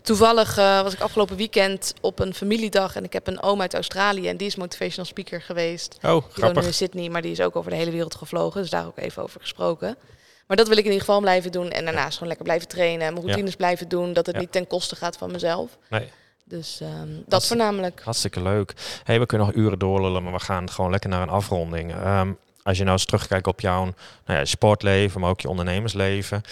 Toevallig 0.03 0.57
eh, 0.59 0.83
was 0.83 0.93
ik 0.93 1.01
afgelopen 1.01 1.37
weekend 1.37 1.95
op 2.01 2.19
een 2.19 2.35
familiedag. 2.35 2.97
En 2.97 3.05
ik 3.05 3.13
heb 3.13 3.27
een 3.27 3.43
oom 3.43 3.61
uit 3.61 3.75
Australië. 3.75 4.29
En 4.29 4.37
die 4.37 4.47
is 4.47 4.57
motivational 4.57 5.07
speaker 5.07 5.43
geweest. 5.43 5.95
Oh, 5.95 6.01
Die 6.03 6.11
woont 6.13 6.27
nu 6.27 6.43
grappig. 6.43 6.65
in 6.65 6.75
Sydney, 6.75 7.09
maar 7.09 7.23
die 7.23 7.31
is 7.31 7.41
ook 7.41 7.57
over 7.57 7.71
de 7.71 7.77
hele 7.77 7.91
wereld 7.91 8.15
gevlogen. 8.15 8.61
Dus 8.61 8.71
daar 8.71 8.87
ook 8.87 8.99
even 8.99 9.23
over 9.23 9.41
gesproken. 9.41 9.97
Maar 10.47 10.57
dat 10.57 10.69
wil 10.69 10.77
ik 10.77 10.85
in 10.85 10.91
ieder 10.91 11.07
geval 11.07 11.21
blijven 11.21 11.53
doen. 11.53 11.71
En 11.71 11.85
daarnaast 11.85 12.13
gewoon 12.13 12.29
lekker 12.29 12.45
blijven 12.47 12.69
trainen. 12.69 13.07
En 13.07 13.13
mijn 13.13 13.27
Ja. 13.27 13.31
routines 13.33 13.57
blijven 13.57 13.89
doen. 13.89 14.13
Dat 14.13 14.27
het 14.27 14.35
Ja. 14.35 14.41
niet 14.41 14.53
ten 14.53 14.67
koste 14.67 14.97
gaat 14.97 15.17
van 15.17 15.31
mezelf. 15.31 15.71
Nee. 15.89 16.09
Dus 16.45 16.79
ehm, 16.81 17.09
dat 17.27 17.47
voornamelijk. 17.47 18.01
Hartstikke 18.05 18.43
leuk. 18.43 18.73
Hey, 19.05 19.19
we 19.21 19.27
kunnen 19.27 19.47
nog 19.47 19.57
uren 19.57 19.79
doorlullen, 19.79 20.23
maar 20.23 20.33
we 20.33 20.41
gaan 20.41 20.71
gewoon 20.71 20.91
lekker 20.91 21.11
naar 21.11 21.23
een 21.23 21.29
afronding. 21.29 21.93
Ehm, 21.93 22.33
als 22.63 22.77
je 22.77 22.83
nou 22.83 22.97
eens 22.97 23.05
terugkijkt 23.07 23.47
op 23.47 23.61
jouw 23.61 23.83
nou 24.27 24.39
ja, 24.39 24.45
sportleven, 24.45 25.21
maar 25.21 25.31
ook 25.31 25.41
je 25.41 25.49
ondernemersleven. 25.49 26.43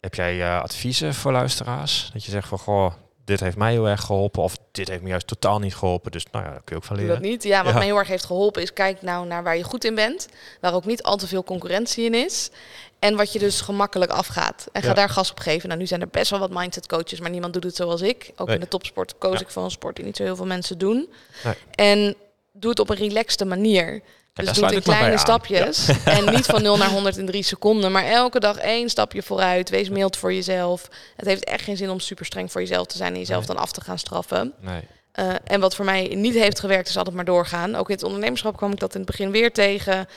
Heb 0.00 0.14
jij 0.14 0.40
eh, 0.42 0.60
adviezen 0.62 1.14
voor 1.14 1.32
luisteraars? 1.32 2.10
Dat 2.12 2.24
je 2.24 2.30
zegt 2.30 2.48
van, 2.48 2.58
goh, 2.58 2.92
dit 3.24 3.40
heeft 3.40 3.56
mij 3.56 3.72
heel 3.72 3.88
erg 3.88 4.00
geholpen. 4.00 4.42
Of 4.42 4.56
dit 4.72 4.88
heeft 4.88 5.02
me 5.02 5.08
juist 5.08 5.26
totaal 5.26 5.58
niet 5.58 5.74
geholpen. 5.74 6.10
Dus 6.10 6.26
nou 6.32 6.44
ja, 6.44 6.50
daar 6.50 6.60
kun 6.64 6.76
je 6.76 6.76
ook 6.76 6.84
van 6.84 6.96
Doe 6.96 7.04
leren. 7.04 7.20
dat 7.22 7.30
niet. 7.30 7.42
Ja, 7.42 7.62
wat 7.62 7.72
Ja. 7.72 7.78
mij 7.78 7.86
heel 7.86 7.96
erg 7.98 8.08
heeft 8.08 8.24
geholpen 8.24 8.62
is 8.62 8.72
kijk 8.72 9.02
nou 9.02 9.26
naar 9.26 9.42
waar 9.42 9.56
je 9.56 9.62
goed 9.62 9.84
in 9.84 9.94
bent. 9.94 10.28
Waar 10.60 10.74
ook 10.74 10.84
niet 10.84 11.02
al 11.02 11.16
te 11.16 11.26
veel 11.26 11.44
concurrentie 11.44 12.04
in 12.04 12.14
is. 12.14 12.50
En 12.98 13.16
wat 13.16 13.32
je 13.32 13.38
dus 13.38 13.60
gemakkelijk 13.60 14.10
afgaat. 14.10 14.66
En 14.72 14.82
ga 14.82 14.88
Ja. 14.88 14.94
daar 14.94 15.08
gas 15.08 15.30
op 15.30 15.38
geven. 15.40 15.68
Nou, 15.68 15.80
nu 15.80 15.86
zijn 15.86 16.00
er 16.00 16.08
best 16.08 16.30
wel 16.30 16.38
wat 16.40 16.50
mindset 16.52 16.86
coaches, 16.86 17.20
maar 17.20 17.30
niemand 17.30 17.52
doet 17.52 17.64
het 17.64 17.76
zoals 17.76 18.00
ik. 18.00 18.32
Ook 18.36 18.46
Nee. 18.46 18.54
in 18.56 18.62
de 18.62 18.68
topsport 18.68 19.18
koos 19.18 19.32
Ja. 19.34 19.40
ik 19.40 19.50
voor 19.50 19.64
een 19.64 19.70
sport 19.70 19.96
die 19.96 20.04
niet 20.04 20.16
zo 20.16 20.22
heel 20.22 20.36
veel 20.36 20.46
mensen 20.46 20.78
doen. 20.78 21.08
Nee. 21.44 21.54
En 21.74 22.14
doe 22.52 22.70
het 22.70 22.78
op 22.80 22.90
een 22.90 22.96
relaxte 22.96 23.44
manier. 23.44 24.02
Dus 24.44 24.54
doe 24.54 24.64
het 24.64 24.74
in 24.74 24.82
sluit 24.82 24.86
ik 24.86 25.00
kleine 25.00 25.18
stapjes. 25.18 25.88
En 26.04 26.34
niet 26.34 26.46
van 26.46 26.62
0 26.62 26.76
naar 26.76 26.90
100 26.90 27.16
in 27.16 27.26
3 27.26 27.42
seconden. 27.42 27.92
Maar 27.92 28.04
elke 28.04 28.40
dag 28.40 28.56
één 28.56 28.88
stapje 28.88 29.22
vooruit. 29.22 29.70
Wees 29.70 29.88
mild 29.88 30.16
voor 30.16 30.32
jezelf. 30.34 30.88
Het 31.16 31.26
heeft 31.26 31.44
echt 31.44 31.64
geen 31.64 31.76
zin 31.76 31.90
om 31.90 32.00
super 32.00 32.26
streng 32.26 32.52
voor 32.52 32.60
jezelf 32.60 32.86
te 32.86 32.96
zijn 32.96 33.12
en 33.12 33.18
jezelf 33.18 33.46
Nee. 33.46 33.54
dan 33.54 33.62
af 33.64 33.72
te 33.72 33.80
gaan 33.80 33.98
straffen. 33.98 34.52
Nee. 34.60 34.80
Eh, 35.12 35.26
en 35.44 35.60
wat 35.60 35.74
voor 35.74 35.84
mij 35.84 36.12
niet 36.14 36.34
heeft 36.34 36.60
gewerkt, 36.60 36.88
is 36.88 36.96
altijd 36.96 37.16
maar 37.16 37.24
doorgaan. 37.24 37.74
Ook 37.76 37.88
in 37.88 37.94
het 37.94 38.04
ondernemerschap 38.04 38.56
kwam 38.56 38.72
ik 38.72 38.78
dat 38.78 38.94
in 38.94 39.00
het 39.00 39.10
begin 39.10 39.30
weer 39.30 39.52
tegen. 39.52 40.08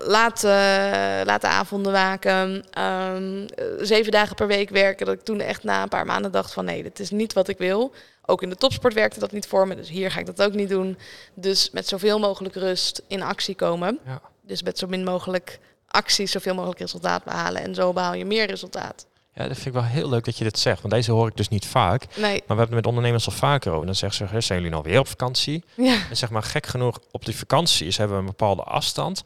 Laat, 0.00 0.44
eh, 0.44 0.50
laat 1.24 1.40
de 1.40 1.46
avonden 1.46 1.92
waken. 1.92 2.64
Ehm, 2.70 3.46
eh, 3.54 3.64
zeven 3.80 4.12
dagen 4.12 4.34
per 4.36 4.46
week 4.46 4.70
werken. 4.70 5.06
Dat 5.06 5.14
ik 5.14 5.24
toen 5.24 5.40
echt 5.40 5.62
na 5.64 5.82
een 5.82 5.88
paar 5.88 6.06
maanden 6.06 6.32
dacht 6.32 6.52
van 6.52 6.64
nee, 6.64 6.82
dit 6.82 7.00
is 7.00 7.10
niet 7.10 7.32
wat 7.32 7.48
ik 7.48 7.58
wil. 7.58 7.92
Ook 8.26 8.42
in 8.42 8.48
de 8.48 8.56
topsport 8.56 8.94
werkte 8.94 9.20
dat 9.20 9.32
niet 9.32 9.46
voor 9.46 9.68
me. 9.68 9.76
Dus 9.76 9.88
hier 9.88 10.10
ga 10.10 10.20
ik 10.20 10.26
dat 10.26 10.42
ook 10.42 10.52
niet 10.52 10.68
doen. 10.68 10.98
Dus 11.34 11.70
met 11.70 11.88
zoveel 11.88 12.18
mogelijk 12.18 12.54
rust 12.54 13.02
in 13.06 13.22
actie 13.22 13.54
komen. 13.54 13.98
Ja. 14.06 14.20
Dus 14.42 14.62
met 14.62 14.78
zo 14.78 14.86
min 14.86 15.04
mogelijk 15.04 15.58
actie 15.88 16.26
zoveel 16.26 16.54
mogelijk 16.54 16.80
resultaat 16.80 17.24
behalen. 17.24 17.62
En 17.62 17.74
zo 17.74 17.92
behaal 17.92 18.14
je 18.14 18.24
meer 18.24 18.46
resultaat. 18.46 19.06
ja, 19.34 19.42
dat 19.46 19.54
vind 19.54 19.66
ik 19.66 19.72
wel 19.72 19.82
heel 19.84 20.08
leuk 20.08 20.24
dat 20.24 20.38
je 20.38 20.44
dit 20.44 20.58
zegt. 20.58 20.80
Want 20.82 20.94
deze 20.94 21.12
hoor 21.12 21.28
ik 21.28 21.36
dus 21.36 21.48
niet 21.48 21.66
vaak. 21.66 22.06
Nee, 22.16 22.22
Maar 22.22 22.30
we 22.32 22.44
hebben 22.46 22.66
het 22.66 22.70
met 22.74 22.86
ondernemers 22.86 23.26
al 23.26 23.32
vaker 23.32 23.72
over. 23.72 23.86
Dan 23.86 23.94
zeggen 23.94 24.28
ze, 24.28 24.34
"Hè, 24.34 24.40
zijn 24.40 24.58
jullie 24.58 24.74
nou 24.74 24.84
weer 24.90 24.98
op 24.98 25.08
vakantie? 25.08 25.64
ja. 25.74 25.96
En 26.10 26.16
zeg 26.16 26.30
maar 26.30 26.42
gek 26.42 26.66
genoeg, 26.66 26.98
op 27.10 27.24
die 27.24 27.36
vakanties 27.36 27.96
hebben 27.96 28.16
we 28.16 28.22
een 28.22 28.28
bepaalde 28.28 28.62
afstand. 28.62 29.22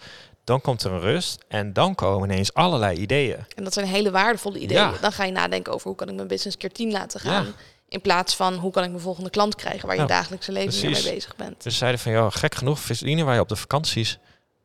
Dan 0.47 0.61
komt 0.61 0.83
er 0.83 0.93
een 0.93 1.01
rust 1.01 1.45
en 1.49 1.73
dan 1.73 1.95
komen 1.95 2.31
ineens 2.31 2.55
allerlei 2.55 2.99
ideeën. 2.99 3.39
En 3.55 3.65
dat 3.65 3.73
zijn 3.73 3.87
hele 3.87 4.11
waardevolle 4.11 4.59
ideeën. 4.59 4.81
Ja. 4.81 4.93
Dan 5.01 5.13
ga 5.13 5.25
je 5.25 5.33
nadenken 5.33 5.73
over 5.73 5.87
hoe 5.87 5.97
kan 5.97 6.09
ik 6.09 6.15
mijn 6.15 6.29
business 6.29 6.57
keer 6.57 6.73
10 6.73 6.91
laten 6.93 7.21
gaan. 7.21 7.45
Ja. 7.45 7.53
In 7.89 8.01
plaats 8.01 8.37
van 8.37 8.55
hoe 8.55 8.73
kan 8.73 8.83
ik 8.85 8.91
mijn 8.91 9.03
volgende 9.03 9.31
klant 9.31 9.55
krijgen 9.55 9.89
waar 9.89 9.97
je 9.97 10.05
dagelijkse 10.05 10.53
leven 10.53 10.91
mee 10.91 11.03
bezig 11.03 11.37
bent. 11.37 11.63
Dus 11.63 11.73
ze 11.73 11.79
zeiden 11.79 12.01
van, 12.01 12.13
ja, 12.13 12.31
gek 12.31 12.55
genoeg 12.55 12.79
verdienen 12.79 13.27
wij 13.27 13.41
op 13.41 13.49
de 13.49 13.57
vakanties 13.57 14.19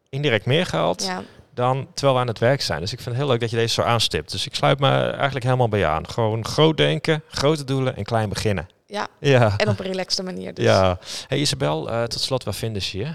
indirect 0.09 0.45
meer 0.45 0.65
geld 0.65 1.03
Ja, 1.03 1.23
dan 1.53 1.87
terwijl 1.93 2.15
we 2.15 2.21
aan 2.21 2.27
het 2.27 2.39
werk 2.39 2.61
zijn. 2.61 2.79
Dus 2.79 2.91
ik 2.91 2.97
vind 2.97 3.09
het 3.09 3.17
heel 3.17 3.27
leuk 3.31 3.39
dat 3.39 3.49
je 3.49 3.55
deze 3.55 3.73
zo 3.73 3.81
aanstipt. 3.81 4.31
Dus 4.31 4.45
ik 4.45 4.55
sluit 4.55 4.79
me 4.79 4.89
eigenlijk 4.99 5.45
helemaal 5.45 5.69
bij 5.69 5.79
je 5.79 5.85
aan. 5.85 6.09
Gewoon 6.09 6.45
groot 6.45 6.77
denken, 6.77 7.23
grote 7.27 7.63
doelen 7.63 7.95
en 7.95 8.03
klein 8.03 8.29
beginnen. 8.29 8.67
ja. 8.87 9.07
Ja. 9.19 9.53
en 9.57 9.69
op 9.69 9.79
een 9.79 9.85
relaxte 9.85 10.23
manier. 10.23 10.53
Dus. 10.53 10.65
Ja. 10.65 10.99
Hey 11.27 11.37
Isabel, 11.37 11.89
eh, 11.89 12.03
tot 12.03 12.21
slot, 12.21 12.43
waar 12.43 12.53
vinden 12.53 12.81
ze 12.81 12.97
je? 12.97 13.13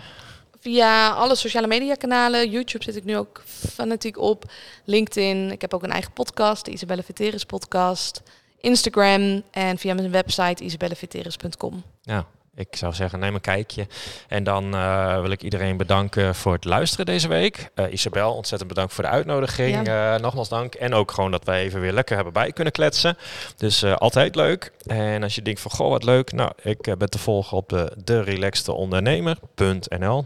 Via 0.67 1.11
alle 1.11 1.35
sociale 1.35 1.67
media 1.67 1.95
kanalen. 1.95 2.51
YouTube 2.51 2.85
zit 2.85 2.97
ik 2.97 3.05
nu 3.05 3.17
ook 3.17 3.43
fanatiek 3.47 4.19
op. 4.19 4.45
LinkedIn. 4.85 5.51
Ik 5.51 5.61
heb 5.61 5.75
ook 5.75 5.83
een 5.83 5.91
eigen 5.91 6.13
podcast, 6.13 6.65
de 6.65 6.71
Isabelle 6.71 7.03
Veteris 7.03 7.45
podcast. 7.45 8.23
Instagram 8.61 9.43
en 9.51 9.79
via 9.79 9.95
mijn 9.95 10.11
website 10.11 10.65
isabelleveteris.com. 10.65 11.83
Ja, 12.03 12.27
ik 12.57 12.77
zou 12.77 12.93
zeggen, 12.93 13.19
neem 13.19 13.35
een 13.35 13.41
kijkje. 13.41 13.87
En 14.29 14.45
dan 14.45 14.75
eh, 14.75 15.21
wil 15.21 15.31
ik 15.31 15.43
iedereen 15.43 15.77
bedanken 15.77 16.35
voor 16.35 16.53
het 16.53 16.65
luisteren 16.65 17.07
deze 17.07 17.29
week. 17.29 17.71
Eh, 17.75 17.93
Isabel, 17.93 18.35
ontzettend 18.35 18.69
bedankt 18.71 18.93
voor 18.93 19.05
de 19.05 19.11
uitnodiging. 19.11 19.89
Eh, 19.89 20.15
nogmaals 20.17 20.49
dank. 20.49 20.75
En 20.75 20.95
ook 20.95 21.11
gewoon 21.11 21.31
dat 21.31 21.45
wij 21.45 21.63
even 21.63 21.81
weer 21.81 21.93
lekker 21.93 22.15
hebben 22.15 22.33
bij 22.33 22.53
kunnen 22.53 22.73
kletsen. 22.73 23.17
Dus 23.57 23.85
altijd 23.85 24.35
leuk. 24.35 24.73
En 24.87 25.23
als 25.23 25.35
je 25.35 25.43
denkt 25.43 25.61
van, 25.61 25.71
goh, 25.71 25.91
wat 25.91 26.05
leuk. 26.05 26.33
Nou, 26.33 26.53
ik 26.63 26.95
ben 26.99 27.11
te 27.11 27.19
volgen 27.19 27.57
op 27.57 27.69
de, 27.69 27.93
de. 28.05 29.35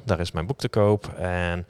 Daar 0.04 0.20
is 0.20 0.32
mijn 0.32 0.46
boek 0.46 0.58
te 0.58 0.68
koop. 0.68 1.08
En... 1.18 1.66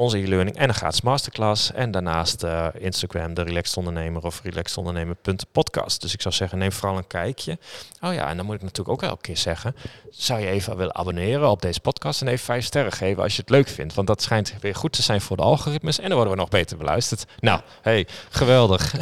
onze 0.00 0.18
e-learning 0.18 0.56
en 0.56 0.68
een 0.68 0.74
gratis 0.74 1.00
masterclass. 1.00 1.72
En 1.72 1.90
daarnaast 1.90 2.42
eh, 2.42 2.66
Instagram, 2.78 3.34
de 3.34 3.42
Relaxed 3.42 3.76
Ondernemer 3.76 4.22
of 4.22 4.40
relaxedondernemer.podcast. 4.42 6.00
Dus 6.00 6.14
ik 6.14 6.20
zou 6.20 6.34
zeggen, 6.34 6.58
neem 6.58 6.72
vooral 6.72 6.98
een 6.98 7.06
kijkje. 7.06 7.58
Oh 8.00 8.14
ja, 8.14 8.28
en 8.28 8.36
dan 8.36 8.46
moet 8.46 8.54
ik 8.54 8.62
natuurlijk 8.62 8.88
ook 8.88 9.02
elke 9.02 9.22
keer 9.22 9.36
zeggen, 9.36 9.76
zou 10.10 10.40
je 10.40 10.46
even 10.46 10.76
willen 10.76 10.94
abonneren 10.94 11.50
op 11.50 11.62
deze 11.62 11.80
podcast 11.80 12.20
en 12.20 12.28
even 12.28 12.44
vijf 12.44 12.64
sterren 12.64 12.92
geven 12.92 13.22
als 13.22 13.34
je 13.34 13.40
het 13.40 13.50
leuk 13.50 13.68
vindt. 13.68 13.94
Want 13.94 14.06
dat 14.06 14.22
schijnt 14.22 14.54
weer 14.60 14.74
goed 14.74 14.92
te 14.92 15.02
zijn 15.02 15.20
voor 15.20 15.36
de 15.36 15.42
algoritmes 15.42 15.98
en 15.98 16.06
dan 16.08 16.14
worden 16.14 16.34
we 16.34 16.40
nog 16.40 16.48
beter 16.48 16.76
beluisterd. 16.76 17.24
Nou, 17.40 17.60
hey, 17.82 18.06
geweldig. 18.28 18.94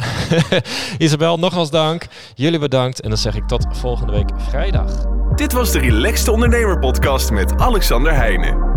Isabel, 0.97 1.39
nogmaals 1.39 1.69
dank. 1.69 2.07
Jullie 2.35 2.59
bedankt 2.59 3.01
en 3.01 3.09
dan 3.09 3.17
zeg 3.17 3.35
ik 3.35 3.47
tot 3.47 3.65
volgende 3.69 4.13
week 4.13 4.29
vrijdag. 4.37 5.05
Dit 5.35 5.53
was 5.53 5.71
de 5.71 5.79
Relaxed 5.79 6.27
Ondernemer 6.27 6.79
Podcast 6.79 7.31
met 7.31 7.57
Alexander 7.57 8.13
Heijnen. 8.13 8.76